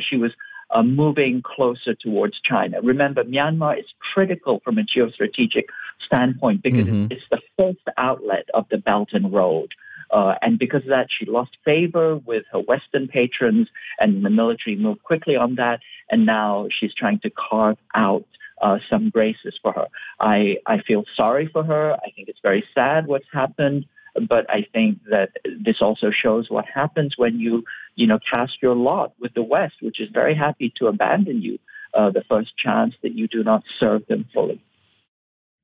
[0.00, 0.32] she was
[0.70, 2.80] uh, moving closer towards China.
[2.82, 5.64] Remember, Myanmar is critical from a geostrategic
[6.04, 7.06] standpoint because mm-hmm.
[7.10, 9.72] it's the first outlet of the Belt and Road.
[10.10, 13.68] Uh, and because of that, she lost favor with her Western patrons,
[13.98, 15.80] and the military moved quickly on that.
[16.10, 18.24] And now she's trying to carve out
[18.62, 19.86] uh, some graces for her.
[20.18, 21.94] I, I feel sorry for her.
[21.94, 23.86] I think it's very sad what's happened.
[24.26, 25.30] But I think that
[25.60, 27.64] this also shows what happens when you,
[27.94, 31.58] you know, cast your lot with the West, which is very happy to abandon you
[31.94, 34.62] uh, the first chance that you do not serve them fully.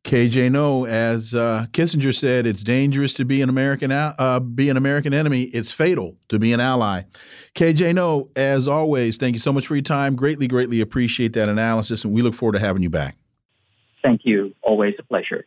[0.04, 4.76] KJ No, as uh, Kissinger said, it's dangerous to be an American uh, be an
[4.76, 5.44] American enemy.
[5.44, 7.04] It's fatal to be an ally.
[7.54, 10.14] KJ No, as always, thank you so much for your time.
[10.14, 13.16] Greatly, greatly appreciate that analysis, and we look forward to having you back.
[14.02, 14.54] Thank you.
[14.60, 15.46] Always a pleasure.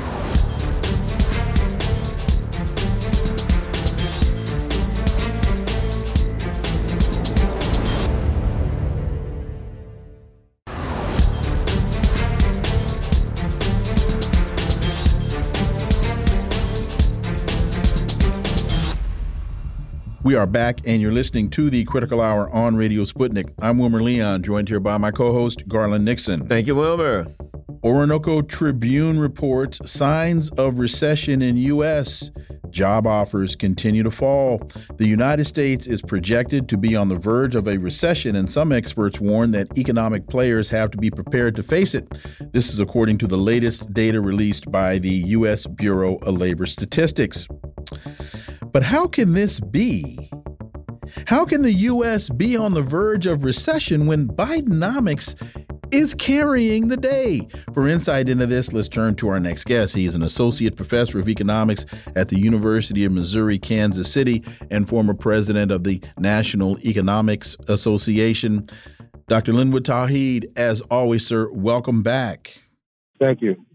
[20.23, 23.51] We are back, and you're listening to the Critical Hour on Radio Sputnik.
[23.59, 26.47] I'm Wilmer Leon, joined here by my co host, Garland Nixon.
[26.47, 27.25] Thank you, Wilmer.
[27.83, 32.29] Orinoco Tribune reports signs of recession in U.S.
[32.69, 34.61] Job offers continue to fall.
[34.97, 38.71] The United States is projected to be on the verge of a recession, and some
[38.71, 42.07] experts warn that economic players have to be prepared to face it.
[42.53, 45.65] This is according to the latest data released by the U.S.
[45.65, 47.47] Bureau of Labor Statistics.
[48.71, 50.29] But how can this be?
[51.27, 52.29] How can the U.S.
[52.29, 55.35] be on the verge of recession when Bidenomics
[55.93, 57.41] is carrying the day?
[57.73, 59.93] For insight into this, let's turn to our next guest.
[59.93, 61.85] He is an associate professor of economics
[62.15, 68.69] at the University of Missouri Kansas City and former president of the National Economics Association.
[69.27, 69.51] Dr.
[69.51, 72.57] Linwood Tauheed, as always, sir, welcome back.
[73.19, 73.65] Thank you.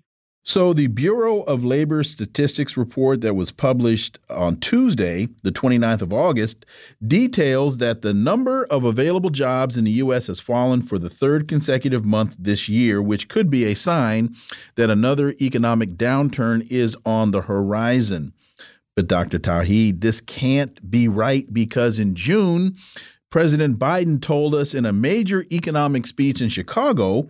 [0.49, 6.13] So, the Bureau of Labor Statistics report that was published on Tuesday, the 29th of
[6.13, 6.65] August,
[7.05, 10.29] details that the number of available jobs in the U.S.
[10.29, 14.37] has fallen for the third consecutive month this year, which could be a sign
[14.77, 18.33] that another economic downturn is on the horizon.
[18.95, 19.41] But, Dr.
[19.41, 22.77] Tauheed, this can't be right because in June,
[23.31, 27.29] President Biden told us in a major economic speech in Chicago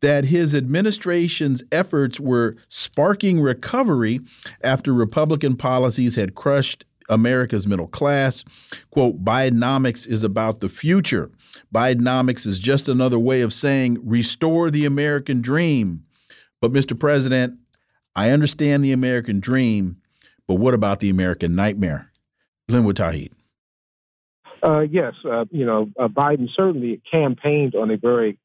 [0.00, 4.20] that his administration's efforts were sparking recovery
[4.62, 8.44] after Republican policies had crushed America's middle class.
[8.90, 11.30] Quote, Bidenomics is about the future.
[11.74, 16.04] Bidenomics is just another way of saying restore the American dream.
[16.60, 16.98] But, Mr.
[16.98, 17.58] President,
[18.14, 19.96] I understand the American dream,
[20.46, 22.10] but what about the American nightmare?
[22.68, 23.32] Linwood Tauheed.
[24.62, 28.38] Uh, yes, uh, you know, uh, Biden certainly campaigned on a very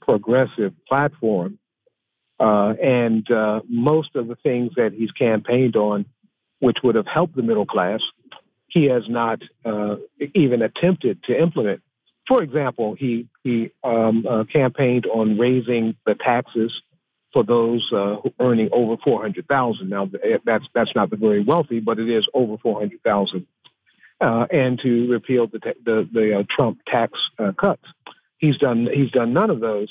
[0.00, 1.58] progressive platform.
[2.40, 6.04] Uh, and uh, most of the things that he's campaigned on,
[6.58, 8.02] which would have helped the middle class,
[8.66, 9.40] he has not
[10.34, 11.80] even attempted to implement.
[12.26, 16.82] For example, he he um, campaigned on raising the taxes
[17.32, 17.88] for those
[18.40, 19.90] earning over four hundred thousand.
[19.90, 20.10] Now
[20.44, 23.46] that's that's not the very wealthy, but it is over four hundred thousand,
[24.20, 27.18] uh, and to repeal the the, the Trump tax
[27.58, 27.84] cuts.
[28.38, 29.88] He's done he's done none of those,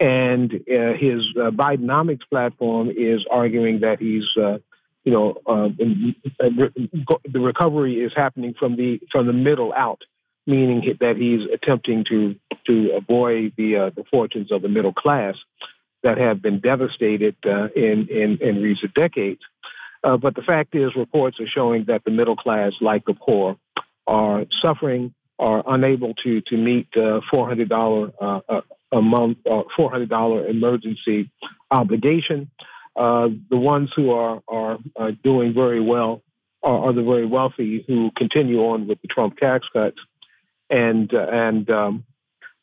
[0.00, 4.58] and uh, his uh, Bidenomics platform is arguing that he's uh,
[5.04, 10.02] you know uh, the recovery is happening from the from the middle out,
[10.46, 12.36] meaning that he's attempting to
[12.66, 15.36] to avoid the uh, the fortunes of the middle class
[16.02, 19.40] that have been devastated uh, in, in in recent decades.
[20.02, 23.56] But the fact is, reports are showing that the middle class, like the poor,
[24.06, 28.60] are suffering are unable to to meet the $400 uh,
[28.90, 31.30] a month, uh, $400 emergency
[31.70, 32.50] obligation.
[32.96, 36.22] Uh, the ones who are are, are doing very well
[36.62, 39.98] are, are, the very wealthy who continue on with the Trump tax cuts,
[40.68, 42.04] and uh, and um,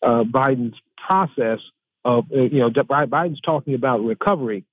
[0.02, 1.60] uh, Biden's process
[2.04, 4.66] of uh, you know Biden's talking about recovery,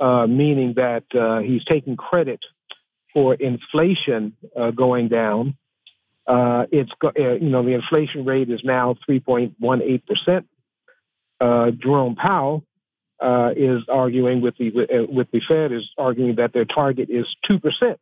[0.00, 1.04] meaning that
[1.44, 2.44] he's taking credit
[3.12, 4.36] for inflation
[4.74, 5.56] going down
[6.26, 10.46] uh, it's uh, you know the inflation rate is now 3.18 percent.
[11.40, 12.64] Uh, Jerome Powell
[13.20, 17.26] uh, is arguing with the uh, with the Fed is arguing that their target is
[17.46, 18.00] two percent.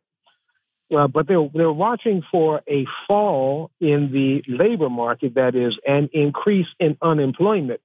[0.89, 6.67] but they're they're watching for a fall in the labor market, that is, an increase
[6.79, 7.81] in unemployment,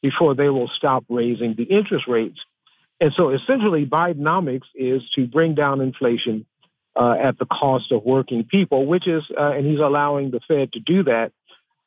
[0.00, 2.38] before they will stop raising the interest rates.
[3.00, 6.46] And so, essentially, Bidenomics is to bring down inflation
[6.96, 10.72] uh, at the cost of working people, which is, uh, and he's allowing the Fed
[10.72, 11.32] to do that,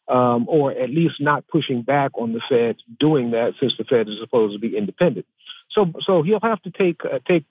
[0.08, 4.08] um, or at least not pushing back on the Fed doing that, since the Fed
[4.08, 5.26] is supposed to be independent.
[5.70, 7.46] So, so he'll have to take uh, take,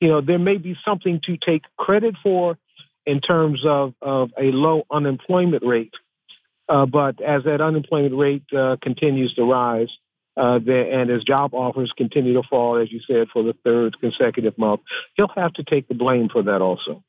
[0.00, 2.56] you know, there may be something to take credit for
[3.04, 5.94] in terms of of a low unemployment rate,
[6.68, 9.90] uh, but as that unemployment rate uh, continues to rise,
[10.36, 14.56] uh, and as job offers continue to fall, as you said, for the third consecutive
[14.56, 14.80] month,
[15.14, 17.02] he'll have to take the blame for that also.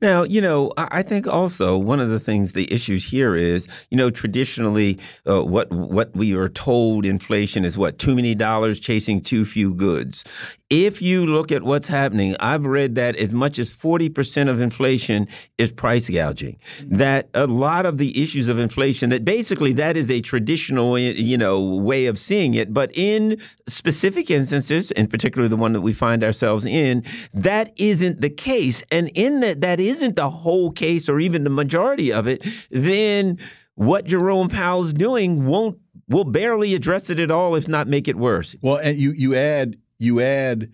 [0.00, 3.96] Now, you know, I think also one of the things, the issues here is, you
[3.96, 4.98] know, traditionally,
[5.28, 9.74] uh, what what we are told inflation is what too many dollars chasing too few
[9.74, 10.24] goods.
[10.70, 15.26] If you look at what's happening, I've read that as much as 40% of inflation
[15.56, 16.58] is price gouging.
[16.84, 21.38] That a lot of the issues of inflation, that basically that is a traditional, you
[21.38, 22.74] know, way of seeing it.
[22.74, 27.02] But in specific instances, and particularly the one that we find ourselves in,
[27.32, 28.82] that isn't the case.
[28.90, 33.38] And in that that isn't the whole case or even the majority of it, then
[33.74, 35.78] what Jerome Powell is doing won't
[36.08, 38.56] will barely address it at all, if not make it worse.
[38.62, 40.70] Well, and you you add you add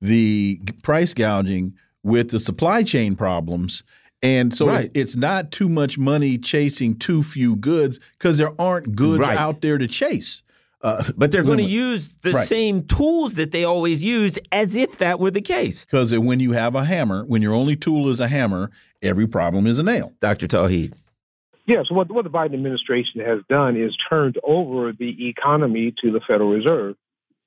[0.00, 3.82] the price gouging with the supply chain problems,
[4.24, 4.90] And so right.
[4.94, 9.36] it's, not too much money chasing too few goods because there aren't goods right.
[9.36, 10.42] out there to chase.
[10.84, 12.46] Uh, but they're going to use the right.
[12.46, 15.82] same tools that they always used as if that were the case.
[15.86, 18.70] Because when you have a hammer, when your only tool is a hammer,
[19.00, 20.12] every problem is a nail.
[20.20, 20.46] Dr.
[20.46, 20.92] Tauheed.
[21.66, 26.20] Yes, what, what the Biden administration has done is turned over the economy to the
[26.20, 26.96] Federal Reserve.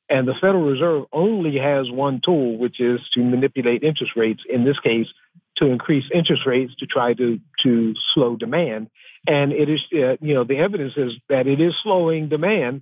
[0.09, 4.63] And the Federal Reserve only has one tool, which is to manipulate interest rates, in
[4.63, 5.07] this case,
[5.57, 8.89] to increase interest rates to try to, to slow demand.
[9.27, 12.81] And it is, uh, you know, the evidence is that it is slowing demand.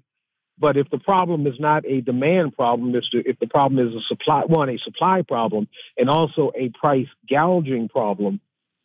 [0.58, 4.44] But if the problem is not a demand problem, if the problem is a supply,
[4.46, 5.68] one, a supply problem,
[5.98, 8.40] and also a price gouging problem,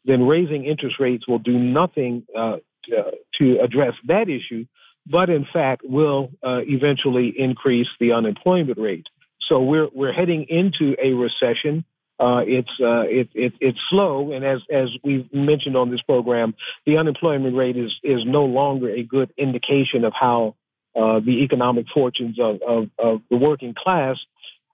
[0.05, 4.66] then raising interest rates will do nothing uh, to, to address that issue
[5.06, 9.09] but in fact will uh, eventually increase the unemployment rate.
[9.40, 11.84] So we're we're heading into a recession.
[12.18, 16.55] Uh, it's uh, it, it, it's slow, and as as we've mentioned on this program,
[16.84, 20.55] the unemployment rate is is no longer a good indication of how
[20.96, 24.18] uh, the economic fortunes of, of, of the working class,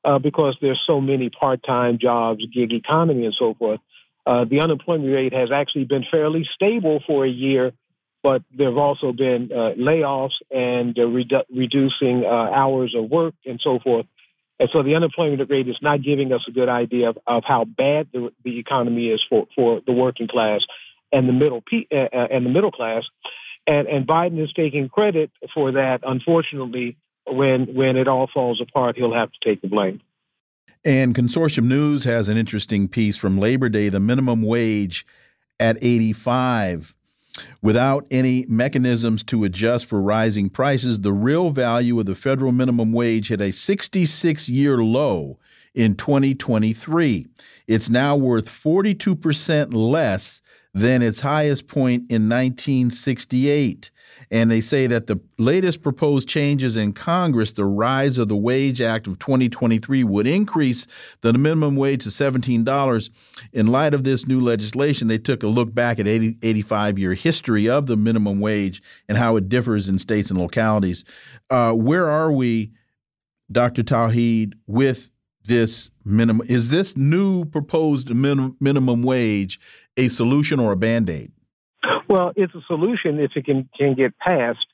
[0.05, 3.81] uh, because there's so many part-time jobs, gig economy, and so forth.
[4.25, 7.73] Uh, the unemployment rate has actually been fairly stable for a year
[8.27, 13.61] but there have also been uh, layoffs and redu- reducing uh, hours of work and
[13.61, 14.05] so forth.
[14.59, 17.65] And so the unemployment rate is not giving us a good idea of, of how
[17.65, 20.67] bad the, the economy is for, for the working class
[21.13, 23.05] and the middle pe- and the middle class.
[23.67, 26.01] And, and Biden is taking credit for that.
[26.05, 30.01] Unfortunately, when when it all falls apart, he'll have to take the blame.
[30.85, 35.05] And Consortium News has an interesting piece from Labor Day: the minimum wage
[35.59, 36.95] at 85
[37.61, 42.93] Without any mechanisms to adjust for rising prices, the real value of the federal minimum
[42.93, 45.39] wage hit a 66 year low
[45.75, 47.27] in 2023.
[47.67, 50.41] It's now worth 42% less
[50.77, 53.91] than its highest point in 1968.
[54.31, 58.83] And they say that the latest proposed changes in Congress, the rise of the Wage
[58.83, 60.87] Act of 2023, would increase
[61.23, 63.11] the minimum wage to $17.
[63.55, 67.15] In light of this new legislation, they took a look back at 80, 85 year
[67.15, 71.07] history of the minimum wage and how it differs in states and localities.
[71.49, 72.73] Uh, where are we,
[73.51, 73.83] Dr.
[73.83, 75.11] Tauheed, with
[75.43, 76.47] this minimum?
[76.51, 79.59] Is this new proposed min minimum wage
[79.97, 81.33] a solution or a band aid?
[82.09, 84.67] Well, it's a solution if it can can get passed.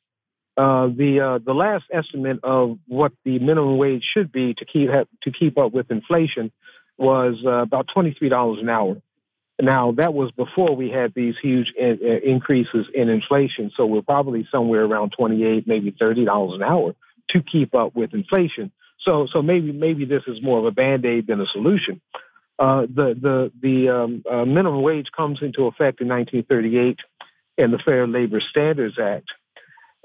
[0.57, 4.91] Uh, the uh, the last estimate of what the minimum wage should be to keep
[4.91, 6.53] to keep up with inflation
[6.99, 9.01] was uh, about twenty three dollars an hour.
[9.61, 14.03] Now that was before we had these huge in, uh, increases in inflation, so we're
[14.03, 16.95] probably somewhere around twenty eight, maybe thirty dollars an hour
[17.31, 18.73] to keep up with inflation.
[19.01, 22.01] So so maybe maybe this is more of a band aid than a solution.
[22.59, 26.99] Uh, the the the um, uh, minimum wage comes into effect in 1938
[27.59, 29.31] in the Fair Labor Standards Act,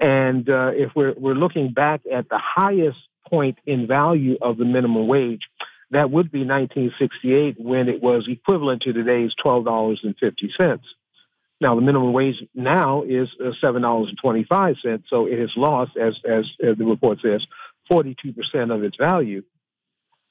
[0.00, 2.98] and uh, if we're we're looking back at the highest
[3.28, 5.48] point in value of the minimum wage,
[5.90, 10.80] that would be 1968 when it was equivalent to today's $12.50.
[11.60, 16.78] Now the minimum wage now is uh, $7.25, so it has lost, as as, as
[16.78, 17.46] the report says,
[17.90, 19.42] 42% of its value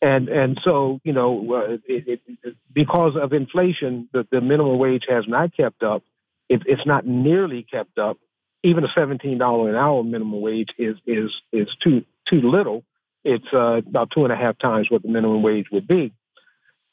[0.02, 5.06] and and so you know uh, it, it, because of inflation, the, the minimum wage
[5.10, 6.04] has not kept up.
[6.50, 8.18] It, it's not nearly kept up.
[8.64, 12.84] Even a seventeen dollar an hour minimum wage is is is too too little.
[13.24, 16.14] It's uh, about two and a half times what the minimum wage would be.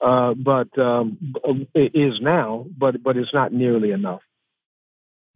[0.01, 1.19] Uh, but um,
[1.75, 4.21] it is now, but but it's not nearly enough.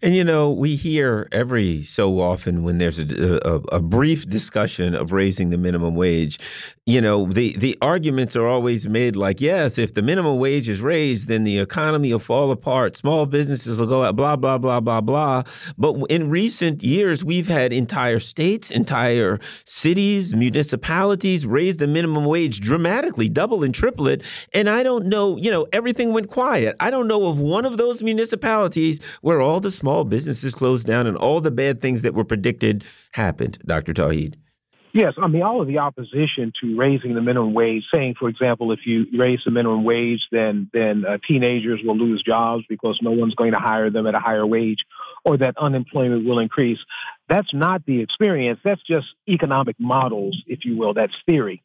[0.00, 4.28] And you know, we hear every so often when there's a, uh, a, a, brief
[4.28, 6.38] discussion of raising the minimum wage,
[6.86, 10.80] you know, the, the arguments are always made like, yes, if the minimum wage is
[10.80, 14.78] raised, then the economy will fall apart, small businesses will go out, blah, blah, blah,
[14.78, 15.42] blah, blah.
[15.76, 22.60] But in recent years, we've had entire states, entire cities, municipalities raise the minimum wage
[22.60, 24.22] dramatically, double and triple it.
[24.54, 26.76] And I don't know, you know, everything went quiet.
[26.78, 30.86] I don't know of one of those municipalities where all the small small businesses closed
[30.86, 33.94] down and all the bad things that were predicted happened, Dr.
[33.94, 34.34] Tauheed?
[34.92, 38.70] Yes, I mean, all of the opposition to raising the minimum wage, saying, for example,
[38.72, 43.12] if you raise the minimum wage, then then uh, teenagers will lose jobs because no
[43.12, 44.84] one's going to hire them at a higher wage,
[45.24, 46.78] or that unemployment will increase.
[47.28, 48.60] That's not the experience.
[48.64, 50.92] That's just economic models, if you will.
[50.92, 51.62] That's theory.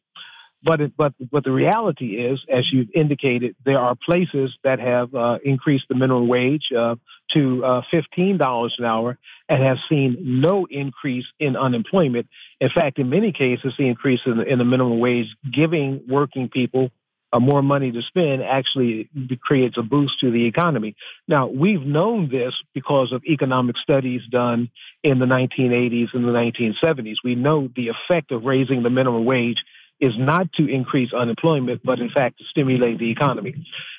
[0.64, 5.14] But it, but but the reality is, as you've indicated, there are places that have
[5.14, 6.96] uh, increased the minimum wage uh,
[7.32, 9.18] to uh, fifteen dollars an hour
[9.48, 12.28] and have seen no increase in unemployment.
[12.60, 16.48] In fact, in many cases, the increase in the, in the minimum wage giving working
[16.48, 16.90] people
[17.34, 19.10] uh, more money to spend actually
[19.42, 20.94] creates a boost to the economy.
[21.26, 24.70] Now, we've known this because of economic studies done
[25.02, 27.16] in the 1980s and the 1970s.
[27.24, 29.64] We know the effect of raising the minimum wage
[30.04, 33.54] is not to increase unemployment, but in fact to stimulate the economy.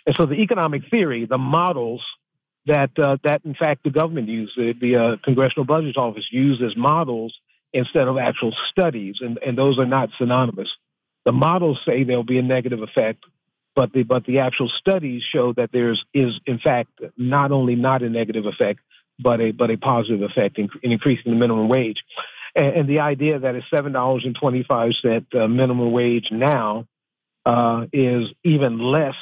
[0.06, 2.03] And so the economic theory, the models
[2.68, 6.61] that uh, that in fact the government used, the, the uh, Congressional Budget Office used
[6.61, 7.34] as models
[7.73, 10.69] instead of actual studies, and, and those are not synonymous.
[11.26, 13.23] The models say there'll be a negative effect,
[13.76, 18.03] but the but the actual studies show that there's is in fact not only not
[18.03, 18.80] a negative effect,
[19.19, 22.03] but a but a positive effect in, in increasing the minimum wage.
[22.56, 26.27] And, and, the idea that a seven dollars and twenty five cent uh, minimum wage
[26.32, 26.88] now
[27.45, 29.15] uh, is even less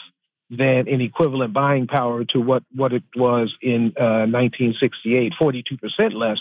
[0.50, 6.14] than an equivalent buying power to what what it was in uh, 1968, 42 percent
[6.14, 6.40] less,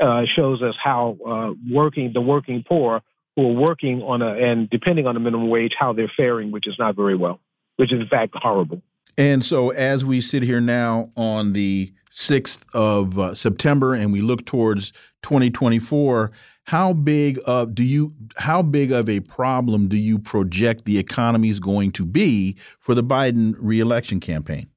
[0.00, 3.02] uh, shows us how uh, working the working poor
[3.36, 6.66] who are working on a and depending on the minimum wage how they're faring, which
[6.66, 7.40] is not very well,
[7.76, 8.82] which is in fact horrible.
[9.16, 14.20] And so, as we sit here now on the sixth of uh, September, and we
[14.20, 14.92] look towards
[15.22, 16.30] 2024,
[16.66, 21.50] how big of do you how big of a problem do you project the economy
[21.50, 24.68] is going to be for the Biden reelection campaign?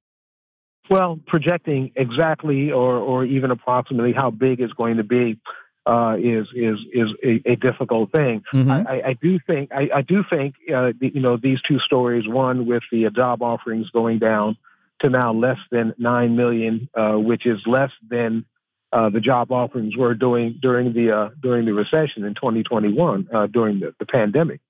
[0.89, 5.39] Well, projecting exactly or or even approximately how big it's going to be
[5.85, 8.43] uh, is is is a, a difficult thing.
[8.53, 8.69] Mm-hmm.
[8.71, 12.27] I, I, do think I, I do think uh, the, you know these two stories.
[12.27, 14.57] One with the job offerings going down
[14.99, 18.45] to now less than nine million, uh, which is less than
[18.91, 23.47] uh, the job offerings were doing during the uh, during the recession in 2021 uh,
[23.47, 24.61] during the, the pandemic.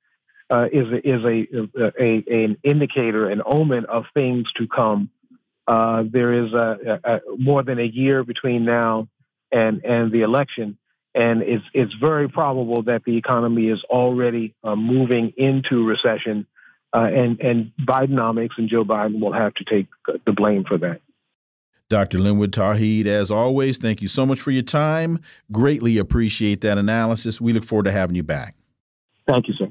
[0.52, 5.10] is a, is a, a, an indicator, an omen of things to come.
[5.68, 9.08] there is a, a, more than a year between now
[9.52, 10.78] and and the election,
[11.14, 16.46] and it's it's very probable that the economy is already uh, moving into recession,
[16.94, 19.88] uh, and and Bidenomics and Joe Biden will have to take
[20.26, 21.02] the blame for that.
[21.90, 22.20] Dr.
[22.20, 25.22] Linwood Tauheed, as always, thank you so much for your time.
[25.54, 27.40] Greatly appreciate that analysis.
[27.40, 28.56] We look forward to having you back.
[29.26, 29.70] Thank you, sir.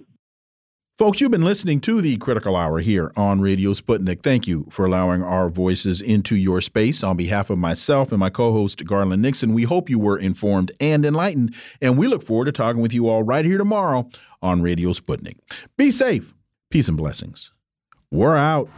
[0.99, 4.23] Folks, you've been listening to the Critical Hour here on Radio Sputnik.
[4.23, 7.03] Thank you for allowing our voices into your space.
[7.03, 10.73] On behalf of myself and my co host, Garland Nixon, we hope you were informed
[10.81, 11.55] and enlightened.
[11.83, 14.09] And we look forward to talking with you all right here tomorrow
[14.41, 15.37] on Radio Sputnik.
[15.77, 16.33] Be safe.
[16.69, 17.53] Peace and blessings.
[18.11, 18.69] We're out.